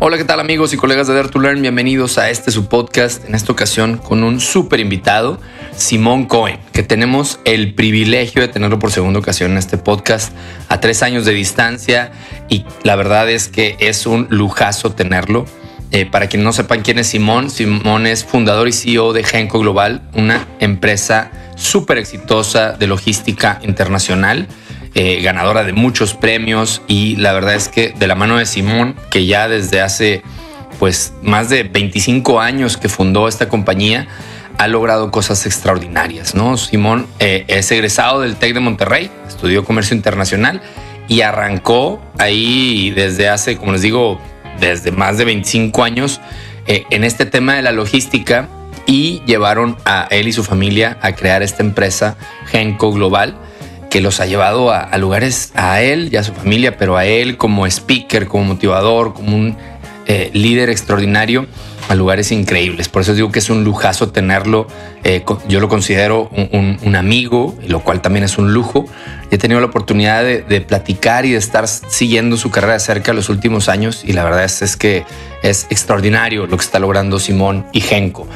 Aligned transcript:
Hola, 0.00 0.16
¿qué 0.16 0.24
tal 0.24 0.38
amigos 0.38 0.72
y 0.72 0.76
colegas 0.76 1.08
de 1.08 1.14
Dare 1.14 1.28
to 1.30 1.40
Learn? 1.40 1.60
Bienvenidos 1.60 2.16
a 2.16 2.30
este 2.30 2.52
su 2.52 2.68
podcast, 2.68 3.24
en 3.28 3.34
esta 3.34 3.50
ocasión 3.50 3.98
con 3.98 4.22
un 4.22 4.38
súper 4.38 4.78
invitado, 4.78 5.40
Simón 5.76 6.26
Cohen, 6.26 6.60
que 6.72 6.84
tenemos 6.84 7.40
el 7.44 7.74
privilegio 7.74 8.40
de 8.40 8.46
tenerlo 8.46 8.78
por 8.78 8.92
segunda 8.92 9.18
ocasión 9.18 9.50
en 9.50 9.58
este 9.58 9.78
podcast 9.78 10.32
a 10.68 10.78
tres 10.78 11.02
años 11.02 11.24
de 11.24 11.32
distancia 11.32 12.12
y 12.48 12.64
la 12.84 12.94
verdad 12.94 13.28
es 13.28 13.48
que 13.48 13.76
es 13.80 14.06
un 14.06 14.28
lujazo 14.30 14.92
tenerlo. 14.92 15.44
Eh, 15.90 16.06
para 16.06 16.28
quienes 16.28 16.44
no 16.44 16.52
sepan 16.52 16.82
quién 16.82 17.00
es 17.00 17.08
Simón, 17.08 17.50
Simón 17.50 18.06
es 18.06 18.24
fundador 18.24 18.68
y 18.68 18.72
CEO 18.72 19.12
de 19.12 19.24
Genco 19.24 19.58
Global, 19.58 20.02
una 20.14 20.46
empresa 20.60 21.32
súper 21.56 21.98
exitosa 21.98 22.74
de 22.74 22.86
logística 22.86 23.58
internacional 23.64 24.46
eh, 25.00 25.20
ganadora 25.22 25.62
de 25.62 25.72
muchos 25.72 26.14
premios 26.14 26.82
y 26.88 27.14
la 27.14 27.32
verdad 27.32 27.54
es 27.54 27.68
que 27.68 27.94
de 27.96 28.08
la 28.08 28.16
mano 28.16 28.36
de 28.36 28.46
Simón, 28.46 28.96
que 29.12 29.26
ya 29.26 29.46
desde 29.46 29.80
hace 29.80 30.24
pues 30.80 31.12
más 31.22 31.48
de 31.48 31.62
25 31.62 32.40
años 32.40 32.76
que 32.76 32.88
fundó 32.88 33.28
esta 33.28 33.48
compañía, 33.48 34.08
ha 34.58 34.66
logrado 34.66 35.12
cosas 35.12 35.46
extraordinarias, 35.46 36.34
¿no? 36.34 36.56
Simón 36.56 37.06
eh, 37.20 37.44
es 37.46 37.70
egresado 37.70 38.22
del 38.22 38.34
TEC 38.34 38.54
de 38.54 38.58
Monterrey, 38.58 39.08
estudió 39.28 39.64
comercio 39.64 39.94
internacional 39.94 40.62
y 41.06 41.20
arrancó 41.20 42.02
ahí 42.18 42.90
desde 42.90 43.28
hace, 43.28 43.56
como 43.56 43.74
les 43.74 43.82
digo, 43.82 44.20
desde 44.58 44.90
más 44.90 45.16
de 45.16 45.26
25 45.26 45.84
años 45.84 46.20
eh, 46.66 46.86
en 46.90 47.04
este 47.04 47.24
tema 47.24 47.54
de 47.54 47.62
la 47.62 47.70
logística 47.70 48.48
y 48.84 49.22
llevaron 49.26 49.76
a 49.84 50.08
él 50.10 50.26
y 50.26 50.32
su 50.32 50.42
familia 50.42 50.98
a 51.02 51.12
crear 51.12 51.44
esta 51.44 51.62
empresa 51.62 52.16
Genco 52.46 52.90
Global 52.90 53.36
que 53.90 54.00
los 54.00 54.20
ha 54.20 54.26
llevado 54.26 54.70
a, 54.70 54.96
lugares, 54.98 55.52
a 55.54 55.80
él 55.80 56.10
y 56.12 56.16
a 56.16 56.22
su 56.22 56.32
familia, 56.32 56.76
pero 56.76 56.96
a 56.96 57.04
él 57.06 57.36
como 57.36 57.66
speaker, 57.66 58.26
como 58.26 58.44
motivador, 58.44 59.14
como 59.14 59.36
un 59.36 59.56
eh, 60.06 60.30
líder 60.32 60.70
extraordinario, 60.70 61.46
a 61.88 61.94
lugares 61.94 62.32
increíbles. 62.32 62.88
Por 62.88 63.02
eso 63.02 63.14
digo 63.14 63.32
que 63.32 63.38
es 63.38 63.50
un 63.50 63.64
lujazo 63.64 64.10
tenerlo. 64.10 64.66
Eh, 65.04 65.24
yo 65.48 65.60
lo 65.60 65.68
considero 65.68 66.28
un, 66.52 66.96
amigo, 66.96 67.56
lo 67.66 67.80
cual 67.80 68.02
también 68.02 68.24
es 68.24 68.38
un 68.38 68.52
lujo. 68.52 68.84
He 69.30 69.38
tenido 69.38 69.60
la 69.60 69.66
oportunidad 69.66 70.22
de, 70.22 70.60
platicar 70.60 71.24
y 71.24 71.32
de 71.32 71.38
estar 71.38 71.66
siguiendo 71.66 72.36
su 72.36 72.50
carrera 72.50 72.74
de 72.74 72.80
cerca 72.80 73.12
los 73.12 73.28
últimos 73.28 73.68
años 73.68 74.02
y 74.04 74.12
la 74.12 74.24
verdad 74.24 74.44
es, 74.44 74.76
que 74.76 75.04
es 75.42 75.66
extraordinario 75.70 76.46
lo 76.46 76.56
que 76.56 76.64
está 76.64 76.78
logrando 76.78 77.18
Simón 77.18 77.66
y 77.72 77.80
Genco. 77.80 78.26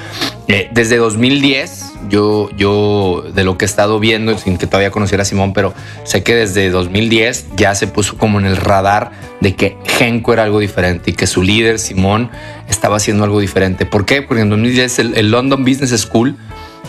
Eh, 0.49 0.69
desde 0.73 0.97
2010 0.97 1.92
yo, 2.09 2.51
yo 2.57 3.25
de 3.35 3.45
lo 3.45 3.59
que 3.59 3.65
he 3.65 3.67
estado 3.67 3.99
viendo, 3.99 4.37
sin 4.39 4.59
que 4.59 4.67
todavía 4.67 4.91
conociera 4.91 5.23
a 5.23 5.25
Simón, 5.25 5.53
pero 5.53 5.75
sé 6.05 6.23
que 6.23 6.35
desde 6.35 6.71
2010 6.71 7.47
ya 7.57 7.75
se 7.75 7.87
puso 7.87 8.17
como 8.19 8.39
en 8.39 8.47
el 8.47 8.57
radar 8.57 9.13
de 9.41 9.55
que 9.55 9.77
Genco 9.85 10.33
era 10.33 10.45
algo 10.45 10.61
diferente 10.61 11.11
y 11.11 11.15
que 11.15 11.27
su 11.27 11.43
líder, 11.43 11.79
Simón, 11.79 12.31
estaba 12.69 12.97
haciendo 12.97 13.25
algo 13.25 13.41
diferente. 13.41 13.87
¿Por 13.87 14.05
qué? 14.05 14.23
Porque 14.23 14.43
en 14.43 14.51
2010 14.51 14.99
el, 14.99 15.31
London 15.31 15.65
Business 15.65 15.91
School 16.01 16.37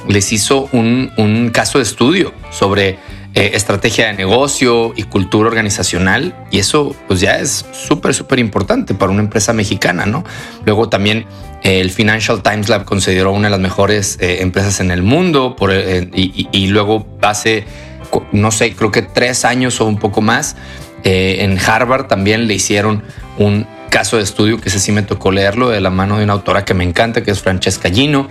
les 0.08 0.31
hizo 0.31 0.69
un, 0.72 1.11
un 1.17 1.50
caso 1.50 1.78
de 1.78 1.84
estudio 1.84 2.34
sobre 2.52 3.00
eh, 3.36 3.52
estrategia 3.56 4.08
de 4.08 4.14
negocio 4.14 4.94
y 4.95 5.03
cultura 5.03 5.47
organizacional. 5.47 6.36
Y 6.52 6.59
eso 6.59 6.95
pues 7.08 7.19
ya 7.19 7.39
es 7.39 7.66
súper, 7.72 8.14
súper 8.14 8.38
importante 8.38 8.94
para 8.94 9.11
una 9.11 9.22
empresa 9.22 9.53
mexicana, 9.53 10.06
¿no? 10.06 10.23
Luego 10.66 10.88
también 10.88 11.25
el 11.64 11.89
Financial 11.92 12.44
Times 12.44 12.69
Lab 12.69 12.86
consideró 12.86 13.31
una 13.31 13.47
de 13.47 13.52
las 13.52 13.59
mejores 13.59 14.17
eh, 14.22 14.42
empresas 14.42 14.80
en 14.80 14.92
el 14.92 15.02
mundo 15.02 15.56
por, 15.56 15.72
y, 15.73 16.67
luego 16.67 17.08
hace, 17.22 17.66
no 18.31 18.52
sé, 18.52 18.73
creo 18.73 18.92
que 18.92 19.02
tres 19.02 19.45
años 19.45 19.81
o 19.81 19.86
un 19.86 19.97
poco 19.97 20.22
más, 20.22 20.56
en 21.06 21.58
Harvard 21.59 22.08
también 22.08 22.47
le 22.47 22.53
hicieron 22.53 23.03
un 23.38 23.67
caso 23.94 24.17
de 24.17 24.23
estudio 24.23 24.59
que 24.59 24.69
ese 24.69 24.80
sí 24.80 24.91
me 24.91 25.03
tocó 25.03 25.31
leerlo 25.31 25.69
de 25.69 25.80
la 25.80 25.91
mano 25.91 26.17
de 26.17 26.23
una 26.23 26.34
autora 26.34 26.66
que 26.66 26.73
me 26.73 26.84
encanta, 26.84 27.24
que 27.24 27.29
es 27.29 27.41
Francesca 27.41 27.90
Gino. 27.90 28.28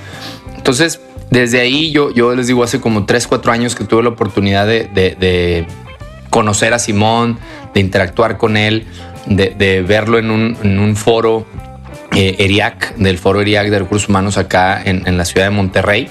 Entonces, 0.57 1.01
desde 1.31 1.61
ahí 1.61 1.93
yo, 1.93 2.13
yo 2.13 2.35
les 2.35 2.47
digo, 2.47 2.63
hace 2.63 2.81
como 2.81 3.07
3, 3.07 3.27
4 3.27 3.53
años 3.53 3.75
que 3.75 3.85
tuve 3.85 4.03
la 4.03 4.11
oportunidad 4.11 4.67
de, 4.67 5.67
conocer 6.31 6.75
a 6.75 6.79
Simón, 6.79 7.39
de 7.75 7.81
interactuar 7.81 8.39
con 8.39 8.57
él, 8.57 8.87
de, 9.27 9.85
verlo 9.87 10.19
en 10.19 10.31
un, 10.31 10.97
foro 10.97 11.47
eh, 12.15 12.37
ERIAC, 12.39 12.97
del 12.97 13.19
foro 13.19 13.41
ERIAC 13.41 13.71
de 13.71 13.79
recursos 13.79 14.09
humanos 14.09 14.37
acá 14.37 14.83
en, 14.85 15.17
la 15.17 15.25
ciudad 15.25 15.47
de 15.47 15.51
Monterrey. 15.51 16.09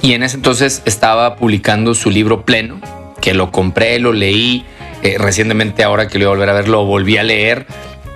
Y 0.00 0.12
en 0.14 0.22
ese 0.22 0.36
entonces 0.36 0.82
estaba 0.84 1.36
publicando 1.36 1.94
su 1.94 2.10
libro 2.10 2.44
pleno, 2.44 2.80
que 3.20 3.34
lo 3.34 3.50
compré, 3.50 3.98
lo 3.98 4.12
leí. 4.12 4.64
Eh, 5.02 5.16
recientemente, 5.18 5.82
ahora 5.82 6.08
que 6.08 6.18
lo 6.18 6.26
voy 6.26 6.32
a 6.32 6.36
volver 6.36 6.48
a 6.48 6.52
ver, 6.54 6.68
lo 6.68 6.84
volví 6.84 7.18
a 7.18 7.22
leer 7.22 7.66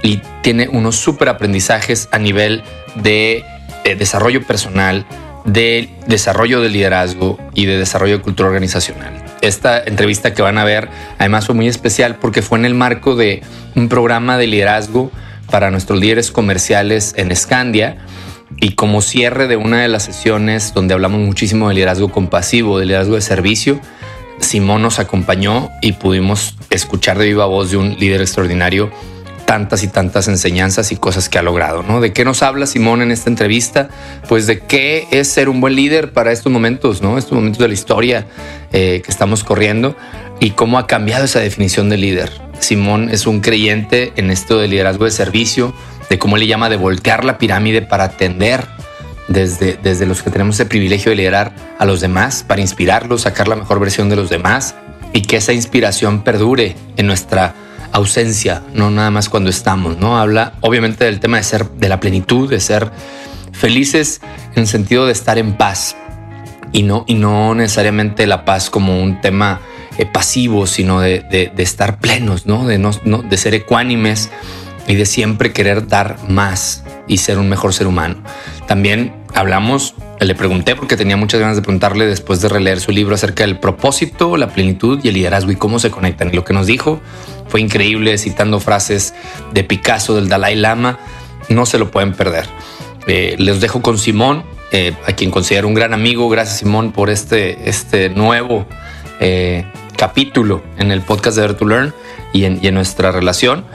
y 0.03 0.21
tiene 0.43 0.69
unos 0.69 0.97
súper 0.97 1.29
aprendizajes 1.29 2.09
a 2.13 2.19
nivel 2.19 2.63
de 2.95 3.45
eh, 3.85 3.95
desarrollo 3.95 4.43
personal, 4.47 5.05
de 5.45 5.89
desarrollo 6.07 6.61
de 6.61 6.71
liderazgo 6.71 7.39
y 7.55 7.67
de 7.67 7.79
desarrollo 7.79 8.19
de 8.19 8.23
cultura 8.23 8.49
organizacional. 8.49 9.23
Esta 9.41 9.83
entrevista 9.83 10.35
que 10.35 10.43
van 10.43 10.59
a 10.59 10.65
ver 10.65 10.89
además 11.19 11.47
fue 11.47 11.55
muy 11.55 11.69
especial 11.69 12.17
porque 12.17 12.43
fue 12.43 12.59
en 12.59 12.65
el 12.65 12.75
marco 12.75 13.17
de 13.17 13.43
un 13.75 13.89
programa 13.89 14.37
de 14.37 14.47
liderazgo 14.47 15.11
para 15.51 15.71
nuestros 15.71 16.01
líderes 16.01 16.31
comerciales 16.31 17.15
en 17.17 17.35
Scandia 17.35 17.99
y 18.61 18.73
como 18.73 19.03
cierre 19.03 19.47
de 19.47 19.57
una 19.57 19.83
de 19.83 19.89
las 19.89 20.05
sesiones 20.05 20.73
donde 20.75 20.95
hablamos 20.95 21.21
muchísimo 21.21 21.69
de 21.69 21.75
liderazgo 21.75 22.11
compasivo, 22.11 22.79
de 22.79 22.87
liderazgo 22.87 23.15
de 23.15 23.21
servicio, 23.21 23.81
Simón 24.41 24.83
nos 24.83 24.99
acompañó 24.99 25.71
y 25.83 25.93
pudimos 25.93 26.57
escuchar 26.71 27.19
de 27.19 27.27
viva 27.27 27.47
voz 27.47 27.71
de 27.71 27.77
un 27.77 27.97
líder 27.99 28.21
extraordinario 28.21 28.91
tantas 29.49 29.83
y 29.83 29.89
tantas 29.89 30.29
enseñanzas 30.29 30.93
y 30.93 30.97
cosas 30.97 31.31
que 31.31 31.39
ha 31.39 31.43
logrado, 31.43 31.83
¿no? 31.83 32.03
¿De 32.03 32.13
qué 32.13 32.23
nos 32.23 32.43
habla 32.43 32.67
Simón 32.67 33.01
en 33.01 33.11
esta 33.11 33.31
entrevista? 33.31 33.89
Pues 34.29 34.47
de 34.47 34.61
qué 34.61 35.09
es 35.11 35.27
ser 35.29 35.49
un 35.49 35.63
buen 35.63 35.75
líder 35.75 36.13
para 36.13 36.33
estos 36.33 36.53
momentos, 36.53 37.01
¿no? 37.01 37.17
Estos 37.17 37.33
momentos 37.33 37.59
de 37.59 37.69
la 37.69 37.73
historia 37.73 38.27
eh, 38.73 39.01
que 39.03 39.11
estamos 39.11 39.45
corriendo 39.45 39.97
y 40.41 40.51
cómo 40.51 40.79
ha 40.79 40.87
cambiado 40.87 41.25
esa 41.25 41.41
definición 41.41 41.89
de 41.89 41.97
líder. 41.97 42.31
Simón 42.59 43.09
es 43.11 43.27
un 43.27 43.41
creyente 43.41 44.13
en 44.17 44.31
esto 44.31 44.59
de 44.59 44.69
liderazgo 44.69 45.05
de 45.05 45.11
servicio, 45.11 45.75
de 46.11 46.19
cómo 46.19 46.37
le 46.37 46.47
llama 46.47 46.69
de 46.69 46.77
voltear 46.77 47.25
la 47.25 47.39
pirámide 47.39 47.83
para 47.83 48.05
atender 48.05 48.65
desde, 49.29 49.79
desde 49.83 50.07
los 50.07 50.23
que 50.23 50.31
tenemos 50.31 50.59
el 50.61 50.69
privilegio 50.69 51.11
de 51.11 51.17
liderar 51.17 51.53
a 51.79 51.85
los 51.85 52.01
demás, 52.01 52.45
para 52.47 52.61
inspirarlos, 52.61 53.23
sacar 53.23 53.49
la 53.49 53.57
mejor 53.57 53.79
versión 53.81 54.09
de 54.09 54.17
los 54.17 54.31
demás 54.31 54.75
y 55.13 55.23
que 55.23 55.37
esa 55.37 55.53
inspiración 55.53 56.23
perdure 56.23 56.77
en 56.97 57.07
nuestra 57.07 57.55
ausencia, 57.93 58.63
no 58.75 58.91
nada 58.91 59.11
más 59.11 59.29
cuando 59.29 59.51
estamos, 59.51 59.99
¿no? 59.99 60.19
Habla 60.19 60.55
obviamente 60.61 61.05
del 61.05 61.21
tema 61.21 61.39
de 61.39 61.43
ser, 61.43 61.69
de 61.71 61.89
la 61.89 62.01
plenitud, 62.01 62.49
de 62.49 62.61
ser 62.61 62.91
felices 63.53 64.21
en 64.55 64.63
el 64.63 64.67
sentido 64.67 65.07
de 65.07 65.13
estar 65.13 65.39
en 65.39 65.57
paz 65.57 65.97
y 66.73 66.83
no, 66.83 67.05
y 67.07 67.15
no 67.15 67.55
necesariamente 67.55 68.27
la 68.27 68.45
paz 68.45 68.71
como 68.71 69.03
un 69.03 69.21
tema 69.21 69.61
eh, 69.99 70.07
pasivo, 70.07 70.69
sino 70.69 71.01
de, 71.01 71.53
estar 71.59 71.99
plenos, 71.99 72.47
¿no? 72.47 72.67
De, 72.67 72.79
no, 72.79 72.93
de 72.93 73.37
ser 73.37 73.55
ecuánimes 73.55 74.31
y 74.87 74.95
de 74.95 75.05
siempre 75.07 75.53
querer 75.53 75.89
dar 75.89 76.19
más 76.29 76.85
y 77.09 77.19
ser 77.19 77.39
un 77.39 77.49
mejor 77.49 77.75
ser 77.75 77.89
humano. 77.89 78.23
También 78.69 79.13
hablamos, 79.35 79.95
le 80.21 80.35
pregunté 80.37 80.77
porque 80.77 80.97
tenía 80.97 81.17
muchas 81.17 81.41
ganas 81.41 81.57
de 81.57 81.63
preguntarle 81.63 82.07
después 82.07 82.41
de 82.41 82.49
releer 82.49 82.81
su 82.81 82.93
libro 82.93 83.17
acerca 83.17 83.43
del 83.43 83.59
propósito, 83.59 84.37
la 84.37 84.51
plenitud 84.51 85.01
y 85.03 85.09
el 85.09 85.15
liderazgo 85.15 85.51
y 85.51 85.57
cómo 85.57 85.81
se 85.81 85.91
conectan. 85.91 86.29
Y 86.29 86.37
lo 86.37 86.45
que 86.45 86.55
nos 86.55 86.69
dijo 86.69 87.01
fue 87.49 87.61
increíble, 87.61 88.17
citando 88.19 88.61
frases 88.61 89.15
de 89.53 89.65
Picasso, 89.65 90.15
del 90.15 90.29
Dalai 90.29 90.55
Lama. 90.55 91.01
No 91.49 91.67
se 91.67 91.79
lo 91.79 91.91
pueden 91.91 92.13
perder. 92.13 92.47
Eh, 93.09 93.35
les 93.39 93.61
dejo 93.61 93.83
con 93.83 93.99
Simón, 93.99 94.45
eh, 94.71 94.95
a 95.07 95.13
quien 95.13 95.33
considero 95.33 95.67
un 95.67 95.75
gran 95.75 95.93
amigo. 95.93 96.29
Gracias, 96.29 96.59
Simón, 96.59 96.93
por 96.93 97.11
este, 97.11 97.69
este 97.69 98.11
nuevo 98.11 98.65
capítulo 99.99 100.63
en 100.79 100.91
el 100.91 101.03
podcast 101.03 101.37
de 101.37 101.43
Dare 101.43 101.55
to 101.55 101.67
Learn 101.67 101.93
y 102.33 102.45
en, 102.45 102.59
y 102.63 102.69
en, 102.69 102.75
nuestra 102.75 103.13
relación. 103.13 103.67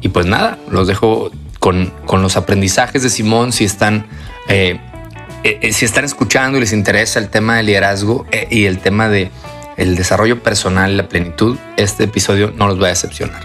Y 0.00 0.10
pues 0.10 0.26
nada, 0.26 0.58
los 0.70 0.86
dejo 0.86 1.32
con, 1.58 1.92
con 2.06 2.22
los 2.22 2.36
aprendizajes 2.36 3.02
de 3.02 3.10
Simón. 3.10 3.52
Si 3.52 3.64
están, 3.64 4.06
si 4.46 5.84
están 5.84 6.04
escuchando 6.04 6.58
y 6.58 6.60
les 6.60 6.72
interesa 6.72 7.18
el 7.18 7.28
tema 7.28 7.56
de 7.56 7.64
liderazgo 7.64 8.26
y 8.50 8.66
el 8.66 8.78
tema 8.78 9.08
de 9.08 9.32
el 9.76 9.96
desarrollo 9.96 10.42
personal, 10.42 10.96
la 10.96 11.08
plenitud, 11.08 11.56
este 11.76 12.04
episodio 12.04 12.52
no 12.54 12.68
los 12.68 12.80
va 12.80 12.86
a 12.86 12.90
decepcionar. 12.90 13.42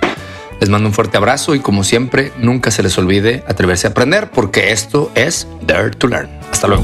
Les 0.59 0.69
mando 0.69 0.87
un 0.87 0.93
fuerte 0.93 1.17
abrazo 1.17 1.55
y 1.55 1.59
como 1.59 1.83
siempre, 1.83 2.31
nunca 2.37 2.71
se 2.71 2.83
les 2.83 2.97
olvide 2.97 3.43
atreverse 3.47 3.87
a 3.87 3.91
aprender 3.91 4.29
porque 4.31 4.71
esto 4.71 5.11
es 5.15 5.47
Dare 5.61 5.91
to 5.91 6.07
Learn. 6.07 6.29
Hasta 6.51 6.67
luego. 6.67 6.83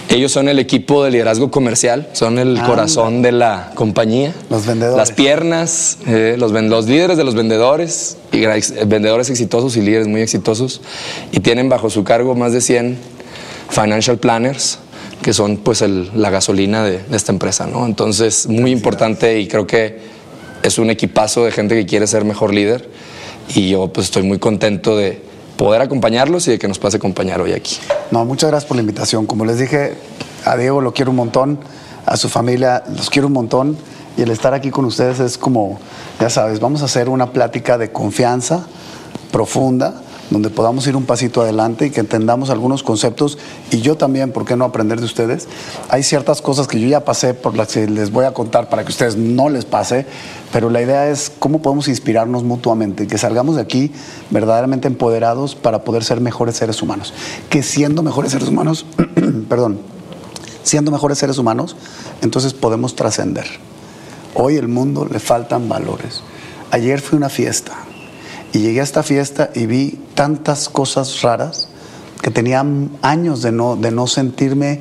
ellos 0.07 0.31
son 0.31 0.47
el 0.47 0.59
equipo 0.59 1.03
de 1.03 1.11
liderazgo 1.11 1.51
comercial, 1.51 2.07
son 2.13 2.39
el 2.39 2.61
corazón 2.61 3.21
de 3.21 3.33
la 3.33 3.71
compañía. 3.75 4.33
Los 4.49 4.65
vendedores. 4.65 4.97
Las 4.97 5.11
piernas, 5.11 5.97
eh, 6.07 6.35
los, 6.37 6.53
los 6.53 6.85
líderes 6.87 7.17
de 7.17 7.25
los 7.25 7.35
vendedores, 7.35 8.17
y 8.31 8.39
vendedores 8.85 9.29
exitosos 9.29 9.75
y 9.75 9.81
líderes 9.81 10.07
muy 10.07 10.21
exitosos. 10.21 10.81
Y 11.33 11.41
tienen 11.41 11.67
bajo 11.67 11.89
su 11.89 12.05
cargo 12.05 12.33
más 12.33 12.53
de 12.53 12.61
100 12.61 12.97
financial 13.69 14.17
planners 14.17 14.79
que 15.21 15.33
son 15.33 15.57
pues 15.57 15.81
la 15.81 16.29
gasolina 16.31 16.83
de, 16.83 16.97
de, 16.97 17.15
esta 17.15 17.31
empresa, 17.31 17.67
¿no? 17.67 17.85
Entonces, 17.85 18.47
muy 18.47 18.71
importante 18.71 19.39
y 19.39 19.47
creo 19.47 19.67
que 19.67 19.99
es 20.63 20.77
un 20.77 20.89
equipazo 20.89 21.45
de 21.45 21.51
gente 21.51 21.75
que 21.75 21.85
quiere 21.85 22.07
ser 22.07 22.25
mejor 22.25 22.53
líder 22.53 22.89
y 23.55 23.69
yo 23.69 23.91
pues 23.91 24.07
estoy 24.07 24.23
muy 24.23 24.39
contento 24.39 24.95
de 24.95 25.21
poder 25.57 25.81
acompañarlos 25.81 26.47
y 26.47 26.51
de 26.51 26.59
que 26.59 26.67
nos 26.67 26.79
pase 26.79 26.97
acompañar 26.97 27.41
hoy 27.41 27.53
aquí. 27.53 27.77
No, 28.11 28.25
muchas 28.25 28.49
gracias 28.49 28.67
por 28.67 28.77
la 28.77 28.81
invitación. 28.81 29.25
Como 29.25 29.45
les 29.45 29.59
dije, 29.59 29.93
a 30.45 30.55
Diego 30.57 30.81
lo 30.81 30.93
quiero 30.93 31.11
un 31.11 31.17
montón, 31.17 31.59
a 32.05 32.17
su 32.17 32.29
familia 32.29 32.83
los 32.95 33.09
quiero 33.09 33.27
un 33.27 33.33
montón 33.33 33.77
y 34.17 34.21
el 34.21 34.31
estar 34.31 34.53
aquí 34.53 34.71
con 34.71 34.85
ustedes 34.85 35.19
es 35.19 35.37
como, 35.37 35.79
ya 36.19 36.29
sabes, 36.29 36.59
vamos 36.59 36.81
a 36.81 36.85
hacer 36.85 37.09
una 37.09 37.31
plática 37.31 37.77
de 37.77 37.91
confianza 37.91 38.65
profunda 39.31 40.01
donde 40.31 40.49
podamos 40.49 40.87
ir 40.87 40.95
un 40.95 41.05
pasito 41.05 41.41
adelante 41.41 41.85
y 41.85 41.89
que 41.91 41.99
entendamos 41.99 42.49
algunos 42.49 42.83
conceptos 42.83 43.37
y 43.69 43.81
yo 43.81 43.97
también, 43.97 44.31
¿por 44.31 44.45
qué 44.45 44.55
no 44.55 44.63
aprender 44.63 44.99
de 44.99 45.05
ustedes? 45.05 45.47
Hay 45.89 46.03
ciertas 46.03 46.41
cosas 46.41 46.67
que 46.67 46.79
yo 46.79 46.87
ya 46.87 47.03
pasé 47.03 47.33
por 47.33 47.55
las 47.55 47.67
que 47.67 47.87
les 47.87 48.11
voy 48.11 48.25
a 48.25 48.33
contar 48.33 48.69
para 48.69 48.83
que 48.85 48.89
ustedes 48.89 49.17
no 49.17 49.49
les 49.49 49.65
pase, 49.65 50.05
pero 50.53 50.69
la 50.69 50.81
idea 50.81 51.09
es 51.09 51.31
cómo 51.37 51.61
podemos 51.61 51.89
inspirarnos 51.89 52.43
mutuamente, 52.43 53.07
que 53.07 53.17
salgamos 53.17 53.57
de 53.57 53.61
aquí 53.61 53.91
verdaderamente 54.29 54.87
empoderados 54.87 55.55
para 55.55 55.83
poder 55.83 56.03
ser 56.05 56.21
mejores 56.21 56.55
seres 56.55 56.81
humanos. 56.81 57.13
Que 57.49 57.61
siendo 57.61 58.01
mejores 58.01 58.31
seres 58.31 58.47
humanos, 58.47 58.85
perdón, 59.49 59.79
siendo 60.63 60.91
mejores 60.91 61.17
seres 61.17 61.37
humanos, 61.37 61.75
entonces 62.21 62.53
podemos 62.53 62.95
trascender. 62.95 63.47
Hoy 64.33 64.55
el 64.55 64.69
mundo 64.69 65.05
le 65.11 65.19
faltan 65.19 65.67
valores. 65.67 66.21
Ayer 66.71 67.01
fue 67.01 67.17
una 67.17 67.27
fiesta 67.27 67.73
y 68.53 68.59
llegué 68.59 68.81
a 68.81 68.83
esta 68.83 69.03
fiesta 69.03 69.49
y 69.55 69.65
vi 69.65 69.99
tantas 70.15 70.69
cosas 70.69 71.21
raras 71.21 71.67
que 72.21 72.31
tenía 72.31 72.65
años 73.01 73.41
de 73.41 73.51
no, 73.51 73.75
de 73.75 73.91
no 73.91 74.07
sentirme 74.07 74.79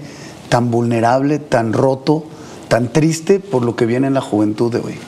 tan 0.49 0.71
vulnerable, 0.71 1.39
tan 1.39 1.73
roto, 1.73 2.25
tan 2.69 2.93
triste 2.93 3.41
por 3.41 3.65
lo 3.65 3.77
que 3.77 3.87
viene 3.87 4.09
en 4.09 4.15
la 4.15 4.21
juventud 4.21 4.73
de 4.73 4.79
hoy. 4.79 4.99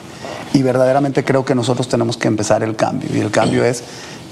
Y 0.53 0.61
verdaderamente 0.61 1.23
creo 1.23 1.45
que 1.45 1.55
nosotros 1.55 1.87
tenemos 1.87 2.17
que 2.17 2.27
empezar 2.27 2.63
el 2.63 2.75
cambio. 2.75 3.09
Y 3.13 3.19
el 3.19 3.31
cambio 3.31 3.63
es, 3.65 3.83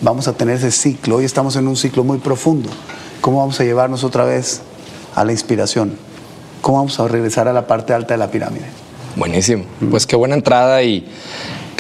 vamos 0.02 0.28
a 0.28 0.34
tener 0.34 0.58
ese 0.58 0.72
ciclo. 0.72 1.18
Hoy 1.18 1.26
estamos 1.26 1.56
en 1.56 1.68
un 1.68 1.76
ciclo 1.76 2.04
muy 2.04 2.20
profundo. 2.20 2.70
¿Cómo 3.22 3.40
vamos 3.40 3.60
a 3.60 3.64
llevarnos 3.64 4.04
otra 4.04 4.24
vez 4.24 4.62
a 5.16 5.26
la 5.26 5.32
inspiración? 5.32 5.98
¿Cómo 6.62 6.78
vamos 6.78 7.00
a 7.00 7.08
regresar 7.08 7.48
a 7.48 7.54
la 7.54 7.68
parte 7.68 7.94
alta 7.94 8.14
de 8.14 8.18
la 8.20 8.30
pirámide? 8.30 8.66
Buenísimo. 9.16 9.66
Pues 9.90 10.06
qué 10.06 10.16
buena 10.16 10.36
entrada 10.36 10.84
y 10.84 11.06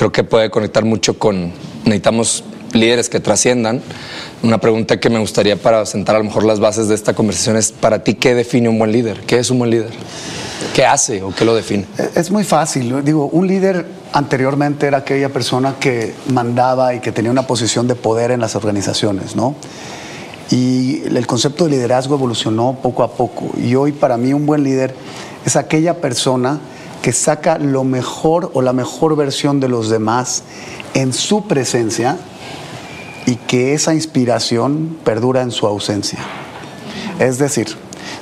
creo 0.01 0.11
que 0.11 0.23
puede 0.23 0.49
conectar 0.49 0.83
mucho 0.83 1.19
con 1.19 1.51
necesitamos 1.85 2.43
líderes 2.73 3.07
que 3.07 3.19
trasciendan. 3.19 3.83
Una 4.41 4.57
pregunta 4.57 4.99
que 4.99 5.11
me 5.11 5.19
gustaría 5.19 5.57
para 5.57 5.85
sentar 5.85 6.15
a 6.15 6.17
lo 6.17 6.25
mejor 6.25 6.43
las 6.43 6.59
bases 6.59 6.87
de 6.87 6.95
esta 6.95 7.13
conversación 7.13 7.55
es, 7.55 7.71
para 7.71 8.03
ti, 8.03 8.15
¿qué 8.15 8.33
define 8.33 8.67
un 8.67 8.79
buen 8.79 8.91
líder? 8.91 9.19
¿Qué 9.27 9.37
es 9.37 9.51
un 9.51 9.59
buen 9.59 9.69
líder? 9.69 9.91
¿Qué 10.73 10.87
hace 10.87 11.21
o 11.21 11.29
qué 11.29 11.45
lo 11.45 11.53
define? 11.53 11.85
Es 12.15 12.31
muy 12.31 12.43
fácil. 12.43 13.05
Digo, 13.05 13.27
un 13.27 13.45
líder 13.45 13.85
anteriormente 14.11 14.87
era 14.87 14.97
aquella 14.97 15.29
persona 15.29 15.75
que 15.79 16.15
mandaba 16.29 16.95
y 16.95 16.99
que 16.99 17.11
tenía 17.11 17.29
una 17.29 17.45
posición 17.45 17.87
de 17.87 17.93
poder 17.93 18.31
en 18.31 18.39
las 18.39 18.55
organizaciones, 18.55 19.35
¿no? 19.35 19.53
Y 20.49 21.03
el 21.15 21.27
concepto 21.27 21.65
de 21.65 21.69
liderazgo 21.69 22.15
evolucionó 22.15 22.79
poco 22.81 23.03
a 23.03 23.11
poco. 23.11 23.51
Y 23.55 23.75
hoy 23.75 23.91
para 23.91 24.17
mí 24.17 24.33
un 24.33 24.47
buen 24.47 24.63
líder 24.63 24.95
es 25.45 25.55
aquella 25.55 26.01
persona 26.01 26.59
que 27.01 27.13
saca 27.13 27.57
lo 27.57 27.83
mejor 27.83 28.51
o 28.53 28.61
la 28.61 28.73
mejor 28.73 29.15
versión 29.15 29.59
de 29.59 29.67
los 29.67 29.89
demás 29.89 30.43
en 30.93 31.13
su 31.13 31.47
presencia 31.47 32.17
y 33.25 33.35
que 33.35 33.73
esa 33.73 33.93
inspiración 33.93 34.97
perdura 35.03 35.41
en 35.41 35.51
su 35.51 35.67
ausencia. 35.67 36.19
Es 37.19 37.37
decir, 37.37 37.67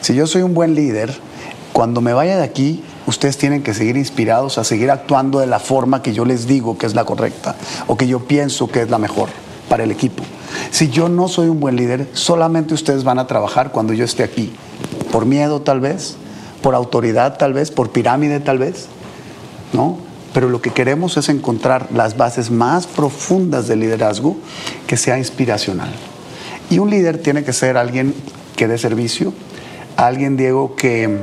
si 0.02 0.14
yo 0.16 0.28
soy 0.28 0.42
un 0.42 0.54
buen 0.54 0.76
líder, 0.76 1.14
cuando 1.74 2.02
me 2.02 2.14
vaya 2.14 2.38
de 2.38 2.44
aquí, 2.44 2.84
ustedes 3.06 3.38
tienen 3.38 3.64
que 3.64 3.74
seguir 3.74 3.98
inspirados 3.98 4.58
a 4.58 4.64
seguir 4.64 4.92
actuando 4.92 5.40
de 5.40 5.48
la 5.48 5.60
forma 5.60 6.02
que 6.02 6.14
yo 6.14 6.26
les 6.26 6.48
digo 6.48 6.78
que 6.78 6.86
es 6.86 6.96
la 6.96 7.06
correcta 7.06 7.56
o 7.88 7.98
que 7.98 8.08
yo 8.08 8.20
pienso 8.20 8.68
que 8.68 8.82
es 8.82 8.90
la 8.90 8.98
mejor 8.98 9.30
para 9.68 9.84
el 9.84 9.92
equipo. 9.92 10.24
Si 10.72 10.90
yo 10.90 11.10
no 11.10 11.28
soy 11.28 11.48
un 11.48 11.60
buen 11.60 11.76
líder, 11.76 12.10
solamente 12.14 12.74
ustedes 12.74 13.04
van 13.04 13.20
a 13.20 13.28
trabajar 13.28 13.72
cuando 13.72 13.94
yo 13.94 14.04
esté 14.06 14.24
aquí. 14.24 14.52
Por 15.12 15.26
miedo 15.26 15.62
tal 15.62 15.80
vez, 15.80 16.18
por 16.62 16.76
autoridad 16.76 17.38
tal 17.38 17.54
vez, 17.54 17.72
por 17.72 17.90
pirámide 17.92 18.40
tal 18.40 18.58
vez, 18.58 18.88
¿no? 19.74 19.98
Pero 20.34 20.50
lo 20.50 20.62
que 20.62 20.72
queremos 20.72 21.18
es 21.18 21.30
encontrar 21.30 21.88
las 21.92 22.16
bases 22.16 22.52
más 22.52 22.86
profundas 22.86 23.68
del 23.68 23.80
liderazgo 23.80 24.38
que 24.86 24.98
sea 24.98 25.18
inspiracional. 25.18 25.90
Y 26.70 26.80
un 26.80 26.90
líder 26.90 27.18
tiene 27.18 27.44
que 27.44 27.54
ser 27.54 27.78
alguien 27.78 28.14
que 28.56 28.68
dé 28.68 28.78
servicio, 28.78 29.34
alguien, 29.98 30.38
Diego, 30.38 30.76
que, 30.76 31.20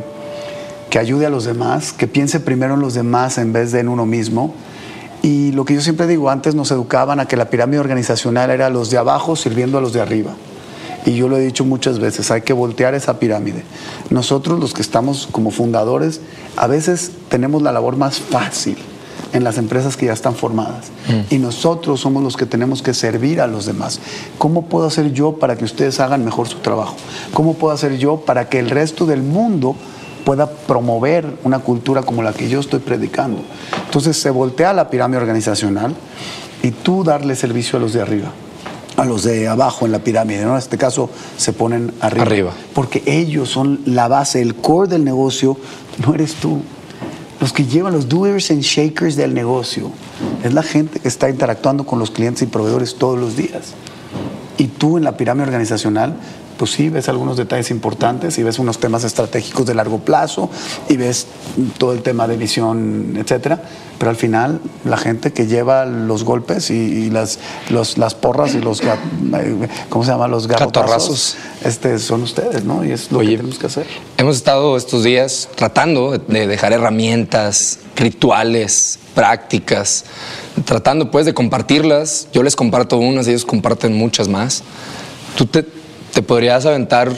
que 0.90 0.98
ayude 0.98 1.26
a 1.26 1.30
los 1.30 1.44
demás, 1.44 1.92
que 1.92 2.08
piense 2.08 2.40
primero 2.40 2.74
en 2.74 2.80
los 2.80 2.94
demás 2.94 3.38
en 3.38 3.52
vez 3.52 3.70
de 3.70 3.80
en 3.80 3.88
uno 3.88 4.06
mismo. 4.06 4.54
Y 5.22 5.52
lo 5.52 5.64
que 5.64 5.74
yo 5.74 5.80
siempre 5.80 6.06
digo, 6.06 6.30
antes 6.30 6.54
nos 6.54 6.70
educaban 6.70 7.20
a 7.20 7.26
que 7.26 7.36
la 7.36 7.48
pirámide 7.48 7.78
organizacional 7.78 8.50
era 8.50 8.70
los 8.70 8.90
de 8.90 8.98
abajo 8.98 9.36
sirviendo 9.36 9.78
a 9.78 9.80
los 9.80 9.92
de 9.92 10.00
arriba. 10.00 10.34
Y 11.06 11.14
yo 11.14 11.28
lo 11.28 11.38
he 11.38 11.40
dicho 11.40 11.64
muchas 11.64 12.00
veces, 12.00 12.32
hay 12.32 12.42
que 12.42 12.52
voltear 12.52 12.94
esa 12.94 13.20
pirámide. 13.20 13.62
Nosotros 14.10 14.58
los 14.58 14.75
que 14.75 14.82
estamos 14.82 15.28
como 15.30 15.52
fundadores, 15.52 16.20
a 16.56 16.66
veces 16.66 17.12
tenemos 17.28 17.62
la 17.62 17.70
labor 17.70 17.96
más 17.96 18.18
fácil 18.18 18.76
en 19.32 19.44
las 19.44 19.56
empresas 19.56 19.96
que 19.96 20.06
ya 20.06 20.12
están 20.12 20.34
formadas. 20.34 20.86
Mm. 21.08 21.34
Y 21.34 21.38
nosotros 21.38 22.00
somos 22.00 22.25
los 22.25 22.36
que 22.36 22.44
tenemos 22.44 22.82
que 22.82 22.92
servir 22.92 23.40
a 23.40 23.46
los 23.46 23.66
demás. 23.66 24.00
¿Cómo 24.36 24.66
puedo 24.66 24.88
hacer 24.88 25.12
yo 25.12 25.36
para 25.36 25.56
que 25.56 25.64
ustedes 25.64 26.00
hagan 26.00 26.25
mejor 26.25 26.48
su 26.48 26.58
trabajo? 26.58 26.96
¿Cómo 27.32 27.54
puedo 27.54 27.72
hacer 27.72 27.98
yo 27.98 28.16
para 28.16 28.48
que 28.48 28.58
el 28.58 28.68
resto 28.68 29.06
del 29.06 29.22
mundo 29.22 29.76
pueda 30.25 30.50
promover 30.50 31.38
una 31.44 31.60
cultura 31.60 32.02
como 32.02 32.25
la 32.25 32.32
que 32.32 32.48
yo 32.48 32.58
estoy 32.58 32.80
predicando? 32.80 33.42
Entonces 33.84 34.16
se 34.16 34.30
voltea 34.30 34.72
la 34.72 34.90
pirámide 34.90 35.20
organizacional 35.20 35.94
y 36.64 36.72
tú 36.72 37.04
darle 37.04 37.36
servicio 37.36 37.78
a 37.78 37.80
los 37.80 37.92
de 37.92 38.02
arriba 38.02 38.32
a 38.96 39.04
los 39.04 39.24
de 39.24 39.48
abajo 39.48 39.86
en 39.86 39.92
la 39.92 39.98
pirámide, 39.98 40.44
¿no? 40.44 40.52
En 40.52 40.58
este 40.58 40.78
caso 40.78 41.10
se 41.36 41.52
ponen 41.52 41.92
arriba. 42.00 42.22
Arriba. 42.22 42.52
Porque 42.74 43.02
ellos 43.06 43.50
son 43.50 43.80
la 43.84 44.08
base, 44.08 44.40
el 44.40 44.54
core 44.54 44.88
del 44.88 45.04
negocio, 45.04 45.56
no 46.04 46.14
eres 46.14 46.34
tú. 46.34 46.60
Los 47.40 47.52
que 47.52 47.66
llevan 47.66 47.92
los 47.92 48.08
doers 48.08 48.50
and 48.50 48.62
shakers 48.62 49.14
del 49.16 49.34
negocio 49.34 49.90
es 50.42 50.54
la 50.54 50.62
gente 50.62 51.00
que 51.00 51.08
está 51.08 51.28
interactuando 51.28 51.84
con 51.84 51.98
los 51.98 52.10
clientes 52.10 52.42
y 52.42 52.46
proveedores 52.46 52.96
todos 52.96 53.18
los 53.18 53.36
días. 53.36 53.74
Y 54.56 54.68
tú 54.68 54.96
en 54.96 55.04
la 55.04 55.18
pirámide 55.18 55.44
organizacional 55.44 56.16
pues 56.56 56.72
sí, 56.72 56.88
ves 56.88 57.08
algunos 57.08 57.36
detalles 57.36 57.70
importantes 57.70 58.38
y 58.38 58.42
ves 58.42 58.58
unos 58.58 58.78
temas 58.78 59.04
estratégicos 59.04 59.66
de 59.66 59.75
largo 59.75 59.98
plazo 59.98 60.50
y 60.88 60.96
ves 60.96 61.26
todo 61.78 61.92
el 61.92 62.02
tema 62.02 62.26
de 62.26 62.36
visión, 62.36 63.14
etcétera. 63.16 63.62
Pero 63.98 64.10
al 64.10 64.16
final, 64.16 64.60
la 64.84 64.98
gente 64.98 65.32
que 65.32 65.46
lleva 65.46 65.86
los 65.86 66.25
golpes 66.25 66.70
y, 66.70 67.08
las, 67.10 67.38
las 67.70 68.14
porras 68.14 68.54
y 68.54 68.60
los, 68.60 68.82
¿cómo 69.88 70.04
se 70.04 70.10
llama? 70.10 70.28
Los 70.28 70.46
garrotazos, 70.46 71.36
este, 71.64 71.98
son 71.98 72.22
ustedes, 72.22 72.64
¿no? 72.64 72.84
Y 72.84 72.92
es 72.92 73.10
lo 73.10 73.20
que 73.20 73.28
tenemos 73.28 73.58
que 73.58 73.66
hacer. 73.66 73.86
Hemos 74.18 74.36
estado 74.36 74.76
estos 74.76 75.02
días 75.02 75.48
tratando 75.54 76.18
de 76.18 76.46
dejar 76.46 76.72
herramientas, 76.75 77.78
rituales, 77.96 78.98
prácticas, 79.14 80.04
tratando 80.66 81.10
pues 81.10 81.25
de 81.25 81.32
compartirlas. 81.32 82.28
Yo 82.32 82.42
les 82.42 82.54
comparto 82.54 82.98
unas, 82.98 83.26
ellos 83.28 83.46
comparten 83.46 83.94
muchas 83.94 84.28
más. 84.28 84.62
Tú 85.36 85.46
te, 85.46 85.64
te 86.16 86.23
podrías 86.23 86.64
aventar 86.64 87.12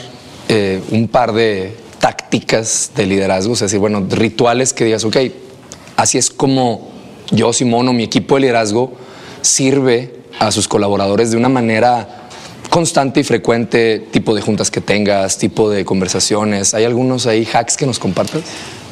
eh, 0.49 0.83
un 0.91 1.07
par 1.07 1.31
de 1.31 1.73
tácticas 2.01 2.91
de 2.97 3.05
liderazgo, 3.05 3.53
es 3.53 3.61
decir, 3.61 3.79
bueno, 3.79 4.05
rituales 4.09 4.73
que 4.73 4.83
digas, 4.83 5.05
ok, 5.05 5.15
así 5.95 6.17
es 6.17 6.29
como 6.29 6.89
yo, 7.31 7.53
Simón, 7.53 7.87
o 7.87 7.93
mi 7.93 8.03
equipo 8.03 8.35
de 8.35 8.41
liderazgo 8.41 8.91
sirve 9.41 10.15
a 10.37 10.51
sus 10.51 10.67
colaboradores 10.67 11.31
de 11.31 11.37
una 11.37 11.47
manera 11.47 12.27
constante 12.69 13.21
y 13.21 13.23
frecuente, 13.23 14.05
tipo 14.11 14.35
de 14.35 14.41
juntas 14.41 14.69
que 14.69 14.81
tengas, 14.81 15.37
tipo 15.37 15.69
de 15.69 15.85
conversaciones. 15.85 16.73
¿Hay 16.73 16.83
algunos 16.83 17.25
ahí 17.25 17.45
hacks 17.45 17.77
que 17.77 17.85
nos 17.85 17.99
compartas? 17.99 18.41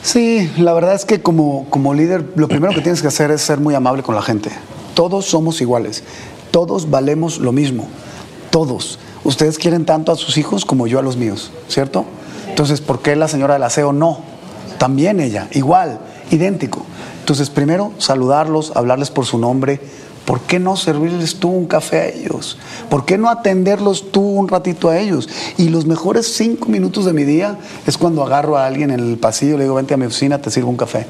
Sí, 0.03 0.49
la 0.57 0.71
verdad 0.71 0.95
es 0.95 1.03
que 1.03 1.21
como, 1.21 1.69
como 1.69 1.93
líder, 1.93 2.23
lo 2.37 2.47
primero 2.47 2.73
que 2.73 2.79
tienes 2.79 3.01
que 3.01 3.09
hacer 3.09 3.29
es 3.31 3.41
ser 3.41 3.59
muy 3.59 3.75
amable 3.75 4.03
con 4.03 4.15
la 4.15 4.21
gente. 4.21 4.51
Todos 4.93 5.25
somos 5.25 5.59
iguales, 5.59 6.01
todos 6.51 6.89
valemos 6.89 7.39
lo 7.39 7.51
mismo, 7.51 7.89
todos. 8.51 8.99
Ustedes 9.27 9.57
quieren 9.57 9.83
tanto 9.83 10.13
a 10.13 10.15
sus 10.15 10.37
hijos 10.37 10.63
como 10.63 10.87
yo 10.87 10.99
a 10.99 11.01
los 11.01 11.17
míos, 11.17 11.51
¿cierto? 11.67 12.05
Entonces, 12.47 12.79
¿por 12.79 13.01
qué 13.01 13.13
la 13.17 13.27
señora 13.27 13.55
del 13.55 13.63
aseo 13.63 13.91
no? 13.91 14.19
También 14.77 15.19
ella, 15.19 15.49
igual, 15.51 15.99
idéntico. 16.31 16.85
Entonces, 17.19 17.49
primero, 17.49 17.91
saludarlos, 17.97 18.71
hablarles 18.73 19.11
por 19.11 19.25
su 19.25 19.37
nombre, 19.37 19.81
¿Por 20.27 20.41
qué 20.41 20.59
no 20.59 20.75
servirles 20.75 21.35
tú 21.35 21.47
un 21.47 21.67
café 21.67 22.01
a 22.01 22.07
ellos? 22.09 22.57
¿Por 22.89 23.05
qué 23.05 23.17
no 23.17 23.29
atenderlos 23.29 24.11
tú 24.11 24.19
un 24.19 24.49
ratito 24.49 24.89
a 24.89 24.99
ellos? 24.99 25.29
Y 25.57 25.69
los 25.69 25.85
mejores 25.85 26.27
cinco 26.27 26.67
minutos 26.67 27.05
de 27.05 27.13
mi 27.13 27.23
día 27.23 27.57
es 27.85 27.97
cuando 27.97 28.23
agarro 28.23 28.57
a 28.57 28.65
alguien 28.65 28.91
en 28.91 28.99
el 28.99 29.17
pasillo 29.17 29.55
le 29.55 29.63
digo, 29.63 29.75
vente 29.75 29.93
a 29.93 29.97
mi 29.97 30.05
oficina, 30.05 30.41
te 30.41 30.51
sirvo 30.51 30.69
un 30.69 30.75
café. 30.75 31.05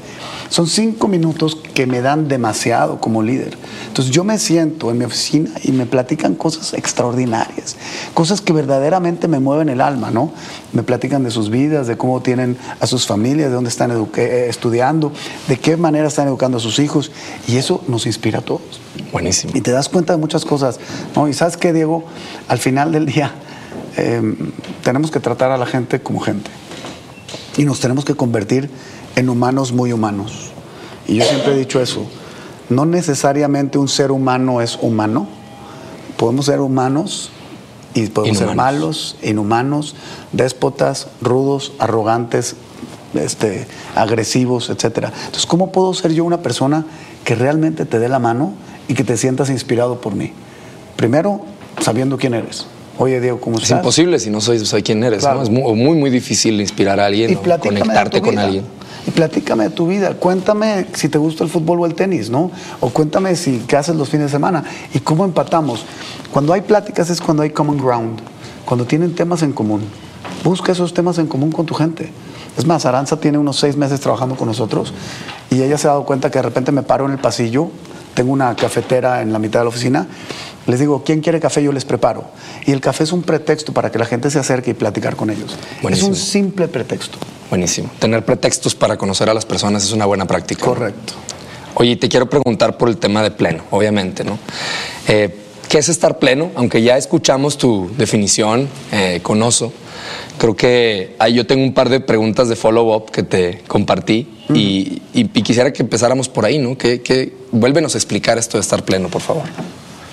Son 0.50 0.68
cinco 0.68 1.08
minutos 1.08 1.58
que 1.78 1.86
me 1.86 2.00
dan 2.00 2.26
demasiado 2.26 3.00
como 3.00 3.22
líder. 3.22 3.56
Entonces 3.86 4.12
yo 4.12 4.24
me 4.24 4.40
siento 4.40 4.90
en 4.90 4.98
mi 4.98 5.04
oficina 5.04 5.48
y 5.62 5.70
me 5.70 5.86
platican 5.86 6.34
cosas 6.34 6.74
extraordinarias, 6.74 7.76
cosas 8.14 8.40
que 8.40 8.52
verdaderamente 8.52 9.28
me 9.28 9.38
mueven 9.38 9.68
el 9.68 9.80
alma, 9.80 10.10
¿no? 10.10 10.32
Me 10.72 10.82
platican 10.82 11.22
de 11.22 11.30
sus 11.30 11.50
vidas, 11.50 11.86
de 11.86 11.96
cómo 11.96 12.20
tienen 12.20 12.56
a 12.80 12.88
sus 12.88 13.06
familias, 13.06 13.50
de 13.50 13.54
dónde 13.54 13.70
están 13.70 13.92
eh, 13.92 14.46
estudiando, 14.48 15.12
de 15.46 15.56
qué 15.56 15.76
manera 15.76 16.08
están 16.08 16.26
educando 16.26 16.58
a 16.58 16.60
sus 16.60 16.80
hijos. 16.80 17.12
Y 17.46 17.58
eso 17.58 17.84
nos 17.86 18.06
inspira 18.06 18.40
a 18.40 18.42
todos. 18.42 18.80
Buenísimo. 19.12 19.52
Y 19.54 19.60
te 19.60 19.70
das 19.70 19.88
cuenta 19.88 20.14
de 20.14 20.18
muchas 20.18 20.44
cosas. 20.44 20.80
¿no? 21.14 21.28
Y 21.28 21.32
sabes 21.32 21.56
qué, 21.56 21.72
Diego, 21.72 22.02
al 22.48 22.58
final 22.58 22.90
del 22.90 23.06
día 23.06 23.30
em, 23.96 24.50
tenemos 24.82 25.12
que 25.12 25.20
tratar 25.20 25.52
a 25.52 25.56
la 25.56 25.66
gente 25.66 26.00
como 26.00 26.18
gente. 26.18 26.50
Y 27.56 27.64
nos 27.64 27.78
tenemos 27.78 28.04
que 28.04 28.16
convertir 28.16 28.68
en 29.14 29.28
humanos 29.28 29.72
muy 29.72 29.92
humanos. 29.92 30.47
Y 31.08 31.16
yo 31.16 31.24
siempre 31.24 31.54
he 31.54 31.58
dicho 31.58 31.80
eso. 31.80 32.06
No 32.68 32.84
necesariamente 32.84 33.78
un 33.78 33.88
ser 33.88 34.12
humano 34.12 34.60
es 34.60 34.78
humano. 34.80 35.26
Podemos 36.16 36.46
ser 36.46 36.60
humanos 36.60 37.30
y 37.94 38.06
podemos 38.06 38.38
ser 38.38 38.54
malos, 38.54 39.16
inhumanos, 39.22 39.96
déspotas, 40.32 41.08
rudos, 41.20 41.72
arrogantes, 41.78 42.54
este, 43.14 43.66
agresivos, 43.96 44.70
etc. 44.70 45.08
Entonces, 45.24 45.46
¿cómo 45.46 45.72
puedo 45.72 45.94
ser 45.94 46.12
yo 46.12 46.24
una 46.24 46.42
persona 46.42 46.84
que 47.24 47.34
realmente 47.34 47.84
te 47.84 47.98
dé 47.98 48.08
la 48.08 48.18
mano 48.18 48.54
y 48.88 48.94
que 48.94 49.04
te 49.04 49.16
sientas 49.16 49.50
inspirado 49.50 50.00
por 50.00 50.14
mí. 50.14 50.32
Primero, 50.96 51.42
sabiendo 51.80 52.16
quién 52.16 52.34
eres. 52.34 52.66
Oye, 52.96 53.20
Diego, 53.20 53.38
¿cómo 53.38 53.58
estás? 53.58 53.70
Es 53.70 53.76
imposible 53.76 54.18
si 54.18 54.30
no 54.30 54.40
soy, 54.40 54.64
soy 54.64 54.82
quién 54.82 55.04
eres. 55.04 55.24
Es 55.24 55.50
muy, 55.50 55.74
muy, 55.76 56.10
difícil 56.10 56.60
inspirar 56.60 56.98
a 56.98 57.06
alguien 57.06 57.36
o 57.36 57.60
conectarte 57.60 58.20
con 58.22 58.38
alguien. 58.38 58.64
Y 59.08 59.10
platícame 59.10 59.64
de 59.64 59.70
tu 59.70 59.86
vida. 59.86 60.12
Cuéntame 60.12 60.86
si 60.92 61.08
te 61.08 61.16
gusta 61.16 61.42
el 61.42 61.48
fútbol 61.48 61.80
o 61.80 61.86
el 61.86 61.94
tenis, 61.94 62.28
¿no? 62.28 62.50
O 62.80 62.90
cuéntame 62.90 63.36
si 63.36 63.60
qué 63.60 63.76
haces 63.76 63.96
los 63.96 64.10
fines 64.10 64.26
de 64.26 64.32
semana 64.32 64.64
y 64.92 64.98
cómo 64.98 65.24
empatamos. 65.24 65.86
Cuando 66.30 66.52
hay 66.52 66.60
pláticas 66.60 67.08
es 67.08 67.22
cuando 67.22 67.42
hay 67.42 67.48
common 67.48 67.78
ground, 67.78 68.20
cuando 68.66 68.84
tienen 68.84 69.14
temas 69.14 69.42
en 69.42 69.54
común. 69.54 69.80
Busca 70.44 70.72
esos 70.72 70.92
temas 70.92 71.16
en 71.16 71.26
común 71.26 71.50
con 71.50 71.64
tu 71.64 71.72
gente. 71.72 72.12
Es 72.58 72.66
más, 72.66 72.84
Aranza 72.84 73.18
tiene 73.18 73.38
unos 73.38 73.58
seis 73.58 73.78
meses 73.78 73.98
trabajando 74.00 74.36
con 74.36 74.46
nosotros 74.46 74.92
y 75.50 75.62
ella 75.62 75.78
se 75.78 75.86
ha 75.86 75.92
dado 75.92 76.04
cuenta 76.04 76.30
que 76.30 76.40
de 76.40 76.42
repente 76.42 76.70
me 76.70 76.82
paro 76.82 77.06
en 77.06 77.12
el 77.12 77.18
pasillo 77.18 77.70
tengo 78.18 78.32
una 78.32 78.56
cafetera 78.56 79.22
en 79.22 79.32
la 79.32 79.38
mitad 79.38 79.60
de 79.60 79.66
la 79.66 79.68
oficina, 79.68 80.08
les 80.66 80.80
digo, 80.80 81.04
¿quién 81.04 81.20
quiere 81.20 81.38
café? 81.38 81.62
Yo 81.62 81.70
les 81.70 81.84
preparo. 81.84 82.24
Y 82.66 82.72
el 82.72 82.80
café 82.80 83.04
es 83.04 83.12
un 83.12 83.22
pretexto 83.22 83.72
para 83.72 83.92
que 83.92 83.98
la 84.00 84.06
gente 84.06 84.28
se 84.28 84.40
acerque 84.40 84.72
y 84.72 84.74
platicar 84.74 85.14
con 85.14 85.30
ellos. 85.30 85.56
Es 85.88 86.02
un 86.02 86.16
simple 86.16 86.66
pretexto. 86.66 87.16
Buenísimo. 87.50 87.90
Tener 87.98 88.24
pretextos 88.24 88.74
para 88.74 88.96
conocer 88.96 89.28
a 89.30 89.34
las 89.34 89.46
personas 89.46 89.84
es 89.84 89.92
una 89.92 90.06
buena 90.06 90.26
práctica. 90.26 90.64
Correcto. 90.64 91.14
Oye, 91.74 91.96
te 91.96 92.08
quiero 92.08 92.28
preguntar 92.28 92.76
por 92.76 92.88
el 92.88 92.96
tema 92.96 93.22
de 93.22 93.30
pleno, 93.30 93.62
obviamente, 93.70 94.24
¿no? 94.24 94.38
Eh, 95.06 95.34
¿Qué 95.68 95.78
es 95.78 95.88
estar 95.88 96.18
pleno? 96.18 96.50
Aunque 96.54 96.82
ya 96.82 96.96
escuchamos 96.96 97.58
tu 97.58 97.90
definición 97.96 98.68
eh, 98.90 99.20
con 99.22 99.42
oso, 99.42 99.72
creo 100.38 100.56
que 100.56 101.14
ahí 101.18 101.34
yo 101.34 101.46
tengo 101.46 101.62
un 101.62 101.74
par 101.74 101.90
de 101.90 102.00
preguntas 102.00 102.48
de 102.48 102.56
follow-up 102.56 103.10
que 103.10 103.22
te 103.22 103.62
compartí 103.68 104.26
y, 104.48 105.02
quisiera 105.42 105.72
que 105.72 105.82
empezáramos 105.82 106.28
por 106.28 106.46
ahí, 106.46 106.58
¿no? 106.58 106.78
Que, 106.78 107.36
vuélvenos 107.52 107.94
a 107.94 107.98
explicar 107.98 108.38
esto 108.38 108.56
de 108.56 108.62
estar 108.62 108.82
pleno, 108.82 109.08
por 109.08 109.20
favor. 109.20 109.44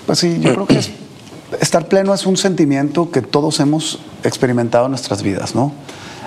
Pues 0.05 0.19
sí, 0.19 0.37
yo 0.41 0.53
creo 0.53 0.67
que 0.67 0.79
estar 1.61 1.87
pleno 1.87 2.13
es 2.13 2.25
un 2.25 2.35
sentimiento 2.35 3.09
que 3.09 3.21
todos 3.21 3.59
hemos 3.61 3.99
experimentado 4.23 4.85
en 4.85 4.91
nuestras 4.91 5.23
vidas, 5.23 5.55
¿no? 5.55 5.71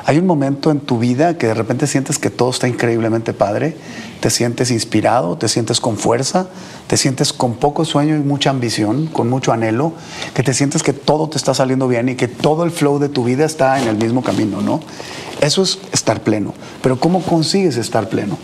Hay 0.08 0.16
un 0.16 0.24
momento 0.24 0.70
en 0.70 0.80
tu 0.80 0.98
vida 0.98 1.36
que 1.36 1.48
de 1.48 1.52
repente 1.52 1.86
sientes 1.86 2.18
que 2.18 2.30
todo 2.30 2.48
está 2.48 2.66
increíblemente 2.66 3.34
padre, 3.34 3.76
te 4.20 4.30
sientes 4.30 4.70
inspirado, 4.70 5.36
te 5.36 5.48
sientes 5.48 5.80
con 5.80 5.98
fuerza, 5.98 6.48
te 6.86 6.96
sientes 6.96 7.34
con 7.34 7.56
poco 7.56 7.84
sueño 7.84 8.16
y 8.16 8.20
mucha 8.20 8.48
ambición, 8.48 9.08
con 9.08 9.28
mucho 9.28 9.52
anhelo, 9.52 9.92
que 10.32 10.42
te 10.42 10.54
sientes 10.54 10.82
que 10.82 10.94
todo 10.94 11.28
te 11.28 11.36
está 11.36 11.52
saliendo 11.52 11.88
bien 11.88 12.08
y 12.08 12.14
que 12.14 12.26
todo 12.26 12.64
el 12.64 12.70
flow 12.70 12.98
de 12.98 13.10
tu 13.10 13.22
vida 13.22 13.44
está 13.44 13.82
en 13.82 13.86
el 13.86 13.98
mismo 13.98 14.22
camino, 14.22 14.62
¿no? 14.62 14.80
Eso 15.42 15.60
es 15.60 15.78
estar 15.92 16.22
pleno. 16.22 16.54
Pero 16.80 16.98
¿cómo 16.98 17.20
consigues 17.20 17.76
estar 17.76 18.08
pleno? 18.08 18.38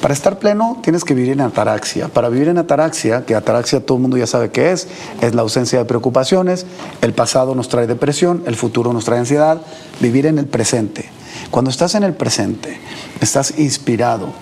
Para 0.00 0.14
estar 0.14 0.38
pleno 0.38 0.78
tienes 0.82 1.04
que 1.04 1.14
vivir 1.14 1.32
en 1.32 1.40
ataraxia. 1.40 2.08
Para 2.08 2.28
vivir 2.28 2.48
en 2.48 2.58
ataraxia, 2.58 3.24
que 3.24 3.34
ataraxia 3.34 3.84
todo 3.84 3.96
el 3.98 4.02
mundo 4.02 4.16
ya 4.16 4.26
sabe 4.26 4.50
qué 4.50 4.72
es, 4.72 4.88
es 5.20 5.34
la 5.34 5.42
ausencia 5.42 5.78
de 5.78 5.84
preocupaciones, 5.84 6.66
el 7.00 7.12
pasado 7.12 7.54
nos 7.54 7.68
trae 7.68 7.86
depresión, 7.86 8.42
el 8.46 8.56
futuro 8.56 8.92
nos 8.92 9.04
trae 9.04 9.18
ansiedad, 9.18 9.60
vivir 10.00 10.26
en 10.26 10.38
el 10.38 10.46
presente. 10.46 11.08
Cuando 11.50 11.70
estás 11.70 11.94
en 11.94 12.02
el 12.02 12.14
presente, 12.14 12.78
estás 13.20 13.58
inspirado 13.58 14.32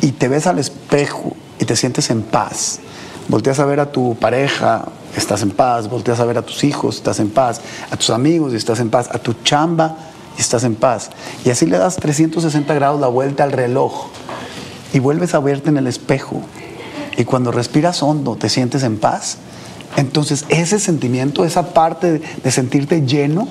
y 0.00 0.12
te 0.12 0.28
ves 0.28 0.46
al 0.46 0.58
espejo 0.58 1.36
y 1.58 1.64
te 1.64 1.76
sientes 1.76 2.10
en 2.10 2.22
paz. 2.22 2.80
Volteas 3.28 3.58
a 3.58 3.64
ver 3.64 3.80
a 3.80 3.90
tu 3.90 4.16
pareja, 4.16 4.86
estás 5.16 5.42
en 5.42 5.50
paz, 5.50 5.88
volteas 5.88 6.20
a 6.20 6.24
ver 6.24 6.38
a 6.38 6.42
tus 6.42 6.64
hijos, 6.64 6.96
estás 6.96 7.20
en 7.20 7.30
paz, 7.30 7.60
a 7.90 7.96
tus 7.96 8.10
amigos 8.10 8.52
estás 8.52 8.80
en 8.80 8.90
paz, 8.90 9.08
a 9.10 9.18
tu 9.18 9.34
chamba 9.42 9.96
y 10.36 10.40
estás 10.40 10.64
en 10.64 10.74
paz. 10.74 11.10
Y 11.44 11.50
así 11.50 11.66
le 11.66 11.78
das 11.78 11.96
360 11.96 12.72
grados 12.74 13.00
la 13.00 13.08
vuelta 13.08 13.44
al 13.44 13.52
reloj 13.52 14.06
y 14.92 14.98
vuelves 14.98 15.34
a 15.34 15.40
verte 15.40 15.68
en 15.68 15.76
el 15.76 15.86
espejo. 15.86 16.40
Y 17.16 17.24
cuando 17.24 17.52
respiras 17.52 18.02
hondo, 18.02 18.36
te 18.36 18.48
sientes 18.48 18.82
en 18.82 18.98
paz. 18.98 19.38
Entonces 19.96 20.44
ese 20.48 20.78
sentimiento, 20.78 21.44
esa 21.44 21.72
parte 21.72 22.20
de 22.42 22.50
sentirte 22.50 23.02
lleno, 23.06 23.46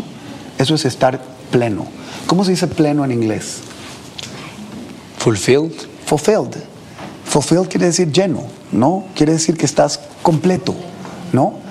eso 0.58 0.75
es 0.75 0.86
estar 0.86 1.22
pleno. 1.52 1.86
¿Cómo 2.28 2.44
se 2.44 2.52
dice 2.52 2.68
pleno 2.68 3.06
en 3.06 3.12
inglés? 3.12 3.60
Fulfilled. 5.18 5.74
Fulfilled. 6.06 6.58
Fulfilled 7.25 7.70
quiere 7.70 7.88
decir 7.88 8.12
lleno, 8.12 8.44
¿no? 8.72 9.06
Quiere 9.16 9.34
decir 9.34 9.58
que 9.58 9.66
estás 9.66 10.00
completo, 10.22 10.75
¿no? 11.32 11.62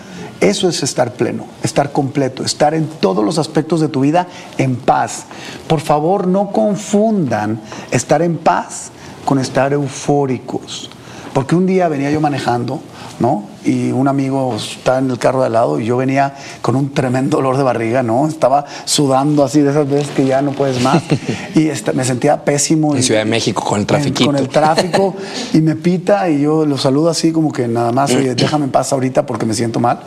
Eso 0.43 0.69
es 0.69 0.83
estar 0.83 1.13
pleno, 1.13 1.47
estar 1.63 1.93
completo, 1.93 2.43
estar 2.43 2.75
en 2.75 2.89
todos 2.89 3.25
los 3.25 3.39
aspectos 3.39 3.81
de 3.81 3.87
tu 3.87 4.01
vida 4.01 4.27
en 4.59 4.75
paz. 4.75 5.27
Por 5.69 5.79
favor, 5.79 6.27
no 6.27 6.51
confundan 6.51 7.61
estar 7.93 8.23
en 8.23 8.37
paz 8.37 8.91
con 9.25 9.39
estar 9.39 9.73
eufóricos. 9.73 10.91
Porque 11.33 11.55
un 11.55 11.67
día 11.67 11.89
venía 11.89 12.11
yo 12.11 12.21
manejando, 12.21 12.81
¿no? 13.19 13.45
Y 13.65 13.93
un 13.93 14.09
amigo 14.09 14.55
estaba 14.57 14.99
en 14.99 15.09
el 15.11 15.19
carro 15.19 15.41
de 15.41 15.47
al 15.47 15.53
lado 15.53 15.79
y 15.81 15.87
yo 15.87 15.97
venía 15.97 16.35
con 16.61 16.75
un 16.77 16.93
tremendo 16.93 17.37
dolor 17.39 17.57
de 17.57 17.63
barriga, 17.63 18.03
¿no? 18.03 18.27
Estaba 18.27 18.67
sudando 18.85 19.45
así 19.45 19.61
de 19.61 19.71
esas 19.71 19.89
veces 19.89 20.09
que 20.09 20.27
ya 20.27 20.43
no 20.43 20.51
puedes 20.51 20.83
más. 20.83 21.03
y 21.55 21.69
esta- 21.69 21.93
me 21.93 22.05
sentía 22.05 22.45
pésimo. 22.45 22.93
En 22.95 23.01
y- 23.01 23.03
Ciudad 23.03 23.21
de 23.21 23.31
México, 23.31 23.63
con 23.65 23.81
el 23.81 23.87
trafiquito. 23.87 24.27
Con 24.27 24.37
el 24.37 24.49
tráfico. 24.49 25.15
y 25.55 25.61
me 25.61 25.77
pita 25.77 26.29
y 26.29 26.43
yo 26.43 26.67
lo 26.67 26.77
saludo 26.77 27.09
así 27.09 27.33
como 27.33 27.53
que 27.53 27.67
nada 27.69 27.93
más, 27.93 28.13
oye, 28.15 28.35
déjame 28.35 28.65
en 28.67 28.71
paz 28.73 28.93
ahorita 28.93 29.25
porque 29.25 29.47
me 29.47 29.55
siento 29.55 29.81
mal. 29.81 30.01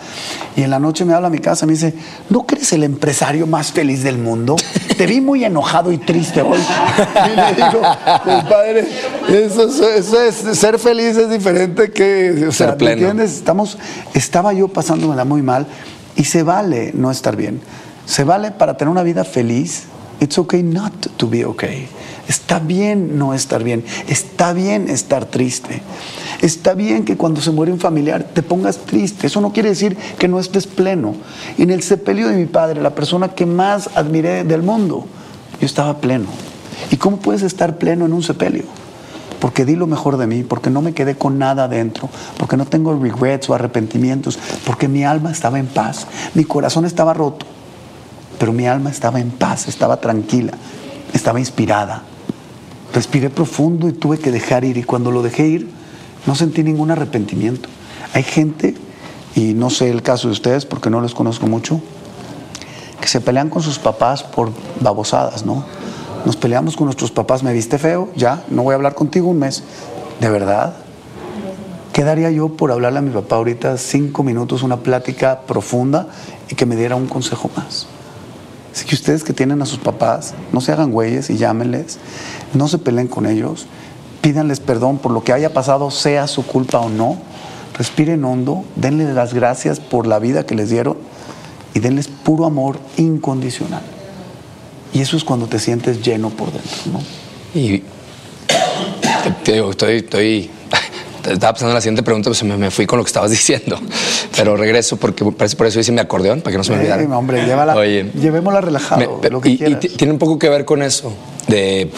Y 0.55 0.61
en 0.63 0.69
la 0.69 0.79
noche 0.79 1.05
me 1.05 1.13
habla 1.13 1.27
a 1.27 1.31
mi 1.31 1.39
casa 1.39 1.65
y 1.65 1.67
me 1.67 1.73
dice, 1.73 1.93
¿no 2.29 2.45
eres 2.51 2.71
el 2.73 2.83
empresario 2.83 3.47
más 3.47 3.71
feliz 3.71 4.03
del 4.03 4.17
mundo? 4.17 4.57
Te 4.97 5.05
vi 5.05 5.19
muy 5.21 5.43
enojado 5.43 5.91
y 5.91 5.97
triste 5.97 6.41
hoy. 6.41 6.59
Y 7.25 7.35
le 7.35 7.53
digo, 7.55 7.81
compadre, 8.23 8.87
eso, 9.29 9.67
es- 9.67 9.79
eso 9.79 10.21
es, 10.21 10.57
ser 10.57 10.79
feliz 10.79 11.17
es 11.17 11.29
diferente 11.29 11.91
que, 11.91 12.45
o 12.47 12.51
sea, 12.51 12.67
¿me 12.67 12.73
pleno. 12.73 12.93
entiendes? 12.93 13.33
Estamos, 13.33 13.77
estaba 14.13 14.53
yo 14.53 14.67
pasándomela 14.67 15.25
muy 15.25 15.41
mal 15.41 15.67
y 16.15 16.23
se 16.25 16.43
vale 16.43 16.91
no 16.93 17.11
estar 17.11 17.35
bien. 17.35 17.61
Se 18.05 18.23
vale 18.23 18.51
para 18.51 18.77
tener 18.77 18.89
una 18.91 19.03
vida 19.03 19.23
feliz. 19.23 19.83
It's 20.21 20.37
okay 20.37 20.63
not 20.63 20.93
to 21.17 21.27
be 21.29 21.43
okay. 21.43 21.87
Está 22.29 22.59
bien 22.59 23.17
no 23.19 23.33
estar 23.33 23.63
bien. 23.63 23.83
Está 24.07 24.53
bien 24.53 24.89
estar 24.89 25.25
triste. 25.25 25.81
Está 26.45 26.75
bien 26.75 27.05
que 27.05 27.17
cuando 27.17 27.41
se 27.41 27.49
muere 27.49 27.71
un 27.71 27.79
familiar 27.79 28.23
te 28.23 28.43
pongas 28.43 28.77
triste. 28.77 29.25
Eso 29.25 29.41
no 29.41 29.51
quiere 29.51 29.69
decir 29.69 29.97
que 30.19 30.27
no 30.27 30.39
estés 30.39 30.67
pleno. 30.67 31.15
En 31.57 31.71
el 31.71 31.81
sepelio 31.81 32.27
de 32.27 32.35
mi 32.35 32.45
padre, 32.45 32.83
la 32.83 32.93
persona 32.93 33.29
que 33.29 33.47
más 33.47 33.89
admiré 33.95 34.43
del 34.43 34.61
mundo, 34.61 35.07
yo 35.59 35.65
estaba 35.65 35.97
pleno. 35.97 36.27
¿Y 36.91 36.97
cómo 36.97 37.17
puedes 37.17 37.41
estar 37.41 37.79
pleno 37.79 38.05
en 38.05 38.13
un 38.13 38.21
sepelio? 38.21 38.61
porque 39.39 39.65
di 39.65 39.75
lo 39.75 39.85
mejor 39.85 40.17
de 40.17 40.27
mí, 40.27 40.43
porque 40.43 40.69
no 40.69 40.81
me 40.81 40.93
quedé 40.93 41.15
con 41.15 41.37
nada 41.37 41.65
adentro, 41.65 42.09
porque 42.37 42.57
no 42.57 42.65
tengo 42.65 42.95
regrets 42.95 43.49
o 43.49 43.53
arrepentimientos, 43.53 44.39
porque 44.65 44.87
mi 44.87 45.03
alma 45.03 45.31
estaba 45.31 45.59
en 45.59 45.67
paz, 45.67 46.07
mi 46.33 46.45
corazón 46.45 46.85
estaba 46.85 47.13
roto, 47.13 47.45
pero 48.39 48.53
mi 48.53 48.65
alma 48.65 48.89
estaba 48.89 49.19
en 49.19 49.29
paz, 49.29 49.67
estaba 49.67 49.97
tranquila, 49.97 50.53
estaba 51.13 51.39
inspirada. 51.39 52.01
Respiré 52.93 53.29
profundo 53.29 53.87
y 53.87 53.93
tuve 53.93 54.17
que 54.17 54.31
dejar 54.31 54.63
ir, 54.63 54.77
y 54.77 54.83
cuando 54.83 55.11
lo 55.11 55.21
dejé 55.21 55.47
ir, 55.47 55.84
no 56.25 56.35
sentí 56.35 56.63
ningún 56.63 56.91
arrepentimiento. 56.91 57.69
Hay 58.13 58.23
gente, 58.23 58.75
y 59.35 59.53
no 59.53 59.69
sé 59.69 59.89
el 59.89 60.01
caso 60.01 60.27
de 60.27 60.33
ustedes 60.33 60.65
porque 60.65 60.89
no 60.89 61.01
los 61.01 61.13
conozco 61.13 61.47
mucho, 61.47 61.81
que 62.99 63.07
se 63.07 63.21
pelean 63.21 63.49
con 63.49 63.61
sus 63.61 63.79
papás 63.79 64.23
por 64.23 64.51
babosadas, 64.79 65.45
¿no? 65.45 65.65
Nos 66.25 66.35
peleamos 66.35 66.75
con 66.75 66.85
nuestros 66.85 67.11
papás, 67.11 67.43
me 67.43 67.53
viste 67.53 67.77
feo, 67.77 68.09
ya, 68.15 68.43
no 68.49 68.63
voy 68.63 68.73
a 68.73 68.75
hablar 68.75 68.95
contigo 68.95 69.27
un 69.29 69.39
mes. 69.39 69.63
¿De 70.19 70.29
verdad? 70.29 70.75
¿Qué 71.93 72.03
daría 72.03 72.31
yo 72.31 72.49
por 72.49 72.71
hablarle 72.71 72.99
a 72.99 73.01
mi 73.01 73.11
papá 73.11 73.35
ahorita 73.35 73.77
cinco 73.77 74.23
minutos, 74.23 74.63
una 74.63 74.77
plática 74.77 75.41
profunda 75.41 76.07
y 76.49 76.55
que 76.55 76.65
me 76.65 76.75
diera 76.75 76.95
un 76.95 77.07
consejo 77.07 77.49
más? 77.55 77.87
Así 78.73 78.85
que 78.85 78.95
ustedes 78.95 79.23
que 79.23 79.31
tienen 79.31 79.61
a 79.61 79.65
sus 79.65 79.77
papás, 79.77 80.33
no 80.51 80.59
se 80.59 80.73
hagan 80.73 80.91
güeyes 80.91 81.29
y 81.29 81.37
llámenles, 81.37 81.99
no 82.53 82.67
se 82.67 82.77
peleen 82.79 83.07
con 83.07 83.25
ellos, 83.25 83.67
pídanles 84.25 84.59
perdón 84.59 84.97
por 84.97 85.11
lo 85.11 85.23
que 85.23 85.33
haya 85.33 85.53
pasado, 85.53 85.91
sea 85.91 86.25
su 86.25 86.43
culpa 86.47 86.79
o 86.79 86.89
no, 86.89 87.15
respiren 87.77 88.25
hondo, 88.25 88.65
denle 88.75 89.13
las 89.13 89.35
gracias 89.35 89.79
por 89.79 90.07
la 90.07 90.17
vida 90.17 90.47
que 90.47 90.55
les 90.55 90.71
dieron 90.71 90.97
y 91.75 91.79
denles 91.79 92.07
puro 92.07 92.45
amor 92.45 92.79
incondicional. 92.97 93.83
Y 94.93 95.01
eso 95.01 95.15
es 95.15 95.23
cuando 95.23 95.45
te 95.45 95.59
sientes 95.59 96.01
lleno 96.01 96.31
por 96.31 96.51
dentro, 96.51 96.69
¿no? 96.91 97.01
Y 97.53 97.83
te, 99.43 99.51
digo, 99.53 99.69
estoy, 99.69 99.97
estoy, 99.97 100.49
estaba 101.29 101.53
pensando 101.53 101.69
en 101.69 101.75
la 101.75 101.81
siguiente 101.81 102.01
pregunta, 102.01 102.31
pues 102.31 102.41
me, 102.43 102.57
me 102.57 102.71
fui 102.71 102.87
con 102.87 102.97
lo 102.97 103.03
que 103.03 103.09
estabas 103.09 103.29
diciendo. 103.39 103.77
Pero 104.35 104.57
regreso 104.57 104.97
porque 104.97 105.23
parece 105.33 105.55
por 105.55 105.67
eso 105.67 105.79
hice 105.79 105.91
mi 105.91 105.99
acordeón, 105.99 106.41
para 106.41 106.51
que 106.51 106.57
no 106.57 106.63
se 106.63 106.71
me 106.71 106.79
olvidara. 106.79 107.03
Eh, 107.03 107.07
hombre, 107.07 107.45
llévala, 107.45 107.75
Oye, 107.75 108.09
llevémosla 108.19 108.61
relajado, 108.61 109.19
me- 109.21 109.29
lo 109.29 109.39
que 109.39 109.49
y, 109.49 109.53
y 109.53 109.57
quieras. 109.57 109.79
tiene 109.97 110.13
un 110.13 110.19
poco 110.19 110.39
que 110.39 110.49
ver 110.49 110.65
con 110.65 110.81
eso. 110.81 111.13
De 111.47 111.91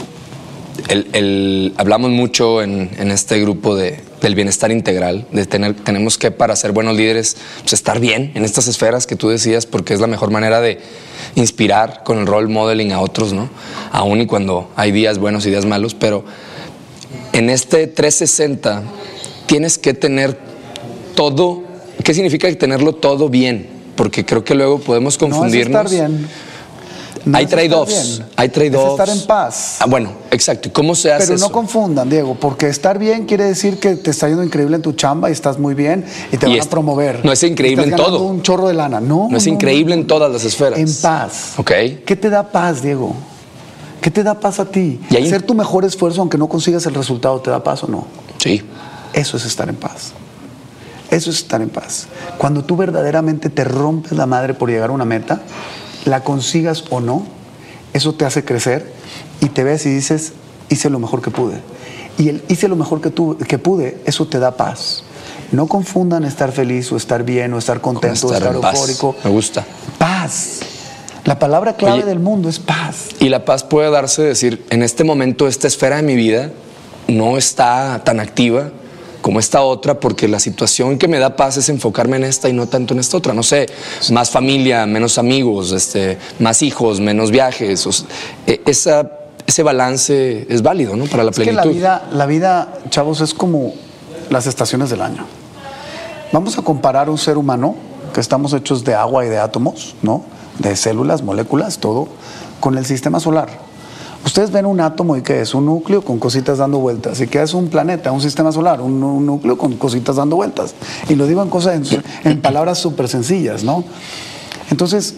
el, 0.89 1.07
el- 1.13 1.73
hablamos 1.77 2.11
mucho 2.11 2.61
en, 2.61 2.89
en 2.97 3.11
este 3.11 3.39
grupo 3.39 3.75
de, 3.75 3.99
del 4.21 4.35
bienestar 4.35 4.71
integral, 4.71 5.25
de 5.31 5.45
tener, 5.45 5.73
tenemos 5.75 6.17
que 6.17 6.31
para 6.31 6.55
ser 6.55 6.71
buenos 6.71 6.95
líderes, 6.95 7.37
pues 7.61 7.73
estar 7.73 7.99
bien 7.99 8.31
en 8.35 8.45
estas 8.45 8.67
esferas 8.67 9.07
que 9.07 9.15
tú 9.15 9.29
decías, 9.29 9.65
porque 9.65 9.93
es 9.93 9.99
la 9.99 10.07
mejor 10.07 10.31
manera 10.31 10.61
de 10.61 10.79
inspirar 11.35 12.03
con 12.03 12.19
el 12.19 12.27
role 12.27 12.47
modeling 12.47 12.91
a 12.91 12.99
otros, 13.01 13.33
¿no? 13.33 13.49
Aún 13.91 14.21
y 14.21 14.25
cuando 14.25 14.69
hay 14.75 14.91
días 14.91 15.17
buenos 15.19 15.45
y 15.45 15.49
días 15.49 15.65
malos, 15.65 15.93
pero 15.93 16.23
en 17.33 17.49
este 17.49 17.87
360 17.87 18.83
tienes 19.45 19.77
que 19.77 19.93
tener 19.93 20.37
todo. 21.15 21.63
¿Qué 22.03 22.13
significa 22.13 22.53
tenerlo 22.55 22.93
todo 22.93 23.29
bien? 23.29 23.67
Porque 23.95 24.25
creo 24.25 24.43
que 24.43 24.53
luego 24.55 24.79
podemos 24.79 25.19
no 25.19 25.27
es 25.27 25.33
confundirnos. 25.33 25.91
estar 25.91 26.09
bien. 26.09 26.27
No 27.27 27.37
hay 27.37 27.45
trade-offs. 27.45 28.21
Hay 28.35 28.49
trade-offs. 28.49 28.85
Es 28.85 28.91
estar 28.99 29.09
en 29.09 29.27
paz. 29.27 29.77
Ah, 29.79 29.85
bueno, 29.87 30.11
exacto. 30.31 30.69
¿Y 30.69 30.71
cómo 30.71 30.95
se 30.95 31.11
hace 31.11 31.27
Pero 31.27 31.39
no 31.39 31.45
eso? 31.47 31.51
confundan, 31.53 32.09
Diego, 32.09 32.35
porque 32.39 32.67
estar 32.69 32.97
bien 32.97 33.25
quiere 33.25 33.43
decir 33.43 33.79
que 33.79 33.95
te 33.95 34.11
está 34.11 34.27
yendo 34.27 34.43
increíble 34.43 34.75
en 34.77 34.81
tu 34.81 34.93
chamba 34.93 35.29
y 35.29 35.33
estás 35.33 35.59
muy 35.59 35.73
bien 35.73 36.05
y 36.31 36.37
te 36.37 36.45
Y 36.47 36.49
van 36.51 36.59
es- 36.59 36.65
a 36.65 36.69
promover. 36.69 37.23
no 37.25 37.31
es 37.31 37.43
increíble 37.43 37.83
Estás 37.85 37.99
en 37.99 38.05
todo. 38.05 38.23
un 38.23 38.41
chorro 38.41 38.67
de 38.67 38.73
lana. 38.73 38.99
No, 38.99 39.27
No 39.29 39.37
es 39.37 39.45
increíble 39.47 39.93
en 39.93 40.07
todas 40.07 40.31
las 40.31 40.43
esferas. 40.45 40.79
En 40.79 40.93
paz. 41.01 41.53
Ok. 41.57 41.71
¿Qué 42.05 42.15
te 42.19 42.29
da 42.29 42.43
paz, 42.51 42.81
Diego? 42.81 43.13
¿Qué 44.01 44.11
te 44.11 44.23
da 44.23 44.39
paz 44.39 44.59
a 44.59 44.65
ti? 44.65 44.99
Y 45.09 45.17
Hacer 45.17 45.41
tu 45.41 45.53
mejor 45.53 45.83
esfuerzo 45.83 46.21
aunque 46.21 46.37
no 46.37 46.47
consigas 46.47 46.85
el 46.85 46.93
resultado, 46.93 47.41
¿te 47.41 47.49
da 47.51 47.63
paz 47.63 47.83
o 47.83 47.87
no? 47.87 48.05
Sí. 48.37 48.61
Eso 49.13 49.35
es 49.37 49.45
estar 49.45 49.67
en 49.67 49.75
paz. 49.75 50.13
Eso 51.09 51.29
es 51.29 51.37
estar 51.37 51.61
en 51.61 51.69
paz. 51.69 52.07
Cuando 52.37 52.63
tú 52.63 52.75
verdaderamente 52.77 53.49
te 53.49 53.63
rompes 53.63 54.11
la 54.11 54.25
madre 54.25 54.53
por 54.53 54.69
llegar 54.69 54.89
a 54.89 54.93
una 54.93 55.05
meta, 55.05 55.41
la 56.07 56.23
consigas 56.23 56.85
o 56.89 56.99
no, 57.01 57.25
eso 57.93 58.13
te 58.15 58.25
hace 58.25 58.43
crecer 58.45 58.91
y 59.41 59.47
te 59.49 59.63
ves 59.63 59.85
y 59.85 59.89
dices, 59.89 60.33
hice 60.69 60.89
lo 60.89 60.99
mejor 60.99 61.21
que 61.21 61.31
pude. 61.31 61.59
Y 62.17 62.29
el 62.29 62.43
hice 62.47 62.67
lo 62.67 62.75
mejor 62.75 63.01
que, 63.01 63.09
tu- 63.11 63.37
que 63.37 63.59
pude, 63.59 63.97
eso 64.05 64.25
te 64.25 64.39
da 64.39 64.57
paz. 64.57 65.03
No 65.51 65.67
confundan 65.67 66.23
estar 66.23 66.51
feliz 66.51 66.91
o 66.91 66.97
estar 66.97 67.23
bien 67.23 67.53
o 67.53 67.57
estar 67.57 67.79
contento 67.81 68.27
o 68.27 68.33
estar 68.33 68.53
eufórico. 68.55 69.15
Me 69.23 69.29
gusta. 69.29 69.65
Paz. 69.97 70.59
La 71.25 71.37
palabra 71.39 71.75
clave 71.75 71.95
Oye, 71.99 72.05
del 72.05 72.19
mundo 72.19 72.49
es 72.49 72.59
paz. 72.59 73.09
Y 73.19 73.29
la 73.29 73.43
paz 73.45 73.63
puede 73.63 73.91
darse, 73.91 74.21
decir, 74.23 74.65
en 74.69 74.81
este 74.81 75.03
momento 75.03 75.47
esta 75.47 75.67
esfera 75.67 75.97
de 75.97 76.03
mi 76.03 76.15
vida 76.15 76.51
no 77.07 77.37
está 77.37 78.01
tan 78.03 78.19
activa 78.19 78.71
como 79.27 79.41
esta 79.41 79.61
otra, 79.61 79.99
porque 79.99 80.25
la 80.29 80.39
situación 80.39 80.97
que 80.97 81.09
me 81.09 81.19
da 81.19 81.35
paz 81.35 81.57
es 81.57 81.67
enfocarme 81.67 82.15
en 82.15 82.23
esta 82.23 82.47
y 82.47 82.53
no 82.53 82.65
tanto 82.67 82.93
en 82.93 83.01
esta 83.01 83.17
otra. 83.17 83.33
No 83.33 83.43
sé, 83.43 83.65
más 84.13 84.29
familia, 84.29 84.85
menos 84.85 85.17
amigos, 85.17 85.73
este, 85.73 86.17
más 86.39 86.61
hijos, 86.63 87.01
menos 87.01 87.29
viajes. 87.29 87.85
o 87.85 87.91
sea, 87.91 88.07
e- 88.47 88.61
esa, 88.65 89.11
ese 89.45 89.63
balance 89.63 90.47
es 90.47 90.61
válido, 90.61 90.95
¿no? 90.95 91.07
Para 91.07 91.25
la 91.25 91.31
Es 91.31 91.39
que 91.39 91.51
la 91.51 91.65
vida, 91.65 92.07
la 92.13 92.25
vida, 92.25 92.73
chavos, 92.89 93.19
es 93.19 93.33
como 93.33 93.73
las 94.29 94.47
estaciones 94.47 94.89
del 94.89 95.01
año. 95.01 95.25
Vamos 96.31 96.57
a 96.57 96.61
comparar 96.61 97.09
un 97.09 97.17
ser 97.17 97.37
humano, 97.37 97.75
que 98.13 98.21
estamos 98.21 98.53
hechos 98.53 98.85
de 98.85 98.95
agua 98.95 99.25
y 99.25 99.27
de 99.27 99.39
átomos, 99.39 99.95
¿no? 100.03 100.23
De 100.57 100.73
células, 100.77 101.21
moléculas, 101.21 101.79
todo, 101.79 102.07
con 102.61 102.77
el 102.77 102.85
sistema 102.85 103.19
solar. 103.19 103.49
Ustedes 104.25 104.51
ven 104.51 104.65
un 104.65 104.79
átomo 104.81 105.15
y 105.15 105.21
qué 105.21 105.41
es 105.41 105.53
un 105.53 105.65
núcleo 105.65 106.03
con 106.03 106.19
cositas 106.19 106.57
dando 106.57 106.79
vueltas. 106.79 107.19
¿Y 107.21 107.27
qué 107.27 107.41
es 107.41 107.53
un 107.53 107.69
planeta, 107.69 108.11
un 108.11 108.21
sistema 108.21 108.51
solar? 108.51 108.81
Un, 108.81 109.01
un 109.03 109.25
núcleo 109.25 109.57
con 109.57 109.77
cositas 109.77 110.17
dando 110.17 110.35
vueltas. 110.35 110.75
Y 111.07 111.15
lo 111.15 111.27
digo 111.27 111.41
en 111.41 111.49
cosas, 111.49 111.91
en, 111.91 112.03
en 112.23 112.41
palabras 112.41 112.77
súper 112.77 113.07
sencillas, 113.07 113.63
¿no? 113.63 113.83
Entonces, 114.69 115.15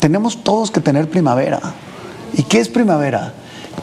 tenemos 0.00 0.44
todos 0.44 0.70
que 0.70 0.80
tener 0.80 1.08
primavera. 1.08 1.60
¿Y 2.36 2.42
qué 2.42 2.60
es 2.60 2.68
primavera? 2.68 3.32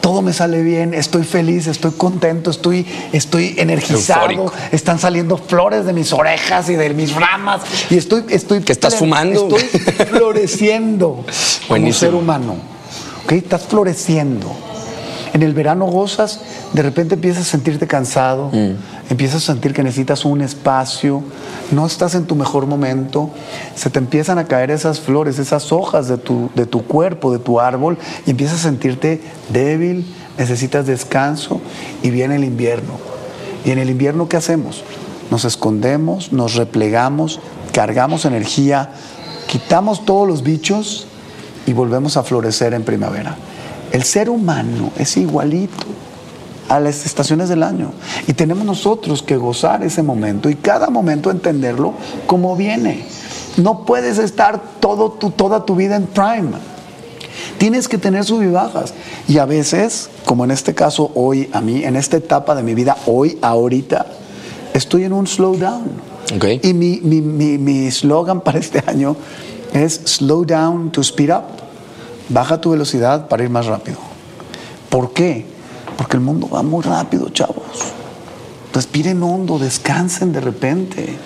Todo 0.00 0.22
me 0.22 0.32
sale 0.32 0.62
bien, 0.62 0.94
estoy 0.94 1.24
feliz, 1.24 1.66
estoy 1.66 1.92
contento, 1.92 2.50
estoy, 2.50 2.86
estoy 3.12 3.54
energizado, 3.58 4.30
Eufórico. 4.30 4.52
están 4.72 4.98
saliendo 4.98 5.36
flores 5.36 5.84
de 5.84 5.92
mis 5.92 6.12
orejas 6.12 6.68
y 6.70 6.74
de 6.74 6.90
mis 6.90 7.14
ramas 7.14 7.60
y 7.90 7.96
estoy, 7.96 8.24
estoy 8.30 8.60
¿Qué 8.62 8.72
estás 8.72 8.96
fumando? 8.96 9.48
Estoy 9.56 9.80
floreciendo 10.06 11.24
como 11.68 11.92
ser 11.92 12.14
humano. 12.14 12.71
¿Ok? 13.24 13.32
Estás 13.32 13.62
floreciendo. 13.62 14.52
En 15.32 15.42
el 15.42 15.54
verano 15.54 15.86
gozas, 15.86 16.40
de 16.74 16.82
repente 16.82 17.14
empiezas 17.14 17.46
a 17.46 17.50
sentirte 17.50 17.86
cansado, 17.86 18.50
Mm. 18.52 18.76
empiezas 19.10 19.42
a 19.42 19.52
sentir 19.52 19.72
que 19.72 19.82
necesitas 19.82 20.26
un 20.26 20.42
espacio, 20.42 21.22
no 21.70 21.86
estás 21.86 22.14
en 22.14 22.26
tu 22.26 22.34
mejor 22.34 22.66
momento, 22.66 23.30
se 23.74 23.88
te 23.88 23.98
empiezan 23.98 24.38
a 24.38 24.44
caer 24.44 24.70
esas 24.70 25.00
flores, 25.00 25.38
esas 25.38 25.72
hojas 25.72 26.06
de 26.08 26.18
tu, 26.18 26.50
de 26.54 26.66
tu 26.66 26.84
cuerpo, 26.84 27.32
de 27.32 27.38
tu 27.38 27.60
árbol, 27.60 27.96
y 28.26 28.30
empiezas 28.32 28.60
a 28.60 28.62
sentirte 28.64 29.22
débil, 29.50 30.04
necesitas 30.36 30.86
descanso, 30.86 31.62
y 32.02 32.10
viene 32.10 32.36
el 32.36 32.44
invierno. 32.44 32.92
Y 33.64 33.70
en 33.70 33.78
el 33.78 33.88
invierno, 33.88 34.28
¿qué 34.28 34.36
hacemos? 34.36 34.84
Nos 35.30 35.46
escondemos, 35.46 36.30
nos 36.30 36.56
replegamos, 36.56 37.40
cargamos 37.72 38.26
energía, 38.26 38.90
quitamos 39.46 40.04
todos 40.04 40.28
los 40.28 40.42
bichos 40.42 41.06
y 41.66 41.72
volvemos 41.72 42.16
a 42.16 42.22
florecer 42.22 42.74
en 42.74 42.82
primavera. 42.82 43.36
El 43.92 44.04
ser 44.04 44.30
humano 44.30 44.90
es 44.96 45.16
igualito 45.16 45.86
a 46.68 46.80
las 46.80 47.04
estaciones 47.04 47.48
del 47.48 47.62
año. 47.62 47.92
Y 48.26 48.32
tenemos 48.32 48.64
nosotros 48.64 49.22
que 49.22 49.36
gozar 49.36 49.82
ese 49.82 50.02
momento 50.02 50.48
y 50.48 50.54
cada 50.54 50.88
momento 50.88 51.30
entenderlo 51.30 51.92
como 52.26 52.56
viene. 52.56 53.04
No 53.58 53.84
puedes 53.84 54.18
estar 54.18 54.60
todo 54.80 55.10
tu, 55.10 55.30
toda 55.30 55.66
tu 55.66 55.76
vida 55.76 55.96
en 55.96 56.06
prime. 56.06 56.52
Tienes 57.58 57.88
que 57.88 57.98
tener 57.98 58.24
sus 58.24 58.50
bajas. 58.50 58.94
Y 59.28 59.38
a 59.38 59.44
veces, 59.44 60.08
como 60.24 60.44
en 60.44 60.50
este 60.50 60.74
caso 60.74 61.10
hoy, 61.14 61.50
a 61.52 61.60
mí, 61.60 61.84
en 61.84 61.96
esta 61.96 62.16
etapa 62.16 62.54
de 62.54 62.62
mi 62.62 62.74
vida, 62.74 62.96
hoy, 63.06 63.38
ahorita, 63.42 64.06
estoy 64.72 65.04
en 65.04 65.12
un 65.12 65.26
slowdown. 65.26 66.12
Okay. 66.36 66.60
Y 66.62 66.72
mi, 66.72 67.00
mi, 67.02 67.20
mi, 67.20 67.58
mi 67.58 67.90
slogan 67.90 68.40
para 68.40 68.58
este 68.58 68.82
año 68.86 69.16
es 69.72 70.00
slow 70.04 70.44
down 70.44 70.90
to 70.90 71.00
speed 71.02 71.30
up. 71.34 71.44
Baja 72.28 72.60
tu 72.60 72.70
velocidad 72.70 73.28
para 73.28 73.42
ir 73.42 73.50
más 73.50 73.66
rápido. 73.66 73.98
¿Por 74.88 75.12
qué? 75.12 75.46
Porque 75.96 76.16
el 76.16 76.22
mundo 76.22 76.48
va 76.48 76.62
muy 76.62 76.82
rápido, 76.82 77.28
chavos. 77.30 77.92
Respiren 78.72 79.22
hondo, 79.22 79.58
descansen 79.58 80.32
de 80.32 80.40
repente. 80.40 81.16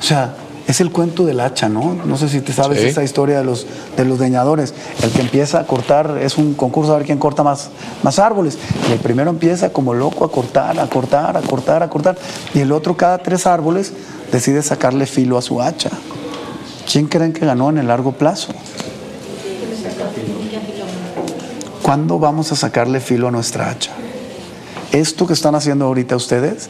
O 0.00 0.02
sea, 0.02 0.34
es 0.66 0.80
el 0.80 0.90
cuento 0.90 1.24
del 1.26 1.40
hacha, 1.40 1.68
¿no? 1.68 1.94
No 2.06 2.16
sé 2.16 2.28
si 2.28 2.40
te 2.40 2.52
sabes 2.52 2.80
Sí. 2.80 2.86
esa 2.86 3.02
historia 3.02 3.38
de 3.38 3.44
los, 3.44 3.66
de 3.96 4.04
los 4.04 4.18
leñadores. 4.20 4.72
El 5.02 5.10
que 5.10 5.20
empieza 5.20 5.60
a 5.60 5.66
cortar 5.66 6.18
es 6.22 6.38
un 6.38 6.54
concurso 6.54 6.94
a 6.94 6.98
ver 6.98 7.06
quién 7.06 7.18
corta 7.18 7.42
más, 7.42 7.70
más 8.02 8.18
árboles. 8.18 8.56
Y 8.88 8.92
el 8.92 8.98
primero 9.00 9.28
empieza 9.30 9.70
como 9.72 9.92
loco 9.92 10.24
a 10.24 10.30
cortar, 10.30 10.78
a 10.78 10.86
cortar, 10.88 11.36
a 11.36 11.40
cortar, 11.42 11.82
a 11.82 11.90
cortar. 11.90 12.16
Y 12.54 12.60
el 12.60 12.72
otro, 12.72 12.96
cada 12.96 13.18
tres 13.18 13.46
árboles, 13.46 13.92
decide 14.30 14.62
sacarle 14.62 15.04
filo 15.06 15.36
a 15.36 15.42
su 15.42 15.60
hacha. 15.60 15.90
¿Quién 16.90 17.06
creen 17.06 17.32
que 17.32 17.46
ganó 17.46 17.70
en 17.70 17.78
el 17.78 17.88
largo 17.88 18.12
plazo? 18.12 18.52
¿Cuándo 21.82 22.18
vamos 22.18 22.52
a 22.52 22.56
sacarle 22.56 23.00
filo 23.00 23.28
a 23.28 23.30
nuestra 23.30 23.70
hacha? 23.70 23.92
Esto 24.92 25.26
que 25.26 25.32
están 25.32 25.54
haciendo 25.54 25.86
ahorita 25.86 26.16
ustedes 26.16 26.68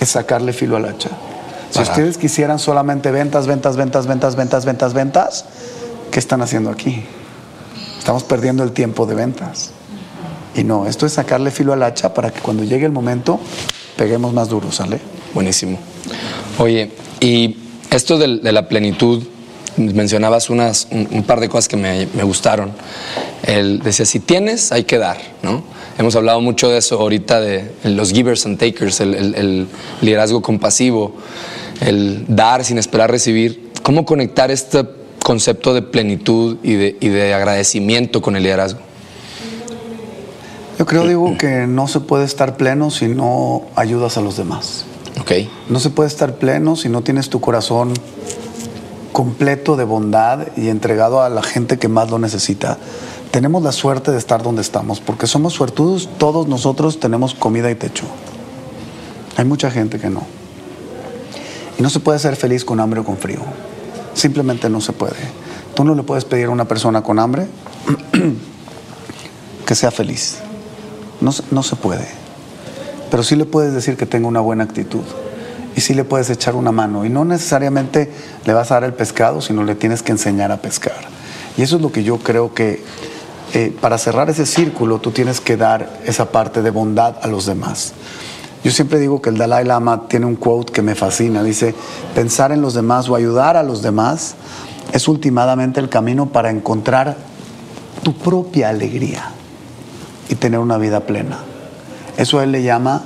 es 0.00 0.08
sacarle 0.08 0.52
filo 0.52 0.76
al 0.76 0.86
hacha. 0.86 1.10
Si 1.70 1.80
ustedes 1.82 2.18
quisieran 2.18 2.58
solamente 2.60 3.10
ventas, 3.10 3.46
ventas, 3.46 3.76
ventas, 3.76 4.06
ventas, 4.06 4.36
ventas, 4.36 4.64
ventas, 4.64 4.94
ventas, 4.94 5.44
¿qué 6.12 6.18
están 6.20 6.40
haciendo 6.40 6.70
aquí? 6.70 7.02
Estamos 7.98 8.22
perdiendo 8.22 8.62
el 8.62 8.72
tiempo 8.72 9.06
de 9.06 9.14
ventas. 9.16 9.70
Y 10.54 10.62
no, 10.62 10.86
esto 10.86 11.04
es 11.04 11.14
sacarle 11.14 11.50
filo 11.50 11.72
al 11.72 11.82
hacha 11.82 12.14
para 12.14 12.30
que 12.32 12.40
cuando 12.40 12.62
llegue 12.62 12.86
el 12.86 12.92
momento 12.92 13.40
peguemos 13.96 14.32
más 14.32 14.48
duro, 14.48 14.70
¿sale? 14.70 15.00
Buenísimo. 15.34 15.78
Oye, 16.58 16.92
y 17.18 17.56
esto 17.90 18.18
del- 18.18 18.40
de, 18.40 18.52
la 18.52 18.68
plenitud, 18.68 19.24
mencionabas 19.76 20.50
unas, 20.50 20.88
un, 20.90 21.08
un 21.10 21.22
par 21.24 21.40
de 21.40 21.48
cosas 21.48 21.68
que 21.68 21.76
me, 21.76 22.06
me 22.14 22.22
gustaron. 22.22 22.72
El, 23.44 23.80
decía, 23.80 24.06
si 24.06 24.20
tienes, 24.20 24.72
hay 24.72 24.84
que 24.84 24.98
dar, 24.98 25.18
¿no? 25.42 25.62
Hemos 25.98 26.16
hablado 26.16 26.40
mucho 26.40 26.68
de 26.70 26.78
eso 26.78 26.98
ahorita, 27.00 27.40
de 27.40 27.70
los 27.84 28.10
givers 28.12 28.46
and 28.46 28.58
takers, 28.58 29.00
el, 29.00 29.14
el- 29.14 29.34
el 29.34 29.66
liderazgo 30.00 30.42
compasivo, 30.42 31.14
el 31.80 32.24
dar 32.28 32.64
sin 32.64 32.78
esperar 32.78 33.10
recibir. 33.10 33.70
¿Cómo 33.82 34.04
conectar 34.04 34.50
este 34.50 34.84
concepto 35.22 35.72
de 35.74 35.82
plenitud 35.82 36.56
y 36.62 36.74
de, 36.74 36.96
y 37.00 37.08
de 37.08 37.32
agradecimiento 37.34 38.20
con 38.22 38.34
el 38.36 38.42
liderazgo? 38.42 38.80
Yo 40.78 40.86
creo, 40.86 41.06
digo, 41.06 41.36
que 41.38 41.66
no 41.68 41.86
se 41.86 42.00
puede 42.00 42.24
estar 42.24 42.56
pleno 42.56 42.90
si 42.90 43.06
no 43.06 43.62
ayudas 43.76 44.16
a 44.16 44.20
los 44.20 44.36
demás. 44.36 44.84
Ok, 45.20 45.32
No 45.68 45.78
se 45.78 45.90
puede 45.90 46.08
estar 46.08 46.34
pleno 46.34 46.74
si 46.74 46.88
no 46.88 47.02
tienes 47.02 47.30
tu 47.30 47.40
corazón 47.40 47.92
completo 49.14 49.76
de 49.76 49.84
bondad 49.84 50.48
y 50.56 50.70
entregado 50.70 51.22
a 51.22 51.28
la 51.28 51.40
gente 51.40 51.78
que 51.78 51.86
más 51.86 52.10
lo 52.10 52.18
necesita. 52.18 52.78
Tenemos 53.30 53.62
la 53.62 53.70
suerte 53.70 54.10
de 54.10 54.18
estar 54.18 54.42
donde 54.42 54.60
estamos, 54.60 54.98
porque 55.00 55.28
somos 55.28 55.52
suertudos, 55.52 56.08
todos 56.18 56.48
nosotros 56.48 56.98
tenemos 56.98 57.32
comida 57.32 57.70
y 57.70 57.76
techo. 57.76 58.06
Hay 59.36 59.44
mucha 59.44 59.70
gente 59.70 60.00
que 60.00 60.10
no. 60.10 60.22
Y 61.78 61.82
no 61.82 61.90
se 61.90 62.00
puede 62.00 62.18
ser 62.18 62.34
feliz 62.34 62.64
con 62.64 62.80
hambre 62.80 63.00
o 63.00 63.04
con 63.04 63.16
frío. 63.16 63.38
Simplemente 64.14 64.68
no 64.68 64.80
se 64.80 64.92
puede. 64.92 65.14
Tú 65.76 65.84
no 65.84 65.94
le 65.94 66.02
puedes 66.02 66.24
pedir 66.24 66.46
a 66.46 66.50
una 66.50 66.64
persona 66.64 67.02
con 67.04 67.20
hambre 67.20 67.46
que 69.64 69.74
sea 69.76 69.92
feliz. 69.92 70.38
No, 71.20 71.30
no 71.52 71.62
se 71.62 71.76
puede. 71.76 72.08
Pero 73.12 73.22
sí 73.22 73.36
le 73.36 73.44
puedes 73.44 73.74
decir 73.74 73.96
que 73.96 74.06
tenga 74.06 74.26
una 74.26 74.40
buena 74.40 74.64
actitud. 74.64 75.04
Y 75.76 75.80
sí 75.80 75.94
le 75.94 76.04
puedes 76.04 76.30
echar 76.30 76.54
una 76.54 76.72
mano. 76.72 77.04
Y 77.04 77.10
no 77.10 77.24
necesariamente 77.24 78.10
le 78.44 78.52
vas 78.52 78.70
a 78.70 78.74
dar 78.74 78.84
el 78.84 78.94
pescado, 78.94 79.40
sino 79.40 79.64
le 79.64 79.74
tienes 79.74 80.02
que 80.02 80.12
enseñar 80.12 80.52
a 80.52 80.58
pescar. 80.58 80.96
Y 81.56 81.62
eso 81.62 81.76
es 81.76 81.82
lo 81.82 81.90
que 81.90 82.04
yo 82.04 82.18
creo 82.18 82.54
que 82.54 82.82
eh, 83.52 83.76
para 83.80 83.98
cerrar 83.98 84.30
ese 84.30 84.46
círculo 84.46 84.98
tú 84.98 85.10
tienes 85.10 85.40
que 85.40 85.56
dar 85.56 86.00
esa 86.04 86.30
parte 86.32 86.62
de 86.62 86.70
bondad 86.70 87.16
a 87.22 87.26
los 87.26 87.46
demás. 87.46 87.92
Yo 88.62 88.70
siempre 88.70 88.98
digo 88.98 89.20
que 89.20 89.30
el 89.30 89.36
Dalai 89.36 89.64
Lama 89.64 90.08
tiene 90.08 90.26
un 90.26 90.36
quote 90.36 90.72
que 90.72 90.82
me 90.82 90.94
fascina. 90.94 91.42
Dice, 91.42 91.74
pensar 92.14 92.50
en 92.50 92.62
los 92.62 92.74
demás 92.74 93.08
o 93.08 93.14
ayudar 93.14 93.56
a 93.56 93.62
los 93.62 93.82
demás 93.82 94.36
es 94.92 95.06
ultimadamente 95.06 95.80
el 95.80 95.88
camino 95.88 96.26
para 96.26 96.50
encontrar 96.50 97.16
tu 98.02 98.14
propia 98.14 98.70
alegría 98.70 99.30
y 100.28 100.36
tener 100.36 100.60
una 100.60 100.78
vida 100.78 101.00
plena. 101.00 101.38
Eso 102.16 102.40
él 102.40 102.52
le 102.52 102.62
llama 102.62 103.02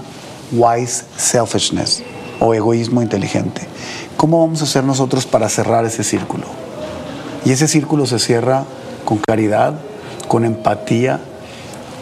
wise 0.53 1.05
selfishness 1.17 2.03
o 2.41 2.55
egoísmo 2.55 3.03
inteligente. 3.03 3.63
¿Cómo 4.17 4.41
vamos 4.41 4.61
a 4.61 4.65
hacer 4.65 4.85
nosotros 4.85 5.27
para 5.27 5.49
cerrar 5.49 5.85
ese 5.85 6.05
círculo? 6.05 6.45
Y 7.45 7.53
ese 7.53 7.69
círculo 7.69 8.07
se 8.07 8.19
cierra 8.19 8.65
con 9.05 9.19
caridad, 9.19 9.75
con 10.29 10.45
empatía, 10.45 11.21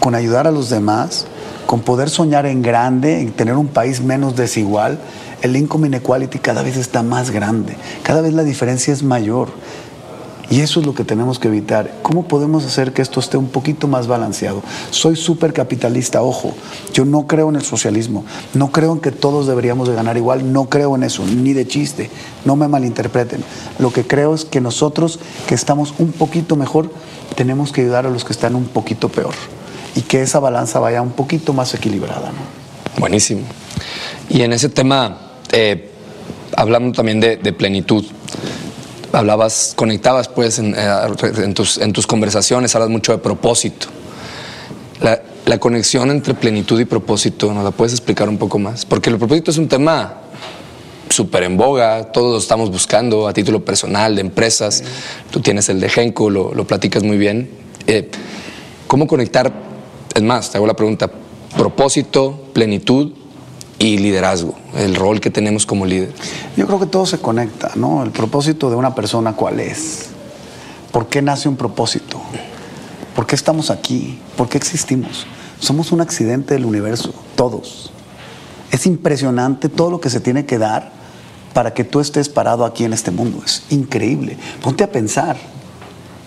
con 0.01 0.15
ayudar 0.15 0.47
a 0.47 0.51
los 0.51 0.71
demás, 0.71 1.27
con 1.67 1.81
poder 1.81 2.11
soñar 2.11 2.47
en 2.47 2.63
grande, 2.63 3.21
en 3.21 3.33
tener 3.33 3.55
un 3.57 3.69
país 3.69 4.01
menos 4.01 4.37
desigual. 4.37 4.99
El 5.43 5.57
income 5.57 5.89
inequality 5.89 6.39
cada 6.39 6.63
vez 6.63 6.77
está 6.77 7.03
más 7.03 7.31
grande, 7.31 7.77
cada 8.03 8.21
vez 8.21 8.33
la 8.33 8.43
diferencia 8.43 8.93
es 8.93 9.03
mayor. 9.03 9.49
Y 10.49 10.61
eso 10.61 10.79
es 10.79 10.87
lo 10.87 10.95
que 10.95 11.03
tenemos 11.03 11.41
que 11.41 11.49
evitar. 11.49 11.93
¿Cómo 12.03 12.29
podemos 12.29 12.65
hacer 12.65 12.93
que 12.93 13.03
esto 13.03 13.19
esté 13.19 13.37
un 13.37 13.49
poquito 13.49 13.89
más 13.89 14.07
balanceado? 14.07 14.63
Soy 14.91 15.17
súper 15.17 15.53
capitalista, 15.53 16.23
ojo. 16.23 16.55
Yo 16.93 17.05
no 17.05 17.27
creo 17.27 17.49
en 17.49 17.57
el 17.57 17.63
socialismo. 17.63 18.25
No 18.55 18.71
creo 18.71 18.93
en 18.93 19.01
que 19.01 19.11
todos 19.11 19.49
deberíamos 19.49 19.89
de 19.89 19.97
ganar 19.97 20.17
igual. 20.17 20.53
No 20.53 20.67
creo 20.67 20.95
en 20.95 21.03
eso, 21.03 21.25
ni 21.27 21.53
de 21.53 21.67
chiste. 21.67 22.11
No 22.45 22.55
me 22.55 22.69
malinterpreten. 22.69 23.43
Lo 23.81 23.93
que 23.93 24.07
creo 24.07 24.35
es 24.35 24.45
que 24.45 24.61
nosotros, 24.61 25.19
que 25.49 25.57
estamos 25.57 25.95
un 25.99 26.13
poquito 26.13 26.55
mejor, 26.55 26.91
tenemos 27.35 27.73
que 27.73 27.81
ayudar 27.81 28.07
a 28.07 28.11
los 28.11 28.25
que 28.25 28.33
están 28.33 28.55
un 28.55 28.67
poquito 28.67 29.09
peor. 29.09 29.35
Y 29.97 30.03
que 30.03 30.23
esa 30.23 30.39
balanza 30.39 30.79
vaya 30.79 31.03
un 31.03 31.13
poquito 31.13 31.55
más 31.55 31.75
equilibrada. 31.75 32.31
Buenísimo. 32.99 33.41
Y 34.29 34.43
en 34.43 34.53
ese 34.53 34.69
tema, 34.69 35.19
eh, 35.51 35.91
hablando 36.57 36.93
también 36.93 37.19
de 37.19 37.53
plenitud, 37.53 38.05
hablabas, 39.17 39.73
conectabas 39.77 40.29
pues 40.29 40.59
en, 40.59 40.75
eh, 40.77 40.89
en 41.39 41.55
tus, 41.55 41.79
en 41.79 41.93
tus 41.93 42.07
conversaciones, 42.07 42.75
hablas 42.75 42.91
mucho 42.91 43.13
de 43.13 43.19
propósito. 43.19 43.89
La, 45.01 45.21
la 45.47 45.59
conexión 45.59 46.11
entre 46.11 46.35
plenitud 46.35 46.79
y 46.81 46.85
propósito, 46.85 47.53
¿nos 47.53 47.65
la 47.65 47.71
puedes 47.71 47.93
explicar 47.93 48.29
un 48.29 48.39
poco 48.39 48.59
más? 48.59 48.85
Porque 48.85 49.11
el 49.11 49.19
propósito 49.19 49.51
es 49.51 49.59
un 49.59 49.69
tema 49.69 50.23
súper 51.09 51.45
en 51.45 51.57
boga, 51.57 52.13
todos 52.13 52.33
lo 52.33 52.39
estamos 52.39 52.71
buscando 52.71 53.27
a 53.29 53.33
título 53.33 53.65
personal, 53.65 54.17
de 54.17 54.21
empresas. 54.21 54.83
Tú 55.31 55.41
tienes 55.41 55.69
el 55.69 55.81
de 55.81 55.89
Genco, 55.89 56.29
lo, 56.29 56.53
lo 56.55 56.67
platicas 56.67 57.03
muy 57.03 57.17
bien. 57.17 57.49
Eh, 57.87 58.11
¿Cómo 58.87 59.07
conectar? 59.07 59.53
Es 60.15 60.23
más, 60.23 60.51
te 60.51 60.59
hago 60.59 60.67
la 60.67 60.75
pregunta, 60.75 61.11
propósito, 61.57 62.49
plenitud 62.53 63.13
y 63.79 63.99
liderazgo, 63.99 64.55
el 64.75 64.95
rol 64.95 65.21
que 65.21 65.31
tenemos 65.31 65.67
como 65.67 65.87
líder. 65.87 66.13
Yo 66.57 66.67
creo 66.67 66.81
que 66.81 66.87
todo 66.87 67.07
se 67.07 67.19
conecta, 67.19 67.73
¿no? 67.75 68.03
El 68.03 68.11
propósito 68.11 68.71
de 68.71 68.77
una 68.77 68.95
persona, 68.95 69.35
¿cuál 69.35 69.61
es? 69.61 70.07
¿Por 70.93 71.09
qué 71.09 71.21
nace 71.21 71.49
un 71.49 71.57
propósito? 71.57 72.21
¿Por 73.15 73.27
qué 73.27 73.35
estamos 73.35 73.71
aquí? 73.71 74.19
¿Por 74.37 74.49
qué 74.49 74.59
existimos? 74.59 75.27
Somos 75.59 75.93
un 75.93 76.01
accidente 76.01 76.55
del 76.55 76.65
universo, 76.65 77.15
todos. 77.35 77.91
Es 78.71 78.87
impresionante 78.87 79.69
todo 79.69 79.91
lo 79.91 80.01
que 80.01 80.11
se 80.11 80.21
tiene 80.21 80.47
que 80.47 80.59
dar 80.59 80.93
para 81.53 81.73
que 81.73 81.85
tú 81.85 82.01
estés 82.01 82.29
parado 82.29 82.65
aquí 82.65 82.85
en 82.85 82.93
este 82.93 83.11
mundo. 83.11 83.43
Es 83.45 83.65
increíble. 83.71 84.37
Ponte 84.63 84.85
a 84.85 84.91
pensar. 84.91 85.37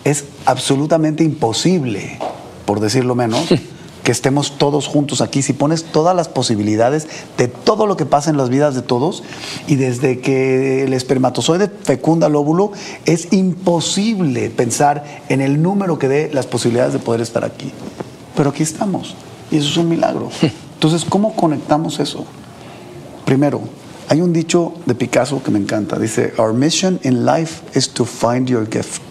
Es 0.04 0.26
absolutamente 0.46 1.24
imposible, 1.24 2.18
por 2.66 2.80
decirlo 2.80 3.14
menos, 3.16 3.48
que 4.10 4.14
estemos 4.14 4.58
todos 4.58 4.88
juntos 4.88 5.22
aquí. 5.22 5.44
Si 5.44 5.54
pones 5.54 5.84
todas 5.84 6.16
las 6.16 6.28
posibilidades 6.28 7.08
de 7.38 7.48
todo 7.48 7.86
lo 7.86 7.96
que 7.96 8.08
pasa 8.08 8.32
en 8.32 8.38
las 8.38 8.50
vidas 8.50 8.74
de 8.74 8.82
todos, 8.82 9.22
y 9.68 9.76
desde 9.76 10.20
que 10.20 10.84
el 10.84 10.94
espermatozoide 10.94 11.70
fecunda 11.84 12.26
el 12.26 12.36
óvulo, 12.36 12.72
es 13.06 13.32
imposible 13.32 14.50
pensar 14.50 15.04
en 15.30 15.42
el 15.42 15.62
número 15.62 16.00
que 16.00 16.08
dé 16.08 16.32
las 16.34 16.48
posibilidades 16.48 16.94
de 16.94 16.98
poder 16.98 17.22
estar 17.22 17.46
aquí. 17.46 17.72
Pero 18.36 18.50
aquí 18.50 18.64
estamos, 18.64 19.14
y 19.52 19.58
eso 19.58 19.70
es 19.70 19.78
un 19.78 19.90
milagro. 19.90 20.32
Entonces, 20.74 21.06
¿cómo 21.08 21.36
conectamos 21.36 22.00
eso? 22.00 22.26
Primero, 23.26 23.62
hay 24.08 24.22
un 24.22 24.34
dicho 24.34 24.74
de 24.88 24.96
Picasso 24.96 25.44
que 25.44 25.52
me 25.52 25.60
encanta. 25.60 26.00
Dice, 26.00 26.34
Our 26.40 26.54
mission 26.54 27.00
in 27.04 27.28
life 27.28 27.62
is 27.78 27.88
to 27.90 28.06
find 28.06 28.50
your 28.50 28.68
gift. 28.68 29.04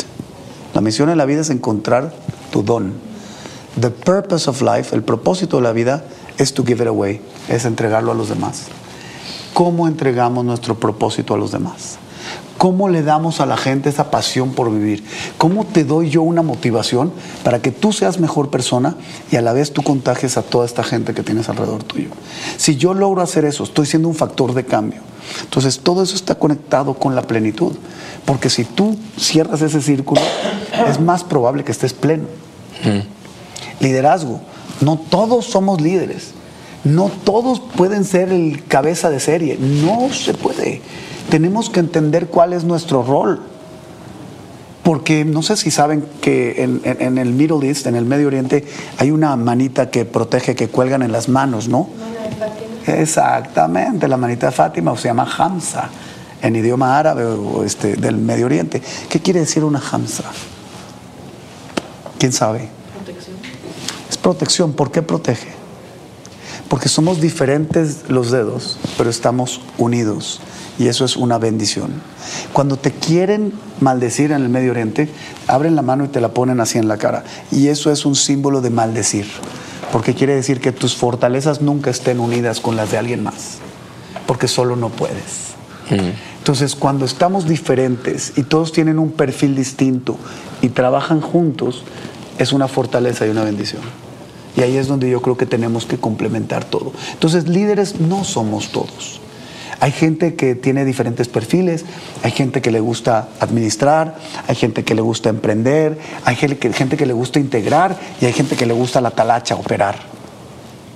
La 0.74 0.80
misión 0.80 1.08
en 1.08 1.18
la 1.18 1.24
vida 1.24 1.42
es 1.42 1.50
encontrar 1.50 2.12
tu 2.50 2.64
don. 2.64 3.07
The 3.78 3.90
purpose 3.90 4.48
of 4.48 4.60
life, 4.62 4.94
el 4.94 5.02
propósito 5.02 5.58
de 5.58 5.62
la 5.62 5.72
vida, 5.72 6.04
es 6.38 6.54
to 6.54 6.64
give 6.64 6.82
it 6.82 6.88
away, 6.88 7.20
es 7.48 7.64
entregarlo 7.64 8.12
a 8.12 8.14
los 8.14 8.28
demás. 8.28 8.66
¿Cómo 9.54 9.86
entregamos 9.86 10.44
nuestro 10.44 10.78
propósito 10.78 11.34
a 11.34 11.38
los 11.38 11.52
demás? 11.52 11.98
¿Cómo 12.56 12.88
le 12.88 13.02
damos 13.02 13.40
a 13.40 13.46
la 13.46 13.56
gente 13.56 13.88
esa 13.88 14.10
pasión 14.10 14.52
por 14.52 14.72
vivir? 14.72 15.04
¿Cómo 15.36 15.64
te 15.64 15.84
doy 15.84 16.10
yo 16.10 16.22
una 16.22 16.42
motivación 16.42 17.12
para 17.44 17.62
que 17.62 17.70
tú 17.70 17.92
seas 17.92 18.18
mejor 18.18 18.50
persona 18.50 18.96
y 19.30 19.36
a 19.36 19.42
la 19.42 19.52
vez 19.52 19.72
tú 19.72 19.82
contagies 19.82 20.36
a 20.36 20.42
toda 20.42 20.66
esta 20.66 20.82
gente 20.82 21.14
que 21.14 21.22
tienes 21.22 21.48
alrededor 21.48 21.84
tuyo? 21.84 22.08
Si 22.56 22.76
yo 22.76 22.94
logro 22.94 23.22
hacer 23.22 23.44
eso, 23.44 23.62
estoy 23.62 23.86
siendo 23.86 24.08
un 24.08 24.16
factor 24.16 24.54
de 24.54 24.64
cambio. 24.64 25.02
Entonces 25.42 25.78
todo 25.78 26.02
eso 26.02 26.16
está 26.16 26.34
conectado 26.34 26.94
con 26.94 27.14
la 27.14 27.22
plenitud. 27.22 27.74
Porque 28.24 28.50
si 28.50 28.64
tú 28.64 28.96
cierras 29.16 29.62
ese 29.62 29.80
círculo, 29.80 30.20
es 30.88 31.00
más 31.00 31.22
probable 31.22 31.62
que 31.62 31.72
estés 31.72 31.92
pleno. 31.92 32.24
Liderazgo. 33.80 34.40
No 34.80 34.98
todos 34.98 35.46
somos 35.46 35.80
líderes. 35.80 36.32
No 36.84 37.10
todos 37.24 37.60
pueden 37.60 38.04
ser 38.04 38.30
el 38.30 38.64
cabeza 38.64 39.10
de 39.10 39.20
serie. 39.20 39.58
No 39.58 40.12
se 40.12 40.34
puede. 40.34 40.80
Tenemos 41.30 41.70
que 41.70 41.80
entender 41.80 42.28
cuál 42.28 42.52
es 42.52 42.64
nuestro 42.64 43.02
rol. 43.02 43.40
Porque 44.82 45.24
no 45.24 45.42
sé 45.42 45.56
si 45.56 45.70
saben 45.70 46.02
que 46.22 46.62
en, 46.62 47.18
el 47.18 47.34
Middle 47.34 47.68
East, 47.68 47.86
en 47.86 47.94
el 47.94 48.06
Medio 48.06 48.28
Oriente, 48.28 48.64
hay 48.96 49.10
una 49.10 49.36
manita 49.36 49.90
que 49.90 50.06
protege, 50.06 50.54
que 50.54 50.68
cuelgan 50.68 51.02
en 51.02 51.12
las 51.12 51.28
manos, 51.28 51.68
¿no? 51.68 51.90
Exactamente, 52.86 54.08
la 54.08 54.16
manita 54.16 54.46
de 54.46 54.52
Fátima, 54.52 54.92
o 54.92 54.96
se 54.96 55.08
llama 55.08 55.28
Hamza, 55.36 55.90
en 56.40 56.56
idioma 56.56 56.98
árabe 56.98 57.26
este, 57.66 57.96
del 57.96 58.16
Medio 58.16 58.46
Oriente. 58.46 58.80
¿Qué 59.10 59.20
quiere 59.20 59.40
decir 59.40 59.62
una 59.62 59.82
Hamza? 59.92 60.24
¿Quién 62.18 62.32
sabe? 62.32 62.77
Protección. 64.22 64.72
¿Por 64.72 64.90
qué 64.90 65.02
protege? 65.02 65.48
Porque 66.68 66.88
somos 66.88 67.20
diferentes 67.20 68.08
los 68.08 68.30
dedos, 68.30 68.78
pero 68.96 69.08
estamos 69.08 69.60
unidos. 69.78 70.40
Y 70.78 70.86
eso 70.86 71.04
es 71.04 71.16
una 71.16 71.38
bendición. 71.38 71.90
Cuando 72.52 72.76
te 72.76 72.92
quieren 72.92 73.52
maldecir 73.80 74.30
en 74.32 74.42
el 74.42 74.48
Medio 74.48 74.70
Oriente, 74.70 75.08
abren 75.46 75.74
la 75.74 75.82
mano 75.82 76.04
y 76.04 76.08
te 76.08 76.20
la 76.20 76.28
ponen 76.28 76.60
así 76.60 76.78
en 76.78 76.86
la 76.86 76.98
cara. 76.98 77.24
Y 77.50 77.68
eso 77.68 77.90
es 77.90 78.06
un 78.06 78.14
símbolo 78.14 78.60
de 78.60 78.70
maldecir. 78.70 79.26
Porque 79.92 80.14
quiere 80.14 80.34
decir 80.34 80.60
que 80.60 80.70
tus 80.70 80.94
fortalezas 80.94 81.62
nunca 81.62 81.90
estén 81.90 82.20
unidas 82.20 82.60
con 82.60 82.76
las 82.76 82.92
de 82.92 82.98
alguien 82.98 83.22
más. 83.22 83.58
Porque 84.26 84.46
solo 84.46 84.76
no 84.76 84.90
puedes. 84.90 85.54
Mm. 85.90 86.10
Entonces, 86.38 86.76
cuando 86.76 87.04
estamos 87.04 87.48
diferentes 87.48 88.34
y 88.36 88.42
todos 88.42 88.72
tienen 88.72 88.98
un 88.98 89.10
perfil 89.10 89.56
distinto 89.56 90.16
y 90.62 90.68
trabajan 90.68 91.20
juntos, 91.20 91.82
es 92.38 92.52
una 92.52 92.68
fortaleza 92.68 93.26
y 93.26 93.30
una 93.30 93.44
bendición. 93.44 93.82
Y 94.58 94.62
ahí 94.62 94.76
es 94.76 94.88
donde 94.88 95.08
yo 95.08 95.22
creo 95.22 95.36
que 95.36 95.46
tenemos 95.46 95.86
que 95.86 95.98
complementar 95.98 96.64
todo. 96.64 96.92
Entonces, 97.12 97.46
líderes 97.46 98.00
no 98.00 98.24
somos 98.24 98.72
todos. 98.72 99.20
Hay 99.78 99.92
gente 99.92 100.34
que 100.34 100.56
tiene 100.56 100.84
diferentes 100.84 101.28
perfiles, 101.28 101.84
hay 102.24 102.32
gente 102.32 102.60
que 102.60 102.72
le 102.72 102.80
gusta 102.80 103.28
administrar, 103.38 104.16
hay 104.48 104.56
gente 104.56 104.82
que 104.82 104.96
le 104.96 105.00
gusta 105.00 105.28
emprender, 105.28 105.96
hay 106.24 106.34
gente 106.34 106.96
que 106.96 107.06
le 107.06 107.12
gusta 107.12 107.38
integrar 107.38 107.96
y 108.20 108.24
hay 108.24 108.32
gente 108.32 108.56
que 108.56 108.66
le 108.66 108.74
gusta 108.74 109.00
la 109.00 109.12
talacha, 109.12 109.54
operar. 109.54 109.94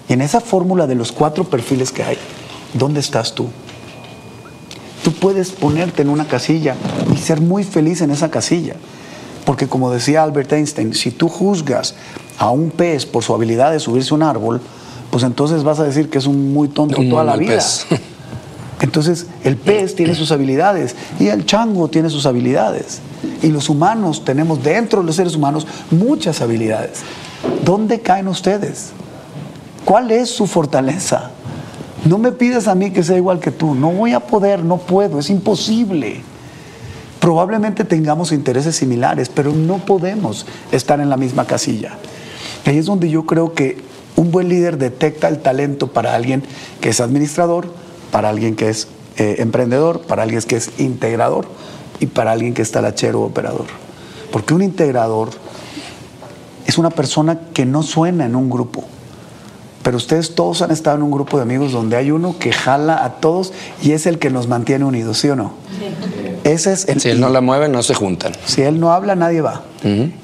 Y 0.08 0.14
en 0.14 0.22
esa 0.22 0.40
fórmula 0.40 0.88
de 0.88 0.96
los 0.96 1.12
cuatro 1.12 1.44
perfiles 1.44 1.92
que 1.92 2.02
hay, 2.02 2.18
¿dónde 2.74 2.98
estás 2.98 3.36
tú? 3.36 3.48
Tú 5.04 5.12
puedes 5.12 5.52
ponerte 5.52 6.02
en 6.02 6.08
una 6.08 6.26
casilla 6.26 6.74
y 7.14 7.16
ser 7.16 7.40
muy 7.40 7.62
feliz 7.62 8.00
en 8.00 8.10
esa 8.10 8.28
casilla. 8.28 8.74
Porque 9.44 9.66
como 9.68 9.90
decía 9.90 10.22
Albert 10.22 10.52
Einstein, 10.52 10.94
si 10.94 11.10
tú 11.10 11.28
juzgas 11.28 11.94
a 12.38 12.50
un 12.50 12.70
pez 12.70 13.06
por 13.06 13.22
su 13.22 13.34
habilidad 13.34 13.72
de 13.72 13.80
subirse 13.80 14.12
a 14.12 14.16
un 14.16 14.22
árbol, 14.22 14.60
pues 15.10 15.24
entonces 15.24 15.64
vas 15.64 15.78
a 15.80 15.84
decir 15.84 16.08
que 16.10 16.18
es 16.18 16.26
un 16.26 16.52
muy 16.52 16.68
tonto 16.68 17.02
toda 17.08 17.24
la 17.24 17.36
vida. 17.36 17.60
Entonces, 18.82 19.28
el 19.44 19.56
pez 19.56 19.94
tiene 19.94 20.14
sus 20.16 20.32
habilidades 20.32 20.96
y 21.20 21.28
el 21.28 21.46
chango 21.46 21.86
tiene 21.86 22.10
sus 22.10 22.26
habilidades. 22.26 23.00
Y 23.40 23.46
los 23.46 23.68
humanos 23.68 24.24
tenemos 24.24 24.60
dentro 24.60 25.00
de 25.00 25.06
los 25.06 25.14
seres 25.14 25.36
humanos 25.36 25.68
muchas 25.92 26.40
habilidades. 26.40 27.02
¿Dónde 27.64 28.00
caen 28.00 28.26
ustedes? 28.26 28.90
¿Cuál 29.84 30.10
es 30.10 30.30
su 30.30 30.48
fortaleza? 30.48 31.30
No 32.04 32.18
me 32.18 32.32
pides 32.32 32.66
a 32.66 32.74
mí 32.74 32.90
que 32.90 33.04
sea 33.04 33.16
igual 33.16 33.38
que 33.38 33.52
tú. 33.52 33.76
No 33.76 33.92
voy 33.92 34.14
a 34.14 34.20
poder, 34.20 34.64
no 34.64 34.78
puedo, 34.78 35.20
es 35.20 35.30
imposible. 35.30 36.22
Probablemente 37.22 37.84
tengamos 37.84 38.32
intereses 38.32 38.74
similares, 38.74 39.28
pero 39.28 39.52
no 39.52 39.78
podemos 39.78 40.44
estar 40.72 40.98
en 40.98 41.08
la 41.08 41.16
misma 41.16 41.46
casilla. 41.46 41.96
Ahí 42.64 42.78
es 42.78 42.86
donde 42.86 43.08
yo 43.10 43.26
creo 43.26 43.54
que 43.54 43.80
un 44.16 44.32
buen 44.32 44.48
líder 44.48 44.76
detecta 44.76 45.28
el 45.28 45.38
talento 45.38 45.86
para 45.86 46.16
alguien 46.16 46.42
que 46.80 46.88
es 46.88 47.00
administrador, 47.00 47.72
para 48.10 48.28
alguien 48.28 48.56
que 48.56 48.70
es 48.70 48.88
eh, 49.18 49.36
emprendedor, 49.38 50.00
para 50.00 50.24
alguien 50.24 50.42
que 50.42 50.56
es 50.56 50.72
integrador 50.78 51.46
y 52.00 52.06
para 52.06 52.32
alguien 52.32 52.54
que 52.54 52.62
es 52.62 52.72
talachero 52.72 53.20
o 53.20 53.26
operador. 53.26 53.66
Porque 54.32 54.52
un 54.52 54.62
integrador 54.62 55.30
es 56.66 56.76
una 56.76 56.90
persona 56.90 57.38
que 57.54 57.64
no 57.64 57.84
suena 57.84 58.26
en 58.26 58.34
un 58.34 58.50
grupo. 58.50 58.82
Pero 59.82 59.96
ustedes 59.96 60.34
todos 60.34 60.62
han 60.62 60.70
estado 60.70 60.96
en 60.96 61.02
un 61.02 61.10
grupo 61.10 61.36
de 61.36 61.42
amigos 61.42 61.72
donde 61.72 61.96
hay 61.96 62.10
uno 62.10 62.36
que 62.38 62.52
jala 62.52 63.04
a 63.04 63.14
todos 63.14 63.52
y 63.82 63.92
es 63.92 64.06
el 64.06 64.18
que 64.18 64.30
nos 64.30 64.46
mantiene 64.46 64.84
unidos, 64.84 65.18
¿sí 65.18 65.28
o 65.28 65.36
no? 65.36 65.54
Ese 66.44 66.72
es 66.72 66.88
el 66.88 67.00
Si 67.00 67.08
él 67.08 67.20
no 67.20 67.28
la 67.28 67.40
mueve, 67.40 67.68
no 67.68 67.82
se 67.82 67.94
juntan. 67.94 68.32
Si 68.44 68.62
él 68.62 68.78
no 68.78 68.92
habla, 68.92 69.16
nadie 69.16 69.40
va. 69.40 69.62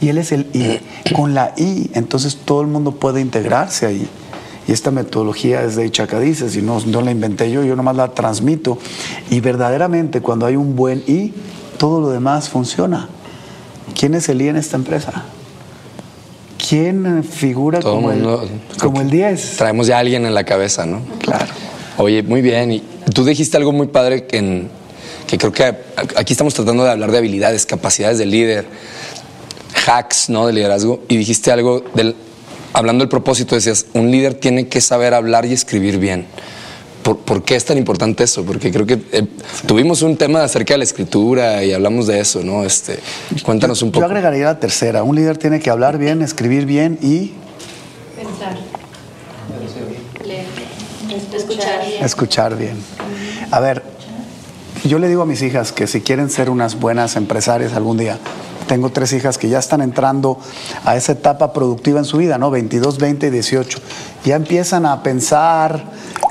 Y 0.01 0.09
él 0.09 0.19
es 0.19 0.33
el 0.33 0.47
I. 0.53 0.81
Con 1.13 1.35
la 1.35 1.55
I, 1.57 1.91
entonces 1.95 2.37
todo 2.45 2.61
el 2.61 2.69
mundo 2.69 2.93
puede 2.93 3.21
integrarse 3.21 3.87
ahí. 3.87 4.09
Y 4.69 4.73
esta 4.73 4.91
metodología 4.91 5.63
es 5.63 5.77
de 5.77 5.87
Ichacadices 5.87 6.55
y 6.55 6.63
no, 6.63 6.79
no 6.87 7.01
la 7.01 7.11
inventé 7.11 7.51
yo, 7.51 7.65
yo 7.65 7.75
nomás 7.75 7.97
la 7.97 8.13
transmito. 8.13 8.79
Y 9.31 9.41
verdaderamente 9.41 10.21
cuando 10.21 10.47
hay 10.47 10.57
un 10.57 10.77
buen 10.77 11.03
I, 11.07 11.33
todo 11.79 12.01
lo 12.01 12.11
demás 12.11 12.49
funciona. 12.49 13.09
¿Quién 13.99 14.15
es 14.15 14.29
el 14.29 14.43
I 14.43 14.49
en 14.49 14.57
esta 14.57 14.77
empresa? 14.77 15.25
¿Quién 16.69 17.25
figura 17.25 17.81
como, 17.81 18.13
el, 18.13 18.27
como 18.79 19.01
el 19.01 19.11
10? 19.11 19.57
Traemos 19.57 19.87
ya 19.87 19.97
a 19.97 20.01
alguien 20.01 20.27
en 20.27 20.35
la 20.35 20.45
cabeza, 20.45 20.85
¿no? 20.85 21.01
Claro. 21.21 21.47
Oye, 21.97 22.23
muy 22.23 22.43
bien. 22.43 22.73
Y 22.73 22.83
tú 23.15 23.25
dijiste 23.25 23.57
algo 23.57 23.73
muy 23.73 23.87
padre 23.87 24.27
que, 24.27 24.67
que 25.27 25.39
creo 25.39 25.53
que 25.53 25.65
aquí 26.17 26.33
estamos 26.33 26.53
tratando 26.55 26.85
de 26.85 26.91
hablar 26.91 27.11
de 27.11 27.19
habilidades, 27.19 27.65
capacidades 27.65 28.19
de 28.19 28.27
líder, 28.27 28.67
hacks, 29.87 30.29
¿no? 30.29 30.47
De 30.47 30.53
liderazgo. 30.53 31.01
Y 31.09 31.17
dijiste 31.17 31.51
algo 31.51 31.83
del 31.95 32.15
hablando 32.73 33.03
del 33.03 33.09
propósito, 33.09 33.55
decías, 33.55 33.87
un 33.95 34.11
líder 34.11 34.35
tiene 34.35 34.69
que 34.69 34.81
saber 34.81 35.15
hablar 35.15 35.47
y 35.47 35.53
escribir 35.53 35.99
bien. 35.99 36.27
¿Por, 37.03 37.43
qué 37.43 37.57
es 37.57 37.65
tan 37.65 37.79
importante 37.79 38.25
eso? 38.25 38.45
Porque 38.45 38.71
creo 38.71 38.85
que 38.85 38.99
eh, 39.13 39.27
tuvimos 39.67 40.03
un 40.03 40.17
tema 40.17 40.43
acerca 40.43 40.75
de 40.75 40.79
la 40.79 40.85
escritura 40.85 41.65
y 41.65 41.73
hablamos 41.73 42.07
de 42.07 42.21
eso, 42.21 42.43
¿no? 42.43 42.65
Este, 42.65 42.99
cuéntanos 43.43 43.81
un 43.83 43.91
poco. 43.91 44.01
Yo 44.01 44.07
agregaría 44.07 44.45
la 44.45 44.61
tercera. 44.61 45.03
Un 45.03 45.17
líder 45.17 45.39
tiene 45.39 45.61
que 45.61 45.71
hablar 45.71 45.97
bien, 45.99 46.23
escribir 46.23 46.67
bien 46.67 46.99
y... 47.01 47.33
Pensar. 48.17 48.57
Leer. 50.27 50.45
Escuchar 51.35 51.87
bien. 51.87 52.05
Escuchar 52.05 52.57
bien. 52.57 52.77
A 53.51 53.61
ver, 53.61 53.83
yo 54.85 54.99
le 54.99 55.09
digo 55.09 55.23
a 55.23 55.27
mis 55.27 55.43
hijas 55.43 55.73
que 55.73 55.87
si 55.87 56.01
quieren 56.01 56.31
ser 56.31 56.51
unas 56.51 56.79
buenas 56.79 57.17
empresarias 57.17 57.73
algún 57.73 57.97
día, 57.97 58.19
tengo 58.69 58.91
tres 58.91 59.13
hijas 59.13 59.37
que 59.37 59.49
ya 59.49 59.59
están 59.59 59.81
entrando 59.81 60.39
a 60.85 60.95
esa 60.95 61.13
etapa 61.13 61.53
productiva 61.53 61.99
en 61.99 62.05
su 62.05 62.19
vida, 62.19 62.39
¿no? 62.39 62.53
22, 62.53 62.99
20 62.99 63.27
y 63.27 63.31
18. 63.31 63.79
Ya 64.25 64.37
empiezan 64.37 64.87
a 64.87 65.03
pensar 65.03 65.83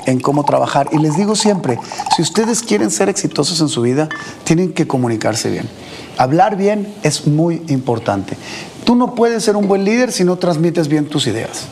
en 0.06 0.20
cómo 0.20 0.44
trabajar. 0.44 0.88
Y 0.92 0.98
les 0.98 1.18
digo 1.18 1.36
siempre, 1.36 1.78
si 2.16 2.22
ustedes 2.22 2.62
quieren 2.62 2.90
ser 2.90 3.10
exitosos 3.10 3.60
en 3.60 3.68
su 3.68 3.82
vida, 3.82 4.08
tienen 4.44 4.72
que 4.72 4.86
comunicarse 4.86 5.50
bien. 5.50 5.68
Hablar 6.16 6.56
bien 6.56 6.94
es 7.02 7.26
muy 7.26 7.62
importante. 7.68 8.38
Tú 8.84 8.94
no 8.94 9.14
puedes 9.14 9.44
ser 9.44 9.56
un 9.56 9.68
buen 9.68 9.84
líder 9.84 10.10
si 10.12 10.24
no 10.24 10.36
transmites 10.36 10.88
bien 10.88 11.06
tus 11.06 11.26
ideas. 11.26 11.66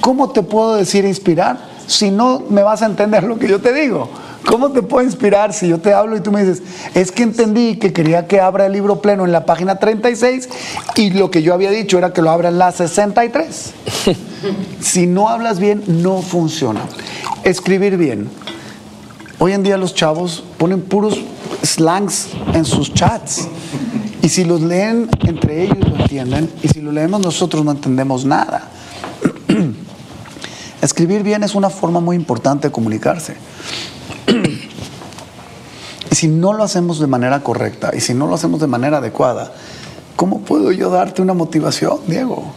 ¿Cómo 0.00 0.30
te 0.30 0.42
puedo 0.42 0.76
decir 0.76 1.04
inspirar 1.04 1.58
si 1.86 2.10
no 2.10 2.44
me 2.48 2.62
vas 2.62 2.82
a 2.82 2.86
entender 2.86 3.24
lo 3.24 3.38
que 3.38 3.48
yo 3.48 3.60
te 3.60 3.72
digo? 3.72 4.08
¿Cómo 4.46 4.70
te 4.72 4.82
puedo 4.82 5.04
inspirar 5.04 5.52
si 5.52 5.68
yo 5.68 5.78
te 5.78 5.92
hablo 5.94 6.16
y 6.16 6.20
tú 6.20 6.30
me 6.30 6.44
dices, 6.44 6.62
es 6.94 7.10
que 7.10 7.22
entendí 7.22 7.76
que 7.76 7.92
quería 7.92 8.26
que 8.26 8.40
abra 8.40 8.66
el 8.66 8.72
libro 8.72 9.00
pleno 9.00 9.24
en 9.24 9.32
la 9.32 9.46
página 9.46 9.76
36 9.76 10.48
y 10.96 11.10
lo 11.10 11.30
que 11.30 11.42
yo 11.42 11.54
había 11.54 11.70
dicho 11.70 11.96
era 11.96 12.12
que 12.12 12.20
lo 12.20 12.30
abra 12.30 12.50
en 12.50 12.58
la 12.58 12.70
63? 12.70 13.72
si 14.80 15.06
no 15.06 15.28
hablas 15.28 15.58
bien, 15.58 15.82
no 15.86 16.20
funciona. 16.20 16.80
Escribir 17.44 17.96
bien. 17.96 18.28
Hoy 19.38 19.52
en 19.52 19.62
día 19.62 19.76
los 19.76 19.94
chavos 19.94 20.44
ponen 20.58 20.82
puros 20.82 21.20
slangs 21.62 22.28
en 22.52 22.64
sus 22.64 22.92
chats. 22.92 23.48
Y 24.22 24.28
si 24.28 24.44
los 24.44 24.62
leen 24.62 25.08
entre 25.20 25.64
ellos 25.64 25.78
lo 25.78 25.96
entienden, 25.96 26.50
y 26.62 26.68
si 26.68 26.80
lo 26.80 26.92
leemos 26.92 27.20
nosotros 27.20 27.64
no 27.64 27.72
entendemos 27.72 28.24
nada. 28.24 28.68
Escribir 30.82 31.22
bien 31.22 31.42
es 31.42 31.54
una 31.54 31.70
forma 31.70 32.00
muy 32.00 32.16
importante 32.16 32.68
de 32.68 32.72
comunicarse. 32.72 33.36
y 36.10 36.14
si 36.14 36.28
no 36.28 36.52
lo 36.52 36.64
hacemos 36.64 36.98
de 37.00 37.06
manera 37.06 37.42
correcta 37.42 37.90
y 37.94 38.00
si 38.00 38.14
no 38.14 38.26
lo 38.26 38.34
hacemos 38.34 38.60
de 38.60 38.66
manera 38.66 38.98
adecuada, 38.98 39.52
¿cómo 40.16 40.40
puedo 40.40 40.72
yo 40.72 40.90
darte 40.90 41.22
una 41.22 41.34
motivación, 41.34 41.98
Diego? 42.06 42.52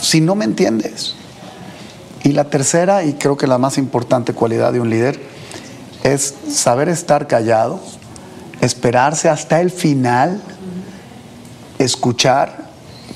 Si 0.00 0.20
no 0.20 0.34
me 0.34 0.44
entiendes. 0.44 1.14
Y 2.22 2.32
la 2.32 2.44
tercera, 2.44 3.04
y 3.04 3.14
creo 3.14 3.36
que 3.36 3.46
la 3.46 3.58
más 3.58 3.78
importante 3.78 4.34
cualidad 4.34 4.72
de 4.72 4.80
un 4.80 4.90
líder, 4.90 5.20
es 6.02 6.34
saber 6.50 6.88
estar 6.88 7.26
callado, 7.26 7.80
esperarse 8.60 9.28
hasta 9.28 9.60
el 9.60 9.70
final, 9.70 10.40
escuchar 11.78 12.68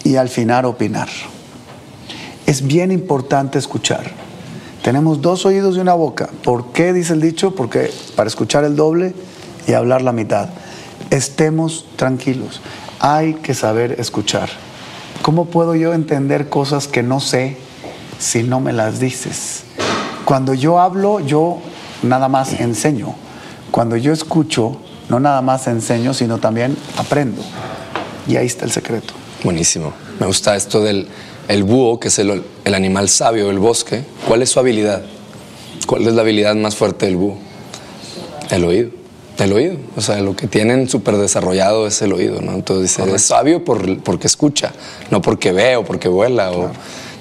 y 0.05 0.17
al 0.17 0.29
final 0.29 0.65
opinar. 0.65 1.09
Es 2.47 2.67
bien 2.67 2.93
importante 2.93 3.59
escuchar. 3.59 4.24
Tenemos 4.85 5.23
dos 5.23 5.47
oídos 5.47 5.79
y 5.79 5.81
una 5.81 5.95
boca. 5.95 6.29
¿Por 6.43 6.73
qué 6.73 6.93
dice 6.93 7.15
el 7.15 7.23
dicho? 7.23 7.55
Porque 7.55 7.91
para 8.17 8.29
escuchar 8.29 8.65
el 8.65 8.77
doble 8.77 9.15
y 9.67 9.73
hablar 9.73 10.03
la 10.03 10.13
mitad. 10.13 10.51
Estemos 11.09 11.87
tranquilos. 11.97 12.61
Hay 13.01 13.33
que 13.33 13.55
saber 13.55 13.99
escuchar. 13.99 14.51
¿Cómo 15.23 15.47
puedo 15.47 15.75
yo 15.75 15.95
entender 15.95 16.51
cosas 16.51 16.87
que 16.87 17.03
no 17.03 17.21
sé 17.21 17.57
si 18.19 18.43
no 18.43 18.61
me 18.61 18.75
las 18.75 19.01
dices? 19.01 19.63
Cuando 20.27 20.53
yo 20.53 20.79
hablo, 20.79 21.19
yo 21.21 21.61
nada 22.03 22.29
más 22.29 22.53
enseño. 22.61 23.15
Cuando 23.71 23.97
yo 23.97 24.13
escucho, 24.13 24.77
no 25.09 25.19
nada 25.19 25.41
más 25.41 25.67
enseño, 25.67 26.13
sino 26.13 26.37
también 26.37 26.77
aprendo. 26.99 27.41
Y 28.29 28.37
ahí 28.37 28.45
está 28.45 28.67
el 28.67 28.71
secreto. 28.71 29.15
Buenísimo. 29.45 29.95
Me 30.21 30.27
gusta 30.27 30.55
esto 30.55 30.83
del 30.83 31.09
el 31.49 31.65
búho, 31.65 32.01
que 32.01 32.09
es 32.09 32.19
el, 32.19 32.43
el 32.65 32.75
animal 32.75 33.09
sabio 33.09 33.49
del 33.49 33.59
bosque. 33.59 34.03
¿Cuál 34.27 34.43
es 34.43 34.51
su 34.51 34.61
habilidad? 34.61 35.03
¿Cuál 35.87 36.07
es 36.07 36.15
la 36.15 36.23
habilidad 36.23 36.55
más 36.55 36.77
fuerte 36.77 37.07
del 37.07 37.17
búho? 37.17 37.39
El 38.51 38.65
oído. 38.65 38.91
El 39.39 39.53
oído. 39.53 39.77
O 39.97 40.01
sea, 40.01 40.21
lo 40.21 40.37
que 40.37 40.47
tienen 40.47 40.89
súper 40.89 41.17
desarrollado 41.17 41.87
es 41.87 42.01
el 42.03 42.13
oído, 42.13 42.41
¿no? 42.41 42.53
Entonces 42.53 42.97
dice, 42.97 43.15
es 43.15 43.23
sabio 43.23 43.65
por, 43.65 44.03
porque 44.03 44.27
escucha, 44.27 44.73
no 45.11 45.21
porque 45.21 45.53
ve 45.53 45.77
o 45.77 45.85
porque 45.85 46.09
vuela. 46.09 46.53
O, 46.53 46.71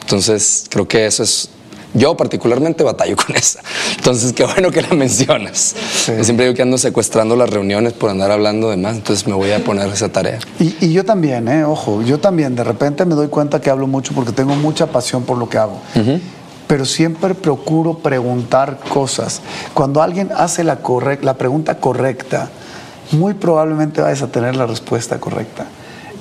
entonces, 0.01 0.65
creo 0.69 0.87
que 0.87 1.05
eso 1.05 1.23
es 1.23 1.49
yo 1.93 2.15
particularmente 2.17 2.83
batallo 2.83 3.15
con 3.15 3.35
esa. 3.35 3.61
Entonces, 3.97 4.33
qué 4.33 4.45
bueno 4.45 4.71
que 4.71 4.81
la 4.81 4.89
mencionas. 4.89 5.75
siempre 6.21 6.45
digo 6.45 6.55
que 6.55 6.61
ando 6.61 6.77
secuestrando 6.77 7.35
las 7.35 7.49
reuniones 7.49 7.93
por 7.93 8.09
andar 8.09 8.31
hablando 8.31 8.69
de 8.69 8.77
más, 8.77 8.95
entonces 8.95 9.27
me 9.27 9.33
voy 9.33 9.51
a 9.51 9.63
poner 9.63 9.87
esa 9.89 10.09
tarea. 10.09 10.39
Y, 10.59 10.91
yo 10.91 11.05
también, 11.05 11.47
¿eh? 11.47 11.63
ojo, 11.63 12.01
yo 12.01 12.19
también 12.19 12.55
de 12.55 12.63
repente 12.63 13.05
me 13.05 13.15
doy 13.15 13.27
cuenta 13.27 13.61
que 13.61 13.69
hablo 13.69 13.87
mucho 13.87 14.13
porque 14.13 14.31
tengo 14.31 14.55
mucha 14.55 14.87
pasión 14.87 15.23
por 15.23 15.37
lo 15.37 15.49
que 15.49 15.57
hago. 15.57 15.79
Pero 16.67 16.85
siempre 16.85 17.35
procuro 17.35 17.99
preguntar 17.99 18.79
cosas. 18.89 19.41
Cuando 19.73 20.01
alguien 20.01 20.29
hace 20.35 20.63
la, 20.63 20.79
la 21.21 21.33
pregunta 21.35 21.77
correcta, 21.79 22.49
muy 23.11 23.33
probablemente 23.33 24.01
vayas 24.01 24.21
a 24.21 24.27
tener 24.27 24.55
la 24.55 24.65
respuesta 24.65 25.19
correcta 25.19 25.67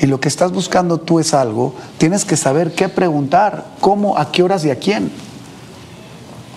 y 0.02 0.06
lo 0.06 0.18
que 0.18 0.26
estás 0.26 0.50
buscando 0.50 0.98
tú 0.98 1.20
es 1.20 1.32
algo, 1.32 1.74
tienes 1.96 2.24
que 2.24 2.36
saber 2.36 2.72
qué 2.74 2.88
preguntar, 2.88 3.64
cómo, 3.80 4.18
a 4.18 4.32
qué 4.32 4.42
horas 4.42 4.64
y 4.64 4.70
a 4.70 4.76
quién. 4.76 5.12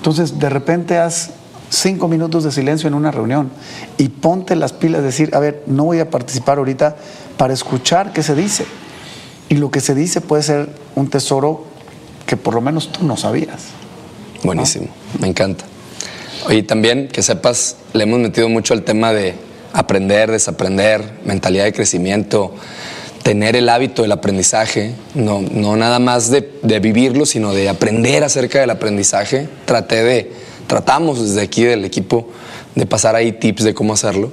Entonces, 0.05 0.37
de 0.37 0.49
repente 0.49 0.99
haz 0.99 1.31
cinco 1.71 2.07
minutos 2.07 2.43
de 2.43 2.51
silencio 2.51 2.87
en 2.87 2.93
una 2.93 3.09
reunión 3.09 3.49
y 3.97 4.09
ponte 4.09 4.55
las 4.55 4.71
pilas, 4.71 5.01
decir, 5.01 5.31
a 5.33 5.39
ver, 5.39 5.63
no 5.65 5.85
voy 5.85 5.97
a 5.97 6.11
participar 6.11 6.59
ahorita 6.59 6.95
para 7.37 7.55
escuchar 7.55 8.13
qué 8.13 8.21
se 8.21 8.35
dice. 8.35 8.67
Y 9.49 9.55
lo 9.55 9.71
que 9.71 9.81
se 9.81 9.95
dice 9.95 10.21
puede 10.21 10.43
ser 10.43 10.69
un 10.93 11.09
tesoro 11.09 11.63
que 12.27 12.37
por 12.37 12.53
lo 12.53 12.61
menos 12.61 12.91
tú 12.91 13.03
no 13.03 13.17
sabías. 13.17 13.69
Buenísimo, 14.43 14.89
me 15.19 15.27
encanta. 15.27 15.65
Oye, 16.45 16.61
también 16.61 17.07
que 17.07 17.23
sepas, 17.23 17.77
le 17.93 18.03
hemos 18.03 18.19
metido 18.19 18.47
mucho 18.47 18.75
al 18.75 18.83
tema 18.83 19.11
de 19.11 19.33
aprender, 19.73 20.29
desaprender, 20.29 21.17
mentalidad 21.25 21.63
de 21.63 21.73
crecimiento, 21.73 22.53
tener 23.25 23.55
el 23.55 23.69
hábito 23.69 24.03
del 24.03 24.11
aprendizaje, 24.11 24.93
no, 25.15 25.41
no 25.41 25.75
nada 25.75 25.97
más 25.97 26.29
de, 26.29 26.79
vivirlo, 26.79 27.25
sino 27.25 27.55
de 27.55 27.69
aprender 27.69 28.23
acerca 28.23 28.59
del 28.59 28.69
aprendizaje. 28.69 29.49
Traté 29.65 30.03
de, 30.03 30.31
tratamos 30.67 31.19
desde 31.19 31.41
aquí 31.41 31.63
del 31.63 31.85
equipo 31.85 32.29
de 32.75 32.85
pasar 32.85 33.15
ahí 33.15 33.31
tips 33.31 33.63
de 33.63 33.73
cómo 33.73 33.93
hacerlo. 33.93 34.31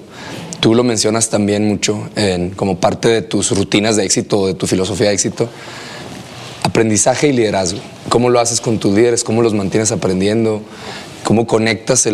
Tú 0.61 0.75
lo 0.75 0.85
mencionas 0.85 1.31
también 1.31 1.67
mucho 1.67 2.07
en, 2.17 2.51
como 2.51 2.81
parte 2.81 3.09
de 3.09 3.23
tus 3.23 3.57
rutinas 3.57 3.97
de 3.97 4.05
éxito 4.05 4.47
de 4.47 4.53
tu 4.53 4.67
filosofía 4.67 5.09
de 5.09 5.15
éxito. 5.15 5.49
Aprendizaje 6.63 7.29
y 7.29 7.33
liderazgo. 7.33 7.81
¿Cómo 8.11 8.29
lo 8.29 8.41
haces 8.41 8.61
con 8.61 8.79
tus 8.79 8.95
líderes? 8.95 9.25
¿Cómo 9.25 9.41
los 9.41 9.55
mantienes 9.55 9.91
aprendiendo? 9.91 10.61
¿Cómo 11.25 11.47
conectas 11.47 12.07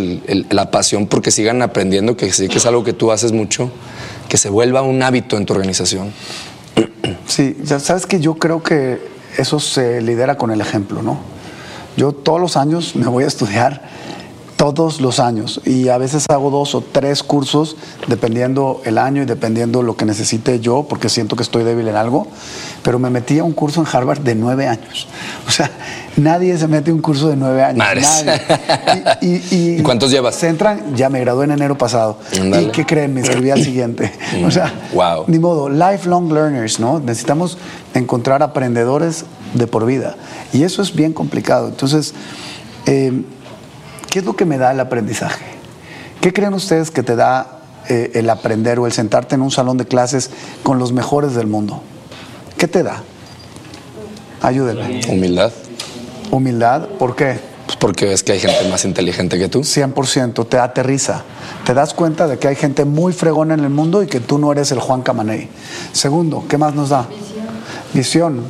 la 0.50 0.70
pasión 0.70 1.08
porque 1.08 1.32
sigan 1.32 1.60
aprendiendo? 1.62 2.16
Que 2.16 2.32
sí 2.32 2.46
que 2.46 2.58
es 2.58 2.66
algo 2.66 2.84
que 2.84 2.92
tú 2.92 3.10
haces 3.10 3.32
mucho, 3.32 3.68
que 4.28 4.36
se 4.36 4.48
vuelva 4.48 4.82
un 4.82 5.02
hábito 5.02 5.36
en 5.36 5.44
tu 5.44 5.54
organización. 5.54 6.12
Sí, 7.28 7.56
ya 7.62 7.78
sabes 7.78 8.06
que 8.06 8.20
yo 8.20 8.34
creo 8.34 8.62
que 8.62 9.00
eso 9.36 9.60
se 9.60 10.00
lidera 10.00 10.36
con 10.36 10.50
el 10.50 10.62
ejemplo, 10.62 11.02
¿no? 11.02 11.18
Yo 11.96 12.12
todos 12.12 12.40
los 12.40 12.56
años 12.56 12.96
me 12.96 13.06
voy 13.06 13.24
a 13.24 13.26
estudiar, 13.26 13.82
todos 14.58 15.00
los 15.00 15.20
años, 15.20 15.60
y 15.64 15.88
a 15.88 15.98
veces 15.98 16.26
hago 16.28 16.50
dos 16.50 16.74
o 16.74 16.80
tres 16.80 17.22
cursos, 17.22 17.76
dependiendo 18.08 18.82
el 18.84 18.98
año 18.98 19.22
y 19.22 19.24
dependiendo 19.24 19.84
lo 19.84 19.96
que 19.96 20.04
necesite 20.04 20.58
yo, 20.58 20.84
porque 20.88 21.08
siento 21.08 21.36
que 21.36 21.44
estoy 21.44 21.62
débil 21.62 21.86
en 21.86 21.94
algo, 21.94 22.26
pero 22.82 22.98
me 22.98 23.08
metí 23.08 23.38
a 23.38 23.44
un 23.44 23.52
curso 23.52 23.80
en 23.80 23.86
Harvard 23.90 24.18
de 24.18 24.34
nueve 24.34 24.66
años. 24.66 25.06
O 25.46 25.52
sea, 25.52 25.70
nadie 26.16 26.58
se 26.58 26.66
mete 26.66 26.90
a 26.90 26.94
un 26.94 27.00
curso 27.00 27.28
de 27.28 27.36
nueve 27.36 27.62
años. 27.62 27.78
Nadie. 27.78 28.42
Y, 29.20 29.80
cuántos 29.82 30.10
llevas? 30.10 30.34
Se 30.34 30.48
entran, 30.48 30.96
ya 30.96 31.08
me 31.08 31.20
gradué 31.20 31.44
en 31.44 31.52
enero 31.52 31.78
pasado. 31.78 32.18
¿Y 32.32 32.66
qué 32.66 32.84
creen? 32.84 33.14
Me 33.14 33.20
inscribí 33.20 33.50
al 33.50 33.62
siguiente. 33.62 34.12
o 34.44 34.50
sea, 34.50 34.72
wow. 34.92 35.24
ni 35.28 35.38
modo, 35.38 35.68
lifelong 35.68 36.32
learners, 36.32 36.80
¿no? 36.80 36.98
Necesitamos 36.98 37.58
encontrar 37.94 38.42
aprendedores 38.42 39.24
de 39.54 39.68
por 39.68 39.86
vida. 39.86 40.16
Y 40.52 40.64
eso 40.64 40.82
es 40.82 40.94
bien 40.94 41.12
complicado. 41.12 41.68
Entonces, 41.68 42.12
eh, 42.86 43.22
¿qué 44.10 44.20
es 44.20 44.24
lo 44.24 44.36
que 44.36 44.44
me 44.44 44.58
da 44.58 44.72
el 44.72 44.80
aprendizaje? 44.80 45.44
¿Qué 46.20 46.32
creen 46.32 46.54
ustedes 46.54 46.90
que 46.90 47.02
te 47.02 47.16
da 47.16 47.60
eh, 47.88 48.10
el 48.14 48.28
aprender 48.30 48.78
o 48.78 48.86
el 48.86 48.92
sentarte 48.92 49.34
en 49.34 49.42
un 49.42 49.50
salón 49.50 49.78
de 49.78 49.86
clases 49.86 50.30
con 50.62 50.78
los 50.78 50.92
mejores 50.92 51.34
del 51.34 51.46
mundo? 51.46 51.82
¿Qué 52.56 52.66
te 52.66 52.82
da? 52.82 53.02
Ayúdenme. 54.42 55.00
Humildad. 55.08 55.52
Humildad, 56.30 56.88
¿por 56.98 57.16
qué? 57.16 57.38
Pues 57.66 57.76
porque 57.76 58.06
ves 58.06 58.22
que 58.22 58.32
hay 58.32 58.40
gente 58.40 58.68
más 58.70 58.84
inteligente 58.84 59.38
que 59.38 59.48
tú. 59.48 59.60
100%, 59.60 60.48
te 60.48 60.58
aterriza. 60.58 61.22
Te 61.66 61.74
das 61.74 61.92
cuenta 61.92 62.26
de 62.26 62.38
que 62.38 62.48
hay 62.48 62.56
gente 62.56 62.84
muy 62.86 63.12
fregona 63.12 63.54
en 63.54 63.60
el 63.60 63.70
mundo 63.70 64.02
y 64.02 64.06
que 64.06 64.20
tú 64.20 64.38
no 64.38 64.50
eres 64.50 64.72
el 64.72 64.80
Juan 64.80 65.02
Camaney. 65.02 65.48
Segundo, 65.92 66.44
¿qué 66.48 66.56
más 66.56 66.74
nos 66.74 66.88
da? 66.88 67.06
Visión, 67.08 67.37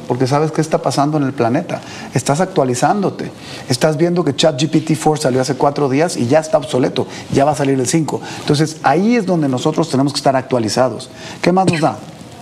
porque 0.07 0.27
sabes 0.27 0.53
qué 0.53 0.61
está 0.61 0.79
pasando 0.79 1.17
en 1.17 1.25
el 1.25 1.33
planeta. 1.33 1.81
Estás 2.15 2.41
actualizándote. 2.41 3.31
Estás 3.69 3.97
viendo 3.97 4.25
que 4.25 4.35
ChatGPT 4.35 4.93
4 5.03 5.23
salió 5.23 5.41
hace 5.41 5.55
cuatro 5.55 5.89
días 5.89 6.17
y 6.17 6.27
ya 6.27 6.41
está 6.41 6.59
obsoleto. 6.59 7.07
Ya 7.33 7.45
va 7.45 7.53
a 7.53 7.55
salir 7.55 7.79
el 7.79 7.87
5. 7.87 8.21
Entonces 8.41 8.79
ahí 8.83 9.17
es 9.17 9.27
donde 9.27 9.49
nosotros 9.49 9.89
tenemos 9.89 10.13
que 10.13 10.19
estar 10.19 10.37
actualizados. 10.37 11.11
¿Qué 11.41 11.53
más 11.53 11.67
nos 11.71 11.81
da? 11.81 11.97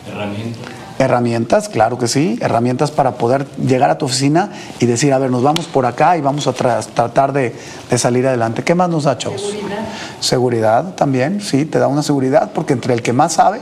Herramientas. 0.08 0.72
Herramientas, 0.98 1.68
claro 1.68 1.98
que 1.98 2.08
sí, 2.08 2.38
herramientas 2.40 2.90
para 2.90 3.18
poder 3.18 3.46
llegar 3.58 3.90
a 3.90 3.98
tu 3.98 4.06
oficina 4.06 4.50
y 4.78 4.86
decir, 4.86 5.12
a 5.12 5.18
ver, 5.18 5.30
nos 5.30 5.42
vamos 5.42 5.66
por 5.66 5.84
acá 5.84 6.16
y 6.16 6.22
vamos 6.22 6.46
a 6.46 6.54
tratar 6.54 7.34
de, 7.34 7.54
salir 7.98 8.26
adelante. 8.26 8.64
¿Qué 8.64 8.74
más 8.74 8.88
nos 8.88 9.04
da, 9.04 9.18
chavos? 9.18 9.42
Seguridad. 9.42 9.78
Seguridad 10.20 10.94
también, 10.94 11.42
sí, 11.42 11.66
te 11.66 11.78
da 11.78 11.86
una 11.86 12.02
seguridad, 12.02 12.50
porque 12.54 12.72
entre 12.72 12.94
el 12.94 13.02
que 13.02 13.12
más 13.12 13.34
sabe, 13.34 13.60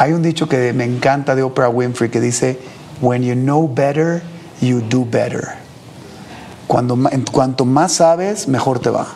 hay 0.00 0.14
un 0.14 0.22
dicho 0.22 0.48
que 0.48 0.72
me 0.72 0.84
encanta 0.84 1.34
de 1.34 1.42
Oprah 1.42 1.68
Winfrey 1.68 2.08
que 2.08 2.22
dice, 2.22 2.58
when 3.02 3.22
you 3.22 3.34
know 3.34 3.68
better, 3.68 4.22
you 4.62 4.80
do 4.80 5.04
better. 5.04 5.58
Cuando, 6.66 6.96
en 7.10 7.22
cuanto 7.26 7.66
más 7.66 7.92
sabes, 7.92 8.48
mejor 8.48 8.78
te 8.78 8.88
va. 8.88 9.06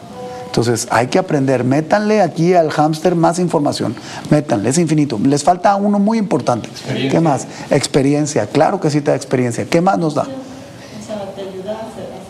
Entonces 0.44 0.86
hay 0.90 1.06
que 1.06 1.18
aprender. 1.18 1.64
Métanle 1.64 2.20
aquí 2.20 2.52
al 2.52 2.70
hámster 2.70 3.14
más 3.14 3.38
información. 3.38 3.96
Métanle, 4.28 4.68
es 4.68 4.76
infinito. 4.76 5.18
Les 5.24 5.42
falta 5.42 5.74
uno 5.76 5.98
muy 5.98 6.18
importante. 6.18 6.68
¿Qué 7.10 7.18
más? 7.18 7.46
Experiencia. 7.70 8.46
Claro 8.46 8.78
que 8.78 8.90
sí 8.90 9.00
te 9.00 9.10
da 9.10 9.16
experiencia. 9.16 9.64
¿Qué 9.64 9.80
más 9.80 9.96
nos 9.96 10.14
da? 10.14 10.26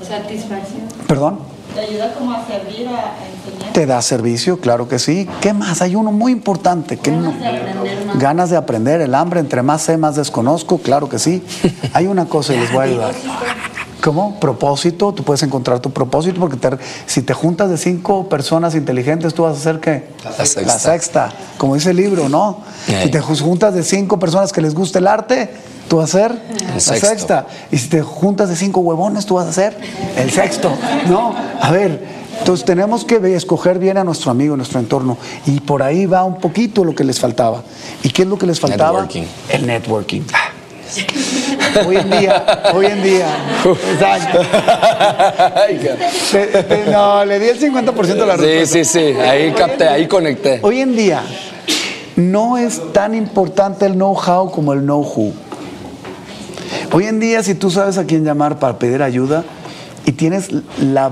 Satisfacción. 0.01 0.83
¿Perdón? 1.09 1.40
Te 1.75 1.81
ayuda 1.81 2.14
como 2.14 2.33
a 2.33 2.47
servir, 2.47 2.87
a. 2.87 3.34
Te 3.72 3.87
da 3.87 4.00
servicio, 4.02 4.61
claro 4.61 4.88
que 4.88 4.98
sí. 4.98 5.28
¿Qué 5.40 5.52
más? 5.52 5.83
Hay 5.83 5.96
uno 5.96 6.12
muy 6.12 6.33
importante. 6.33 6.96
Que 6.96 7.11
ganas 7.11 7.40
de 7.40 7.48
aprender 7.48 8.07
más. 8.07 8.18
Ganas 8.18 8.50
de 8.50 8.57
aprender. 8.57 9.00
El 9.00 9.14
hambre, 9.14 9.40
entre 9.40 9.62
más 9.62 9.83
sé, 9.83 9.96
más 9.96 10.16
desconozco. 10.16 10.78
Claro 10.78 11.09
que 11.09 11.18
sí. 11.18 11.42
Hay 11.92 12.07
una 12.07 12.26
cosa 12.26 12.54
y 12.54 12.61
les 12.61 12.72
voy 12.72 12.80
a 12.80 12.83
ayudar. 12.85 13.14
¿Cómo? 14.00 14.38
Propósito. 14.38 15.14
Tú 15.14 15.24
puedes 15.24 15.42
encontrar 15.42 15.80
tu 15.80 15.90
propósito 15.90 16.38
porque 16.38 16.59
si 17.07 17.22
te 17.22 17.33
juntas 17.33 17.70
de 17.70 17.78
cinco 17.78 18.28
personas 18.28 18.74
inteligentes, 18.74 19.33
tú 19.33 19.44
vas 19.44 19.57
a 19.57 19.59
hacer 19.59 19.80
qué? 19.80 20.09
La 20.22 20.44
sexta. 20.44 20.61
La 20.62 20.78
sexta. 20.78 21.33
Como 21.57 21.74
dice 21.74 21.90
el 21.90 21.96
libro, 21.96 22.28
¿no? 22.28 22.61
Si 22.87 23.10
te 23.10 23.21
juntas 23.21 23.75
de 23.75 23.83
cinco 23.83 24.19
personas 24.19 24.52
que 24.52 24.60
les 24.60 24.75
gusta 24.75 24.98
el 24.98 25.06
arte, 25.06 25.50
tú 25.88 25.96
vas 25.96 26.14
a 26.14 26.19
ser 26.19 26.38
la 26.75 26.81
sexta. 26.81 27.46
Y 27.71 27.79
si 27.79 27.88
te 27.88 28.02
juntas 28.02 28.50
de 28.50 28.56
cinco 28.56 28.81
huevones, 28.81 29.25
tú 29.25 29.37
vas 29.37 29.46
a 29.46 29.52
ser 29.52 29.77
el 30.16 30.31
sexto. 30.31 30.71
No, 31.08 31.35
a 31.60 31.71
ver. 31.73 32.23
Entonces 32.38 32.64
tenemos 32.64 33.04
que 33.04 33.16
escoger 33.35 33.78
bien 33.78 33.96
a 33.96 34.04
nuestro 34.04 34.30
amigo, 34.30 34.56
nuestro 34.56 34.80
entorno. 34.80 35.16
Y 35.46 35.60
por 35.60 35.82
ahí 35.82 36.06
va 36.06 36.24
un 36.24 36.38
poquito 36.38 36.85
lo 36.85 36.94
que 36.94 37.04
les 37.04 37.18
faltaba. 37.20 37.62
¿Y 38.02 38.10
qué 38.10 38.22
es 38.22 38.28
lo 38.28 38.38
que 38.38 38.46
les 38.46 38.60
faltaba? 38.60 39.00
Networking. 39.00 39.24
El 39.48 39.66
networking. 39.66 40.20
millones. 40.20 41.87
Hoy 41.87 41.96
en 41.96 42.10
día, 42.10 42.62
hoy 42.74 42.87
en 42.87 43.02
día. 43.02 43.26
Exacto. 43.92 44.40
No, 46.90 47.24
le 47.24 47.38
di 47.40 47.48
el 47.48 47.60
50% 47.60 47.94
de 47.94 48.26
la 48.26 48.37
Sí, 48.37 48.42
respuesta. 48.44 48.78
sí, 48.78 48.85
sí, 48.85 48.98
ahí 49.20 49.52
capté, 49.52 49.88
ahí 49.88 50.06
conecté. 50.06 50.60
Hoy 50.62 50.80
en 50.80 50.94
día 50.94 51.22
no 52.16 52.56
es 52.56 52.80
tan 52.92 53.14
importante 53.14 53.87
el 53.87 53.94
know-how 53.94 54.50
como 54.50 54.72
el 54.72 54.80
know-who. 54.80 55.32
Hoy 56.92 57.06
en 57.06 57.18
día, 57.18 57.42
si 57.42 57.54
tú 57.54 57.70
sabes 57.70 57.98
a 57.98 58.04
quién 58.04 58.24
llamar 58.24 58.58
para 58.58 58.78
pedir 58.78 59.02
ayuda 59.02 59.44
y 60.04 60.12
tienes 60.12 60.48
la, 60.78 61.10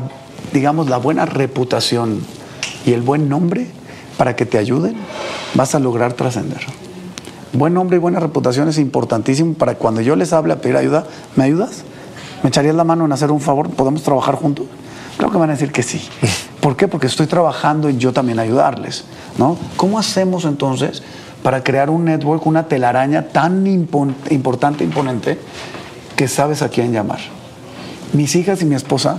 digamos, 0.53 0.89
la 0.89 0.97
buena 0.99 1.25
reputación 1.27 2.21
y 2.87 2.93
el 2.93 3.03
buen 3.03 3.29
nombre 3.29 3.67
para 4.17 4.37
que 4.37 4.47
te 4.47 4.59
ayuden, 4.59 4.95
vas 5.55 5.75
a 5.75 5.79
lograr 5.79 6.13
trascender. 6.15 6.61
Buen 7.53 7.75
nombre 7.75 7.97
y 7.97 8.01
buena 8.01 8.21
reputación 8.21 8.69
es 8.69 8.79
importantísimo 8.79 9.55
para 9.55 9.75
cuando 9.75 10.01
yo 10.01 10.17
les 10.17 10.33
hable 10.33 10.53
a 10.55 10.61
pedir 10.61 10.77
ayuda, 10.77 11.05
¿me 11.37 11.45
ayudas? 11.45 11.83
¿Me 12.43 12.49
echarías 12.49 12.75
la 12.75 12.85
mano 12.85 13.05
en 13.05 13.13
hacer 13.13 13.31
un 13.31 13.41
favor? 13.41 13.71
¿Podemos 13.71 14.03
trabajar 14.03 14.35
juntos? 14.37 14.67
Creo 15.19 15.31
que 15.31 15.37
van 15.39 15.51
a 15.51 15.53
decir 15.53 15.71
que 15.71 15.83
sí. 15.83 16.01
¿Por 16.61 16.77
qué? 16.77 16.89
Porque 16.89 17.07
estoy 17.07 17.27
trabajando 17.27 17.89
en 17.89 17.99
yo 17.99 18.13
también 18.13 18.39
ayudarles. 18.39 19.05
¿no? 19.39 19.57
¿Cómo 19.77 19.99
hacemos 19.99 20.45
entonces 20.45 21.03
para 21.43 21.63
crear 21.63 21.91
un 21.91 22.05
network, 22.05 22.47
una 22.47 22.69
telaraña 22.69 23.29
tan 23.29 23.65
impon- 23.67 24.15
importante, 24.31 24.85
imponente, 24.85 25.39
que 26.17 26.29
sabes 26.29 26.63
a 26.63 26.69
quién 26.69 26.93
llamar? 26.93 27.19
Mis 28.13 28.35
hijas 28.37 28.63
y 28.63 28.65
mi 28.65 28.75
esposa 28.75 29.19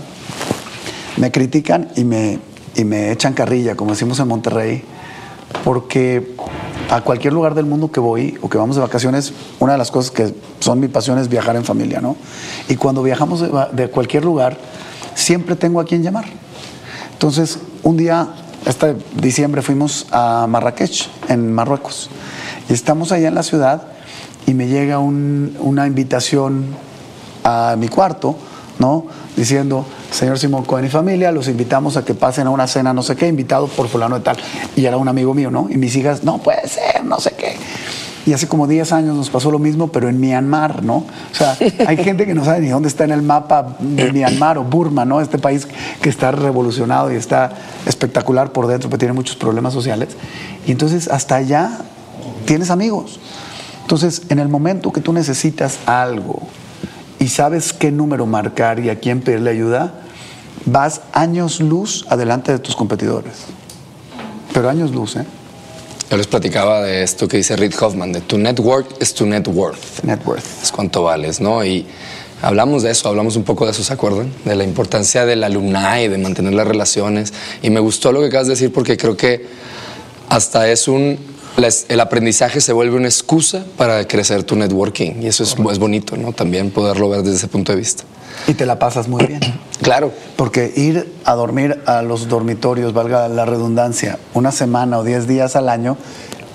me 1.17 1.31
critican 1.31 1.89
y 1.95 2.03
me, 2.03 2.39
y 2.75 2.83
me 2.83 3.11
echan 3.11 3.33
carrilla, 3.33 3.75
como 3.75 3.91
decimos 3.91 4.19
en 4.19 4.27
Monterrey, 4.27 4.83
porque 5.63 6.35
a 6.89 7.01
cualquier 7.01 7.33
lugar 7.33 7.53
del 7.55 7.65
mundo 7.65 7.91
que 7.91 7.99
voy 7.99 8.37
o 8.41 8.49
que 8.49 8.57
vamos 8.57 8.75
de 8.75 8.81
vacaciones, 8.81 9.33
una 9.59 9.73
de 9.73 9.77
las 9.77 9.91
cosas 9.91 10.11
que 10.11 10.33
son 10.59 10.79
mi 10.79 10.87
pasión 10.87 11.17
es 11.19 11.29
viajar 11.29 11.55
en 11.55 11.63
familia, 11.63 12.01
¿no? 12.01 12.15
Y 12.67 12.75
cuando 12.75 13.03
viajamos 13.03 13.41
de, 13.41 13.87
cualquier 13.89 14.25
lugar, 14.25 14.57
siempre 15.15 15.55
tengo 15.55 15.79
a 15.79 15.85
quien 15.85 16.01
llamar. 16.03 16.25
Entonces, 17.13 17.59
un 17.83 17.97
día, 17.97 18.29
este 18.65 18.95
diciembre, 19.15 19.61
fuimos 19.61 20.07
a 20.11 20.45
Marrakech, 20.49 21.07
en 21.29 21.53
Marruecos. 21.53 22.09
Y 22.69 22.73
estamos 22.73 23.11
allá 23.11 23.27
en 23.27 23.35
la 23.35 23.43
ciudad 23.43 23.83
y 24.45 24.53
me 24.53 24.67
llega 24.67 24.99
un- 24.99 25.55
una 25.59 25.87
invitación 25.87 26.65
a 27.43 27.75
mi 27.77 27.87
cuarto, 27.87 28.35
¿no? 28.79 29.05
Diciendo, 29.35 29.85
señor 30.11 30.39
Simón 30.39 30.63
Cohen 30.65 30.85
y 30.85 30.89
familia, 30.89 31.31
los 31.31 31.47
invitamos 31.47 31.97
a 31.97 32.05
que 32.05 32.13
pasen 32.13 32.47
a 32.47 32.49
una 32.49 32.67
cena, 32.67 32.93
no 32.93 33.03
sé 33.03 33.15
qué, 33.15 33.27
invitado 33.27 33.67
por 33.67 33.87
fulano 33.87 34.15
de 34.15 34.21
tal. 34.21 34.37
Y 34.75 34.85
era 34.85 34.97
un 34.97 35.07
amigo 35.07 35.33
mío, 35.33 35.51
¿no? 35.51 35.67
Y 35.69 35.77
mis 35.77 35.95
hijas, 35.95 36.23
no 36.23 36.37
puede 36.39 36.67
ser, 36.67 37.03
no 37.03 37.19
sé 37.19 37.31
qué. 37.37 37.55
Y 38.25 38.31
hace 38.31 38.47
como 38.47 38.67
10 38.67 38.93
años 38.93 39.17
nos 39.17 39.29
pasó 39.29 39.51
lo 39.51 39.59
mismo, 39.59 39.89
pero 39.89 40.07
en 40.07 40.19
Myanmar, 40.19 40.83
¿no? 40.83 40.95
O 40.95 41.35
sea, 41.35 41.57
hay 41.87 41.97
gente 41.97 42.25
que 42.25 42.33
no 42.33 42.45
sabe 42.45 42.61
ni 42.61 42.69
dónde 42.69 42.87
está 42.87 43.03
en 43.03 43.11
el 43.11 43.21
mapa 43.21 43.75
de 43.79 44.13
Myanmar 44.13 44.57
o 44.57 44.63
Burma, 44.63 45.03
¿no? 45.03 45.19
Este 45.19 45.37
país 45.37 45.67
que 46.01 46.09
está 46.09 46.31
revolucionado 46.31 47.11
y 47.11 47.15
está 47.15 47.51
espectacular 47.85 48.51
por 48.51 48.67
dentro, 48.67 48.89
pero 48.89 48.99
tiene 48.99 49.13
muchos 49.13 49.35
problemas 49.35 49.73
sociales. 49.73 50.09
Y 50.65 50.71
entonces 50.71 51.09
hasta 51.09 51.35
allá 51.35 51.79
tienes 52.45 52.69
amigos. 52.69 53.19
Entonces, 53.81 54.21
en 54.29 54.39
el 54.39 54.47
momento 54.47 54.93
que 54.93 55.01
tú 55.01 55.11
necesitas 55.11 55.79
algo 55.85 56.41
y 57.23 57.29
sabes 57.29 57.71
qué 57.71 57.89
número 57.89 58.25
marcar 58.25 58.81
y 58.81 58.89
a 58.89 58.99
quién 58.99 59.21
pedirle 59.21 59.51
ayuda, 59.51 59.93
vas 60.65 60.99
años 61.13 61.61
luz 61.61 62.05
adelante 62.09 62.51
de 62.51 62.59
tus 62.59 62.75
competidores. 62.75 63.45
Pero 64.53 64.69
años 64.69 64.91
luz, 64.91 65.15
¿eh? 65.15 65.25
Yo 66.11 66.17
les 66.17 66.27
platicaba 66.27 66.81
de 66.81 67.01
esto 67.01 67.29
que 67.29 67.37
dice 67.37 67.55
Reid 67.55 67.75
Hoffman, 67.79 68.11
de 68.11 68.19
tu 68.19 68.37
network 68.37 68.87
es 68.99 69.13
tu 69.13 69.25
net 69.25 69.47
worth. 69.47 70.03
Net 70.03 70.19
worth. 70.25 70.43
es 70.61 70.69
cuánto 70.69 71.03
vales, 71.03 71.39
¿no? 71.39 71.63
Y 71.63 71.85
hablamos 72.41 72.83
de 72.83 72.91
eso, 72.91 73.07
hablamos 73.07 73.37
un 73.37 73.43
poco 73.43 73.63
de 73.63 73.71
eso, 73.71 73.85
¿se 73.85 73.93
acuerdan? 73.93 74.29
De 74.43 74.55
la 74.55 74.65
importancia 74.65 75.25
del 75.25 75.45
alumni, 75.45 76.09
de 76.09 76.17
mantener 76.17 76.53
las 76.53 76.67
relaciones. 76.67 77.33
Y 77.61 77.69
me 77.69 77.79
gustó 77.79 78.11
lo 78.11 78.19
que 78.19 78.27
acabas 78.27 78.47
de 78.47 78.53
decir 78.55 78.73
porque 78.73 78.97
creo 78.97 79.15
que 79.15 79.47
hasta 80.27 80.69
es 80.69 80.89
un... 80.89 81.17
El 81.87 81.99
aprendizaje 81.99 82.61
se 82.61 82.73
vuelve 82.73 82.97
una 82.97 83.07
excusa 83.07 83.63
para 83.77 84.07
crecer 84.07 84.43
tu 84.43 84.55
networking 84.55 85.21
y 85.21 85.27
eso 85.27 85.43
es, 85.43 85.55
es 85.71 85.79
bonito, 85.79 86.17
¿no? 86.17 86.33
También 86.33 86.71
poderlo 86.71 87.09
ver 87.09 87.21
desde 87.21 87.37
ese 87.37 87.47
punto 87.47 87.71
de 87.71 87.77
vista. 87.77 88.03
Y 88.47 88.53
te 88.53 88.65
la 88.65 88.79
pasas 88.79 89.07
muy 89.07 89.25
bien. 89.25 89.39
Claro, 89.83 90.13
Porque 90.37 90.71
ir 90.77 91.11
a 91.25 91.33
dormir 91.33 91.81
a 91.85 92.03
los 92.03 92.29
dormitorios, 92.29 92.93
valga 92.93 93.27
la 93.27 93.43
redundancia, 93.43 94.17
una 94.33 94.53
semana 94.53 94.97
o 94.97 95.03
10 95.03 95.27
días 95.27 95.57
al 95.57 95.67
año 95.67 95.97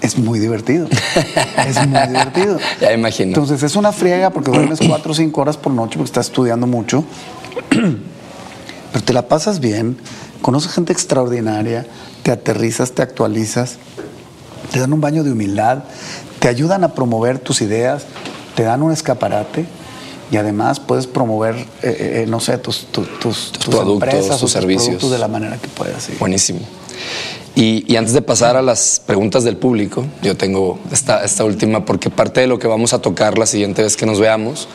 es 0.00 0.16
muy 0.16 0.38
divertido. 0.38 0.88
es 1.68 1.86
muy 1.86 2.06
divertido. 2.06 2.58
Ya 2.80 2.92
imagino. 2.94 3.28
Entonces 3.28 3.62
es 3.62 3.76
una 3.76 3.92
friega 3.92 4.30
porque 4.30 4.50
duermes 4.50 4.78
4 4.86 5.12
o 5.12 5.14
5 5.14 5.40
horas 5.42 5.58
por 5.58 5.74
noche 5.74 5.98
porque 5.98 6.08
estás 6.08 6.28
estudiando 6.28 6.66
mucho. 6.66 7.04
Pero 7.70 9.04
te 9.04 9.12
la 9.12 9.28
pasas 9.28 9.60
bien, 9.60 9.98
conoces 10.40 10.72
gente 10.72 10.94
extraordinaria, 10.94 11.86
te 12.22 12.30
aterrizas, 12.30 12.92
te 12.92 13.02
actualizas, 13.02 13.76
te 14.72 14.78
dan 14.80 14.92
un 14.92 15.00
baño 15.00 15.24
de 15.24 15.32
humildad, 15.32 15.84
te 16.40 16.48
ayudan 16.48 16.84
a 16.84 16.94
promover 16.94 17.38
tus 17.38 17.60
ideas, 17.62 18.04
te 18.54 18.62
dan 18.64 18.82
un 18.82 18.92
escaparate 18.92 19.66
y 20.30 20.36
además 20.36 20.78
puedes 20.80 21.06
promover, 21.06 21.54
eh, 21.82 22.22
eh, 22.22 22.26
no 22.28 22.38
sé, 22.40 22.58
tus, 22.58 22.86
tu- 22.92 23.02
tus, 23.04 23.52
tus 23.52 23.74
productos, 23.74 24.08
empresas 24.14 24.40
tus 24.40 24.52
servicios. 24.52 24.86
productos 24.88 25.10
de 25.12 25.18
la 25.18 25.28
manera 25.28 25.56
que 25.56 25.68
puedas. 25.68 26.02
sí. 26.02 26.12
Buenísimo. 26.18 26.60
Y, 27.54 27.84
y 27.92 27.96
antes 27.96 28.12
de 28.12 28.22
pasar 28.22 28.56
a 28.56 28.62
las 28.62 29.00
preguntas 29.04 29.42
del 29.42 29.56
público, 29.56 30.04
yo 30.22 30.36
tengo 30.36 30.78
esta, 30.92 31.24
esta 31.24 31.44
última, 31.44 31.84
porque 31.84 32.08
parte 32.10 32.40
de 32.40 32.46
lo 32.46 32.58
que 32.58 32.68
vamos 32.68 32.92
a 32.92 33.00
tocar 33.00 33.36
la 33.38 33.46
siguiente 33.46 33.82
vez 33.82 33.96
que 33.96 34.06
nos 34.06 34.20
veamos, 34.20 34.68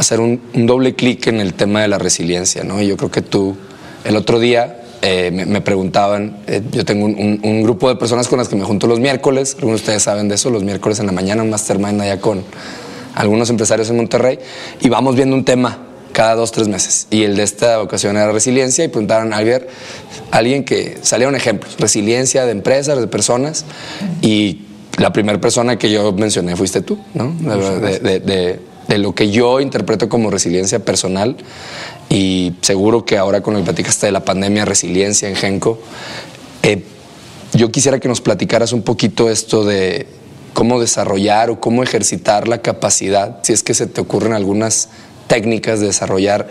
ser 0.00 0.20
un, 0.20 0.40
un 0.54 0.66
doble 0.66 0.94
clic 0.94 1.26
en 1.26 1.40
el 1.40 1.54
tema 1.54 1.82
de 1.82 1.88
la 1.88 1.98
resiliencia, 1.98 2.62
¿no? 2.64 2.80
Y 2.80 2.86
yo 2.86 2.96
creo 2.96 3.10
que 3.10 3.20
tú, 3.20 3.56
el 4.04 4.16
otro 4.16 4.38
día, 4.38 4.77
eh, 5.02 5.30
me, 5.32 5.46
me 5.46 5.60
preguntaban, 5.60 6.38
eh, 6.46 6.62
yo 6.72 6.84
tengo 6.84 7.04
un, 7.06 7.14
un- 7.14 7.40
un 7.42 7.62
grupo 7.62 7.88
de 7.88 7.96
personas 7.96 8.28
con 8.28 8.38
las 8.38 8.48
que 8.48 8.56
me 8.56 8.64
junto 8.64 8.86
los 8.86 9.00
miércoles, 9.00 9.54
algunos 9.58 9.80
de 9.80 9.84
ustedes 9.84 10.02
saben 10.02 10.28
de 10.28 10.34
eso, 10.34 10.50
los 10.50 10.64
miércoles 10.64 10.98
en 11.00 11.06
la 11.06 11.12
mañana, 11.12 11.42
un 11.42 11.50
mastermind 11.50 12.00
allá 12.00 12.20
con 12.20 12.42
algunos 13.14 13.50
empresarios 13.50 13.90
en 13.90 13.96
Monterrey, 13.96 14.38
y 14.80 14.88
vamos 14.88 15.14
viendo 15.16 15.34
un 15.36 15.44
tema 15.44 15.78
cada 16.12 16.34
dos, 16.34 16.50
tres 16.52 16.66
meses. 16.68 17.06
Y 17.10 17.22
el 17.22 17.36
de 17.36 17.42
esta 17.44 17.80
ocasión 17.80 18.16
era 18.16 18.32
resiliencia 18.32 18.84
y 18.84 18.88
preguntaron 18.88 19.32
a 19.32 19.36
alguien, 19.36 19.66
alguien 20.32 20.64
que 20.64 20.98
salieron 21.02 21.34
ejemplos, 21.36 21.76
resiliencia 21.78 22.44
de 22.44 22.52
empresas, 22.52 22.98
de 23.00 23.06
personas, 23.06 23.64
y 24.22 24.62
la 24.98 25.12
primera 25.12 25.40
persona 25.40 25.78
que 25.78 25.90
yo 25.92 26.12
mencioné 26.12 26.56
fuiste 26.56 26.80
tú, 26.82 26.98
¿no? 27.14 27.32
De, 27.80 27.98
de- 28.00 28.20
de- 28.20 28.60
de 28.88 28.98
lo 28.98 29.14
que 29.14 29.30
yo 29.30 29.60
interpreto 29.60 30.08
como 30.08 30.30
resiliencia 30.30 30.84
personal 30.84 31.36
y 32.08 32.54
seguro 32.62 33.04
que 33.04 33.18
ahora 33.18 33.42
con 33.42 33.54
el 33.54 33.60
que 33.60 33.66
platicaste 33.66 34.06
de 34.06 34.12
la 34.12 34.24
pandemia, 34.24 34.64
resiliencia 34.64 35.28
en 35.28 35.36
Genco, 35.36 35.78
eh, 36.62 36.82
yo 37.52 37.70
quisiera 37.70 38.00
que 38.00 38.08
nos 38.08 38.20
platicaras 38.20 38.72
un 38.72 38.82
poquito 38.82 39.30
esto 39.30 39.64
de 39.64 40.06
cómo 40.54 40.80
desarrollar 40.80 41.50
o 41.50 41.60
cómo 41.60 41.82
ejercitar 41.82 42.48
la 42.48 42.62
capacidad, 42.62 43.40
si 43.42 43.52
es 43.52 43.62
que 43.62 43.74
se 43.74 43.86
te 43.86 44.00
ocurren 44.00 44.32
algunas 44.32 44.88
técnicas 45.26 45.80
de 45.80 45.86
desarrollar 45.86 46.48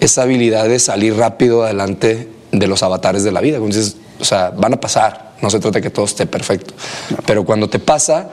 esa 0.00 0.22
habilidad 0.22 0.68
de 0.68 0.78
salir 0.78 1.16
rápido 1.16 1.64
adelante 1.64 2.28
de 2.52 2.66
los 2.66 2.82
avatares 2.82 3.24
de 3.24 3.32
la 3.32 3.40
vida. 3.40 3.58
Dices, 3.58 3.96
o 4.20 4.24
sea, 4.24 4.50
van 4.50 4.74
a 4.74 4.80
pasar, 4.80 5.32
no 5.42 5.50
se 5.50 5.58
trata 5.58 5.78
de 5.78 5.82
que 5.82 5.90
todo 5.90 6.04
esté 6.04 6.26
perfecto, 6.26 6.74
pero 7.26 7.44
cuando 7.44 7.68
te 7.68 7.80
pasa, 7.80 8.30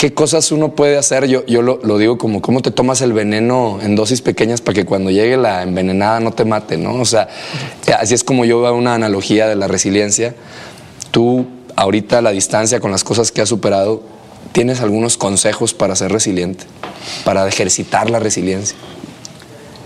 ¿qué 0.00 0.14
cosas 0.14 0.50
uno 0.50 0.74
puede 0.74 0.96
hacer? 0.96 1.26
Yo, 1.26 1.44
yo 1.44 1.60
lo, 1.60 1.78
lo 1.82 1.98
digo 1.98 2.16
como 2.16 2.40
cómo 2.40 2.62
te 2.62 2.70
tomas 2.70 3.02
el 3.02 3.12
veneno 3.12 3.80
en 3.82 3.96
dosis 3.96 4.22
pequeñas 4.22 4.62
para 4.62 4.76
que 4.76 4.86
cuando 4.86 5.10
llegue 5.10 5.36
la 5.36 5.62
envenenada 5.62 6.20
no 6.20 6.32
te 6.32 6.46
mate, 6.46 6.78
¿no? 6.78 6.94
O 6.94 7.04
sea, 7.04 7.28
así 7.98 8.14
es 8.14 8.24
como 8.24 8.46
yo 8.46 8.62
veo 8.62 8.74
una 8.74 8.94
analogía 8.94 9.46
de 9.46 9.56
la 9.56 9.68
resiliencia. 9.68 10.34
Tú, 11.10 11.44
ahorita 11.76 12.16
a 12.16 12.22
la 12.22 12.30
distancia, 12.30 12.80
con 12.80 12.90
las 12.90 13.04
cosas 13.04 13.30
que 13.30 13.42
has 13.42 13.50
superado, 13.50 14.00
¿tienes 14.52 14.80
algunos 14.80 15.18
consejos 15.18 15.74
para 15.74 15.94
ser 15.94 16.10
resiliente? 16.10 16.64
Para 17.26 17.46
ejercitar 17.46 18.08
la 18.08 18.20
resiliencia. 18.20 18.78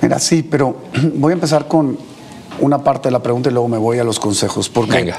Mira, 0.01 0.21
sí, 0.21 0.45
pero 0.49 0.77
voy 1.15 1.33
a 1.33 1.35
empezar 1.35 1.67
con 1.67 1.99
una 2.61 2.85
parte 2.85 3.09
de 3.09 3.11
la 3.11 3.21
pregunta 3.21 3.51
y 3.51 3.53
luego 3.53 3.67
me 3.67 3.79
voy 3.79 3.99
a 3.99 4.05
los 4.05 4.21
consejos. 4.21 4.69
Porque, 4.69 4.93
Venga. 4.93 5.19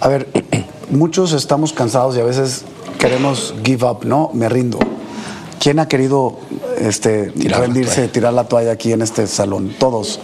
a 0.00 0.08
ver, 0.08 0.28
muchos 0.90 1.32
estamos 1.32 1.72
cansados 1.72 2.14
y 2.18 2.20
a 2.20 2.24
veces 2.24 2.66
queremos 3.04 3.54
give 3.62 3.84
up, 3.86 4.04
¿no? 4.06 4.30
Me 4.32 4.48
rindo. 4.48 4.78
¿Quién 5.60 5.78
ha 5.78 5.86
querido 5.88 6.38
este, 6.78 7.30
Tirar 7.32 7.60
la 7.60 7.66
rendirse, 7.66 7.94
toalla. 7.96 8.12
tirar 8.12 8.32
la 8.32 8.44
toalla 8.44 8.72
aquí 8.72 8.92
en 8.92 9.02
este 9.02 9.26
salón? 9.26 9.74
Todos. 9.78 10.20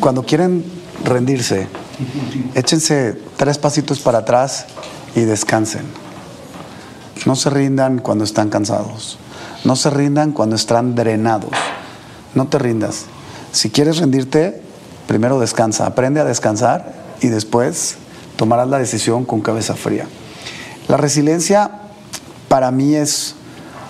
Cuando 0.00 0.22
quieren 0.22 0.64
rendirse, 1.02 1.66
échense 2.54 3.18
tres 3.38 3.56
pasitos 3.56 4.00
para 4.00 4.18
atrás 4.18 4.66
y 5.16 5.20
descansen. 5.20 5.86
No 7.24 7.36
se 7.36 7.48
rindan 7.48 8.00
cuando 8.00 8.24
están 8.24 8.50
cansados. 8.50 9.18
No 9.64 9.74
se 9.74 9.88
rindan 9.88 10.32
cuando 10.32 10.56
están 10.56 10.94
drenados. 10.94 11.52
No 12.34 12.48
te 12.48 12.58
rindas. 12.58 13.06
Si 13.52 13.70
quieres 13.70 13.96
rendirte, 13.96 14.60
primero 15.06 15.40
descansa. 15.40 15.86
Aprende 15.86 16.20
a 16.20 16.24
descansar 16.24 16.92
y 17.22 17.28
después 17.28 17.96
tomarás 18.36 18.68
la 18.68 18.78
decisión 18.78 19.24
con 19.24 19.40
cabeza 19.40 19.74
fría. 19.74 20.06
La 20.88 20.98
resiliencia 20.98 21.80
para 22.54 22.70
mí 22.70 22.94
es 22.94 23.34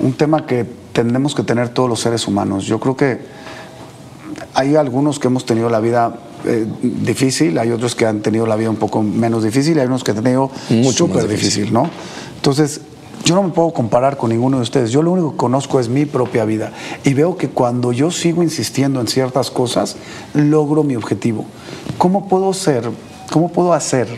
un 0.01 0.15
tema 0.15 0.47
que 0.47 0.65
tenemos 0.95 1.35
que 1.35 1.43
tener 1.43 1.69
todos 1.69 1.87
los 1.87 2.01
seres 2.01 2.27
humanos. 2.27 2.65
Yo 2.65 2.81
creo 2.81 2.97
que 2.97 3.21
hay 4.55 4.75
algunos 4.75 5.19
que 5.19 5.27
hemos 5.27 5.45
tenido 5.45 5.69
la 5.69 5.81
vida 5.81 6.17
eh, 6.47 6.67
difícil, 6.81 7.59
hay 7.59 7.73
otros 7.73 7.95
que 7.95 8.07
han 8.07 8.23
tenido 8.23 8.47
la 8.47 8.57
vida 8.57 8.71
un 8.71 8.77
poco 8.77 9.03
menos 9.03 9.45
difícil, 9.45 9.79
hay 9.79 9.87
unos 9.87 10.03
que 10.03 10.13
han 10.13 10.23
tenido 10.23 10.51
Mucho 10.71 10.93
súper 10.93 11.29
difícil, 11.29 11.75
¿no? 11.75 11.91
Entonces, 12.37 12.81
yo 13.27 13.35
no 13.35 13.43
me 13.43 13.51
puedo 13.51 13.71
comparar 13.75 14.17
con 14.17 14.31
ninguno 14.31 14.57
de 14.57 14.63
ustedes. 14.63 14.91
Yo 14.91 15.03
lo 15.03 15.13
único 15.13 15.33
que 15.33 15.37
conozco 15.37 15.79
es 15.79 15.91
mi 15.91 16.07
propia 16.07 16.47
vida. 16.47 16.73
Y 17.05 17.13
veo 17.13 17.37
que 17.37 17.51
cuando 17.51 17.93
yo 17.93 18.11
sigo 18.11 18.43
insistiendo 18.43 18.99
en 18.99 19.09
ciertas 19.09 19.51
cosas, 19.51 19.97
logro 20.33 20.85
mi 20.85 20.97
objetivo. 20.97 21.45
¿Cómo 21.99 22.29
puedo 22.29 22.55
ser, 22.55 22.89
cómo 23.31 23.53
puedo 23.53 23.75
hacer 23.75 24.09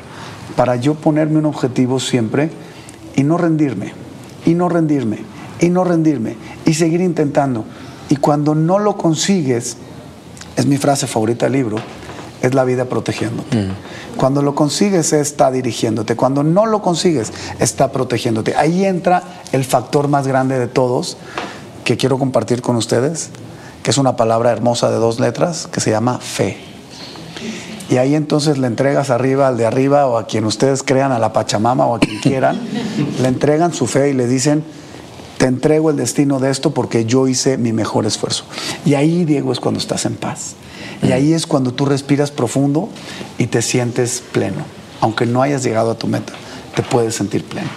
para 0.55 0.77
yo 0.77 0.95
ponerme 0.95 1.41
un 1.41 1.47
objetivo 1.47 1.99
siempre 1.99 2.49
y 3.17 3.25
no 3.25 3.39
rendirme? 3.39 4.06
Y 4.47 4.55
no 4.55 4.69
rendirme, 4.69 5.19
y 5.61 5.69
no 5.69 5.85
rendirme, 5.85 6.37
y 6.65 6.75
seguir 6.75 7.03
intentando. 7.03 7.65
Y 8.09 8.17
cuando 8.17 8.55
no 8.55 8.79
lo 8.79 8.97
consigues, 8.97 9.77
es 10.57 10.67
mi 10.67 10.79
frase 10.79 11.07
favorita 11.07 11.47
del 11.47 11.53
libro, 11.53 11.77
es 12.41 12.55
la 12.55 12.65
vida 12.65 12.87
protegiéndote. 12.87 13.69
Cuando 14.17 14.41
lo 14.41 14.55
consigues 14.55 15.13
está 15.13 15.51
dirigiéndote, 15.51 16.17
cuando 16.17 16.43
no 16.43 16.65
lo 16.67 16.81
consigues 16.81 17.33
está 17.59 17.93
protegiéndote. 17.93 18.55
Ahí 18.57 18.85
entra 18.85 19.23
el 19.53 19.65
factor 19.65 20.09
más 20.09 20.27
grande 20.27 20.59
de 20.59 20.67
todos 20.67 21.17
que 21.85 21.97
quiero 21.97 22.19
compartir 22.19 22.63
con 22.63 22.77
ustedes, 22.77 23.31
que 23.83 23.91
es 23.91 23.99
una 23.99 24.17
palabra 24.17 24.53
hermosa 24.53 24.91
de 24.91 24.97
dos 24.97 25.21
letras 25.21 25.69
que 25.71 25.81
se 25.81 25.91
llama 25.91 26.19
fe. 26.19 26.76
Y 27.89 27.99
ahí 27.99 28.15
entonces 28.15 28.59
le 28.59 28.67
entregas 28.67 29.11
arriba 29.11 29.49
al 29.49 29.57
de 29.57 29.67
arriba 29.67 30.07
o 30.07 30.19
a 30.19 30.27
quien 30.27 30.45
ustedes 30.45 30.83
crean, 30.83 31.13
a 31.13 31.19
la 31.19 31.33
Pachamama 31.33 31.87
o 31.87 31.97
a 31.97 32.01
quien 32.01 32.21
quieran, 32.21 32.59
le 33.23 33.29
entregan 33.29 33.73
su 33.73 33.87
fe 33.87 34.11
y 34.11 34.13
le 34.13 34.27
dicen, 34.27 34.65
te 35.39 35.47
entrego 35.47 35.91
el 35.91 35.97
destino 35.97 36.41
de 36.41 36.51
esto 36.51 36.73
porque 36.73 37.05
yo 37.05 37.29
hice 37.29 37.59
mi 37.59 37.73
mejor 37.73 38.07
esfuerzo. 38.07 38.45
Y 38.85 38.95
ahí, 38.95 39.25
Diego, 39.25 39.53
es 39.53 39.61
cuando 39.61 39.79
estás 39.79 40.05
en 40.07 40.17
paz. 40.17 40.55
Y 41.03 41.13
ahí 41.13 41.33
es 41.33 41.47
cuando 41.47 41.73
tú 41.73 41.85
respiras 41.85 42.31
profundo 42.31 42.89
y 43.39 43.47
te 43.47 43.63
sientes 43.63 44.23
pleno. 44.33 44.65
Aunque 45.01 45.27
no 45.27 45.43
hayas 45.43 45.63
llegado 45.63 45.91
a 45.91 45.99
tu 45.99 46.07
meta, 46.07 46.33
te 46.75 46.83
puedes 46.83 47.15
sentir 47.15 47.45
pleno. 47.45 47.69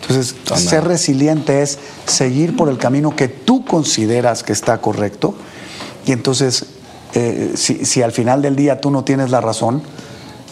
Entonces, 0.00 0.36
ser 0.56 0.84
resiliente 0.84 1.60
es 1.60 1.78
seguir 2.06 2.56
por 2.56 2.68
el 2.68 2.78
camino 2.78 3.14
que 3.14 3.28
tú 3.28 3.64
consideras 3.64 4.42
que 4.42 4.52
está 4.52 4.78
correcto. 4.80 5.34
Y 6.06 6.12
entonces, 6.12 6.66
eh, 7.14 7.52
si, 7.56 7.84
si 7.84 8.02
al 8.02 8.12
final 8.12 8.42
del 8.42 8.56
día 8.56 8.80
tú 8.80 8.90
no 8.90 9.04
tienes 9.04 9.30
la 9.30 9.40
razón, 9.40 9.82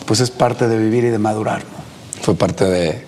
pues 0.07 0.21
es 0.21 0.31
parte 0.31 0.69
de 0.69 0.79
vivir 0.79 1.05
y 1.05 1.09
de 1.09 1.19
madurar. 1.19 1.61
¿no? 1.61 2.23
Fue 2.23 2.35
parte 2.35 2.65
de, 2.65 3.05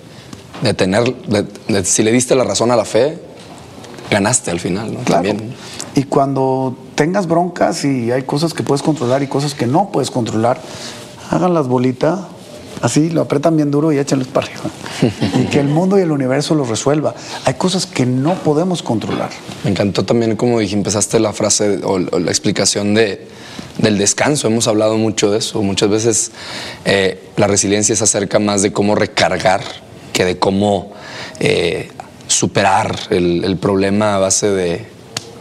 de 0.63 0.75
tener, 0.75 1.05
de- 1.27 1.47
de- 1.69 1.85
si 1.85 2.03
le 2.03 2.13
diste 2.13 2.35
la 2.35 2.45
razón 2.45 2.71
a 2.71 2.77
la 2.77 2.85
fe, 2.85 3.19
ganaste 4.11 4.51
al 4.51 4.61
final, 4.61 4.93
¿no? 4.95 5.01
Claro. 5.01 5.29
También. 5.29 5.55
Y 5.95 6.05
cuando 6.05 6.77
tengas 6.95 7.27
broncas 7.27 7.85
y 7.85 8.11
hay 8.13 8.23
cosas 8.23 8.55
que 8.55 8.63
puedes 8.63 8.83
controlar 8.83 9.23
y 9.23 9.27
cosas 9.27 9.55
que 9.55 9.67
no 9.67 9.91
puedes 9.93 10.11
controlar, 10.11 10.61
háganlas 11.31 11.67
bolita, 11.69 12.29
así, 12.83 13.11
lo 13.11 13.23
apretan 13.23 13.57
bien 13.57 13.71
duro 13.71 13.93
y 13.93 13.99
échenles 13.99 14.29
para 14.29 14.47
arriba. 14.47 14.63
y 15.41 15.47
que 15.47 15.61
el 15.61 15.69
mundo 15.69 15.99
y 15.99 16.03
el 16.03 16.11
universo 16.11 16.55
lo 16.55 16.65
resuelva. 16.65 17.15
Hay 17.45 17.55
cosas 17.55 17.87
que 17.87 18.07
no 18.07 18.35
podemos 18.35 18.83
controlar. 18.83 19.31
Me 19.65 19.71
encantó 19.71 20.05
también 20.05 20.37
como 20.37 20.59
dije, 20.59 20.75
empezaste 20.75 21.19
la 21.21 21.33
frase 21.33 21.81
o, 21.85 21.93
o 21.95 22.19
la 22.19 22.31
explicación 22.31 22.95
de, 22.95 23.27
del 23.79 23.99
descanso. 23.99 24.49
Hemos 24.49 24.69
hablado 24.69 24.97
mucho 24.97 25.31
de 25.31 25.39
eso. 25.39 25.63
Muchas 25.63 25.89
veces 25.89 26.31
eh, 26.85 27.23
la 27.37 27.47
resiliencia 27.47 27.95
se 27.97 28.05
acerca 28.05 28.39
más 28.39 28.63
de 28.63 28.73
cómo 28.73 28.95
recargar 28.95 29.63
que 30.13 30.25
de 30.25 30.39
cómo 30.39 30.93
eh, 31.39 31.91
superar 32.27 32.99
el, 33.11 33.45
el 33.45 33.57
problema 33.57 34.17
a 34.17 34.19
base 34.19 34.51
de, 34.51 34.87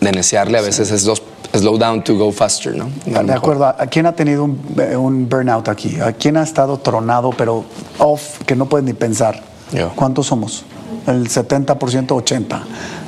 de 0.02 0.12
necearle. 0.12 0.58
A 0.58 0.62
veces 0.62 0.92
es 0.92 1.04
dos, 1.04 1.22
slow 1.58 1.78
down 1.78 2.03
to 2.03 2.16
go 2.18 2.32
faster, 2.32 2.76
¿no? 2.76 2.89
De 3.05 3.12
mejor. 3.12 3.38
acuerdo, 3.38 3.66
¿a 3.66 3.88
quién 3.88 4.05
ha 4.05 4.14
tenido 4.14 4.43
un, 4.43 4.60
eh, 4.80 4.95
un 4.95 5.28
burnout 5.30 5.68
aquí? 5.70 5.99
¿A 5.99 6.14
quién 6.14 6.38
ha 6.38 6.43
estado 6.43 6.78
tronado, 6.80 7.32
pero 7.32 7.64
off, 7.99 8.39
que 8.45 8.55
no 8.55 8.68
puede 8.68 8.84
ni 8.84 8.93
pensar? 8.93 9.41
Yo. 9.72 9.91
¿Cuántos 9.95 10.28
somos? 10.28 10.64
El 11.05 11.30
70%, 11.30 12.08
80%, 12.08 12.60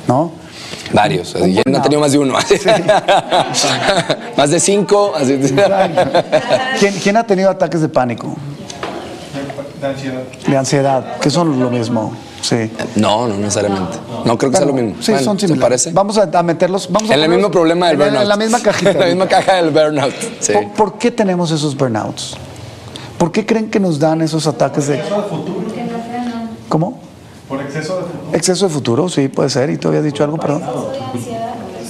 ¿no? 0.08 0.32
Varios. 0.92 1.34
Un 1.34 1.50
Y 1.50 1.58
él 1.58 1.64
no 1.66 1.78
ha 1.78 1.80
burnout. 1.80 1.82
tenido 1.82 2.00
más 2.00 2.12
de 2.12 2.18
uno. 2.18 2.34
más 4.36 4.50
de 4.50 4.60
cinco. 4.60 5.12
Así. 5.14 5.38
¿Quién, 6.78 6.94
quién 7.02 7.16
ha 7.16 7.24
tenido 7.24 7.50
ataques 7.50 7.80
de 7.80 7.88
pánico? 7.88 8.34
De 9.80 9.86
ansiedad. 9.86 10.22
De 10.46 10.56
ansiedad, 10.56 11.16
que 11.18 11.30
son 11.30 11.58
lo 11.58 11.70
mismo. 11.70 12.12
Sí. 12.42 12.70
No, 12.96 13.28
no 13.28 13.36
necesariamente. 13.36 13.98
No 14.24 14.36
creo 14.38 14.50
que 14.50 14.56
sea 14.56 14.66
lo 14.66 14.72
mismo. 14.72 14.94
Sí, 15.00 15.12
Bueno, 15.12 15.24
son 15.24 15.38
¿se 15.38 15.46
similares. 15.46 15.82
parece? 15.84 15.92
Vamos 15.92 16.18
a, 16.18 16.22
a 16.32 16.42
meterlos. 16.42 16.88
Vamos 16.90 17.10
a 17.10 17.14
En 17.14 17.20
el 17.22 17.28
mismo 17.28 17.50
problema 17.50 17.86
del 17.88 17.94
en 17.94 18.00
burnout. 18.06 18.22
En 18.22 18.28
la 18.28 18.36
misma 18.36 18.60
cajita. 18.60 18.90
en 18.92 18.98
la 19.00 19.06
misma 19.06 19.26
caja 19.28 19.54
del 19.56 19.70
burnout. 19.70 20.14
Sí. 20.40 20.52
¿Por, 20.52 20.68
por 20.72 20.98
qué 20.98 21.10
tenemos 21.10 21.50
esos 21.50 21.76
burnouts? 21.76 22.36
¿Por 23.18 23.30
qué 23.32 23.44
creen 23.44 23.70
que 23.70 23.78
nos 23.80 23.98
dan 23.98 24.22
esos 24.22 24.46
ataques 24.46 24.86
de... 24.86 24.96
Exceso 24.96 25.16
de 25.22 25.28
futuro. 25.28 25.60
¿Cómo? 26.68 26.98
Por 27.48 27.60
exceso 27.60 27.96
de 27.96 28.02
futuro. 28.02 28.36
Exceso 28.36 28.68
de 28.68 28.72
futuro, 28.74 29.08
sí, 29.08 29.28
puede 29.28 29.50
ser. 29.50 29.68
¿Y 29.70 29.76
tú 29.76 29.88
habías 29.88 30.04
dicho 30.04 30.24
algo, 30.24 30.38
perdón? 30.38 30.62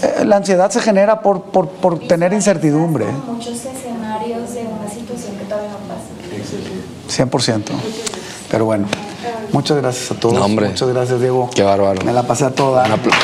Eh, 0.03 0.25
La 0.25 0.37
ansiedad 0.37 0.71
se 0.71 0.81
genera 0.81 1.21
por, 1.21 1.43
por, 1.43 1.69
por 1.69 1.99
tener 2.01 2.33
incertidumbre, 2.33 3.05
Muchos 3.27 3.55
escenarios 3.55 4.55
de 4.55 4.63
una 4.63 4.89
situación 4.91 5.37
que 5.39 5.45
todavía 5.45 5.71
no 5.71 5.77
pasa. 5.87 7.10
100%. 7.21 7.65
Pero 8.51 8.65
bueno, 8.65 8.87
muchas 9.53 9.77
gracias 9.77 10.11
a 10.11 10.15
todos. 10.15 10.35
No, 10.35 10.45
hombre. 10.45 10.69
Muchas 10.69 10.89
gracias, 10.89 11.21
Diego. 11.21 11.51
Qué 11.55 11.63
bárbaro. 11.63 12.05
Me 12.05 12.13
la 12.13 12.23
pasé 12.23 12.47
a 12.47 12.51
toda. 12.51 12.87
Un 12.87 12.93
aplauso. 12.93 13.21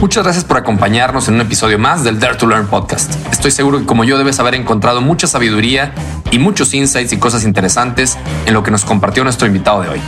Muchas 0.00 0.24
gracias 0.24 0.44
por 0.44 0.58
acompañarnos 0.58 1.28
en 1.28 1.34
un 1.36 1.40
episodio 1.40 1.78
más 1.78 2.04
del 2.04 2.20
Dare 2.20 2.36
to 2.36 2.46
Learn 2.46 2.66
podcast. 2.66 3.14
Estoy 3.32 3.50
seguro 3.50 3.78
que 3.78 3.86
como 3.86 4.04
yo 4.04 4.18
debes 4.18 4.38
haber 4.40 4.54
encontrado 4.54 5.00
mucha 5.00 5.26
sabiduría 5.26 5.94
y 6.30 6.38
muchos 6.38 6.74
insights 6.74 7.12
y 7.12 7.18
cosas 7.18 7.44
interesantes 7.44 8.18
en 8.44 8.52
lo 8.52 8.62
que 8.62 8.70
nos 8.70 8.84
compartió 8.84 9.24
nuestro 9.24 9.46
invitado 9.46 9.80
de 9.80 9.88
hoy. 9.88 10.00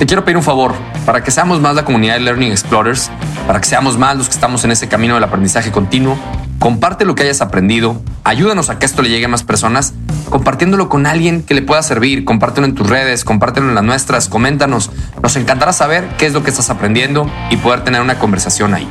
Te 0.00 0.06
quiero 0.06 0.24
pedir 0.24 0.38
un 0.38 0.42
favor, 0.42 0.72
para 1.04 1.22
que 1.22 1.30
seamos 1.30 1.60
más 1.60 1.74
la 1.74 1.84
comunidad 1.84 2.14
de 2.14 2.20
Learning 2.20 2.52
Explorers, 2.52 3.10
para 3.46 3.60
que 3.60 3.68
seamos 3.68 3.98
más 3.98 4.16
los 4.16 4.28
que 4.28 4.32
estamos 4.32 4.64
en 4.64 4.70
ese 4.70 4.88
camino 4.88 5.12
del 5.12 5.24
aprendizaje 5.24 5.70
continuo, 5.70 6.18
comparte 6.58 7.04
lo 7.04 7.14
que 7.14 7.24
hayas 7.24 7.42
aprendido, 7.42 8.00
ayúdanos 8.24 8.70
a 8.70 8.78
que 8.78 8.86
esto 8.86 9.02
le 9.02 9.10
llegue 9.10 9.26
a 9.26 9.28
más 9.28 9.42
personas, 9.42 9.92
compartiéndolo 10.30 10.88
con 10.88 11.04
alguien 11.04 11.42
que 11.42 11.52
le 11.52 11.60
pueda 11.60 11.82
servir, 11.82 12.24
compártelo 12.24 12.66
en 12.66 12.74
tus 12.74 12.88
redes, 12.88 13.26
compártelo 13.26 13.68
en 13.68 13.74
las 13.74 13.84
nuestras, 13.84 14.28
coméntanos. 14.30 14.90
Nos 15.22 15.36
encantará 15.36 15.74
saber 15.74 16.08
qué 16.16 16.24
es 16.24 16.32
lo 16.32 16.42
que 16.42 16.48
estás 16.48 16.70
aprendiendo 16.70 17.30
y 17.50 17.58
poder 17.58 17.84
tener 17.84 18.00
una 18.00 18.18
conversación 18.18 18.72
ahí. 18.72 18.88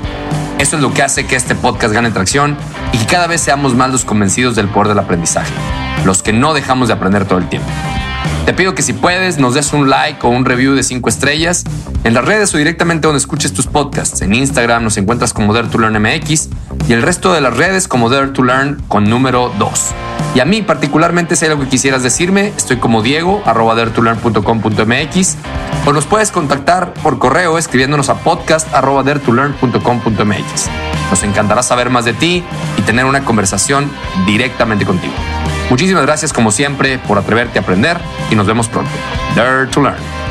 Eso 0.60 0.76
es 0.76 0.82
lo 0.84 0.94
que 0.94 1.02
hace 1.02 1.26
que 1.26 1.36
este 1.36 1.56
podcast 1.56 1.92
gane 1.92 2.12
tracción 2.12 2.56
y 2.94 3.00
que 3.00 3.08
cada 3.08 3.26
vez 3.26 3.42
seamos 3.42 3.74
más 3.74 3.90
los 3.90 4.06
convencidos 4.06 4.56
del 4.56 4.68
poder 4.68 4.90
del 4.90 5.00
aprendizaje, 5.00 5.54
los 6.06 6.22
que 6.22 6.34
no 6.34 6.54
dejamos 6.54 6.88
de 6.88 6.94
aprender 6.94 7.26
todo 7.26 7.40
el 7.40 7.50
tiempo. 7.50 7.68
Te 8.46 8.54
pido 8.54 8.74
que 8.74 8.82
si 8.82 8.94
puedes 8.94 9.38
nos 9.38 9.54
des 9.54 9.74
un 9.74 9.90
like 9.90 10.26
o 10.26 10.30
un 10.30 10.44
review 10.44 10.74
de 10.74 10.84
5 10.84 11.08
estrellas 11.08 11.64
en 12.04 12.14
las 12.14 12.26
redes 12.26 12.54
o 12.56 12.58
directamente 12.58 13.08
donde 13.08 13.20
escuches 13.20 13.54
tus 13.54 13.68
podcasts. 13.68 14.22
En 14.22 14.34
Instagram 14.34 14.84
nos 14.84 14.98
encuentras 14.98 15.34
como 15.34 15.54
Dare 15.54 15.68
to 15.68 15.78
Learn 15.78 16.02
MX 16.02 16.50
y 16.88 16.94
el 16.94 17.02
resto 17.02 17.32
de 17.34 17.42
las 17.42 17.56
redes 17.56 17.88
como 17.88 18.10
Dare 18.10 18.30
to 18.30 18.44
Learn 18.44 18.82
con 18.88 19.04
número 19.04 19.54
2. 19.60 19.70
Y 20.36 20.40
a 20.40 20.46
mí 20.46 20.62
particularmente 20.62 21.36
si 21.36 21.46
hay 21.46 21.52
algo 21.52 21.64
que 21.64 21.70
quisieras 21.70 22.04
decirme, 22.04 22.54
estoy 22.56 22.78
como 22.78 23.02
Diego 23.02 23.42
arroba 23.46 23.76
daretolearn.com.mx 23.76 25.38
o 25.86 25.94
nos 25.94 26.06
puedes 26.06 26.32
contactar 26.32 26.94
por 26.94 27.18
correo 27.20 27.58
escribiéndonos 27.58 28.10
a 28.10 28.16
podcast 28.16 28.74
arroba 28.74 29.04
daretolearn.com.mx. 29.04 30.70
Nos 31.10 31.24
encantará 31.24 31.64
saber 31.64 31.90
más 31.90 32.06
de 32.06 32.14
ti 32.14 32.44
y 32.78 32.82
tener 32.84 33.06
una 33.06 33.26
conversación 33.26 33.90
directamente 34.26 34.86
contigo. 34.86 35.14
Muchísimas 35.70 36.04
gracias 36.04 36.34
como 36.34 36.52
siempre 36.52 37.00
por 37.00 37.18
atreverte 37.18 37.60
a 37.60 37.62
aprender 37.62 37.98
y 38.30 38.36
nos 38.36 38.48
vemos 38.48 38.68
pronto. 38.68 38.92
Dare 39.36 39.68
to 39.68 39.82
Learn. 39.82 40.29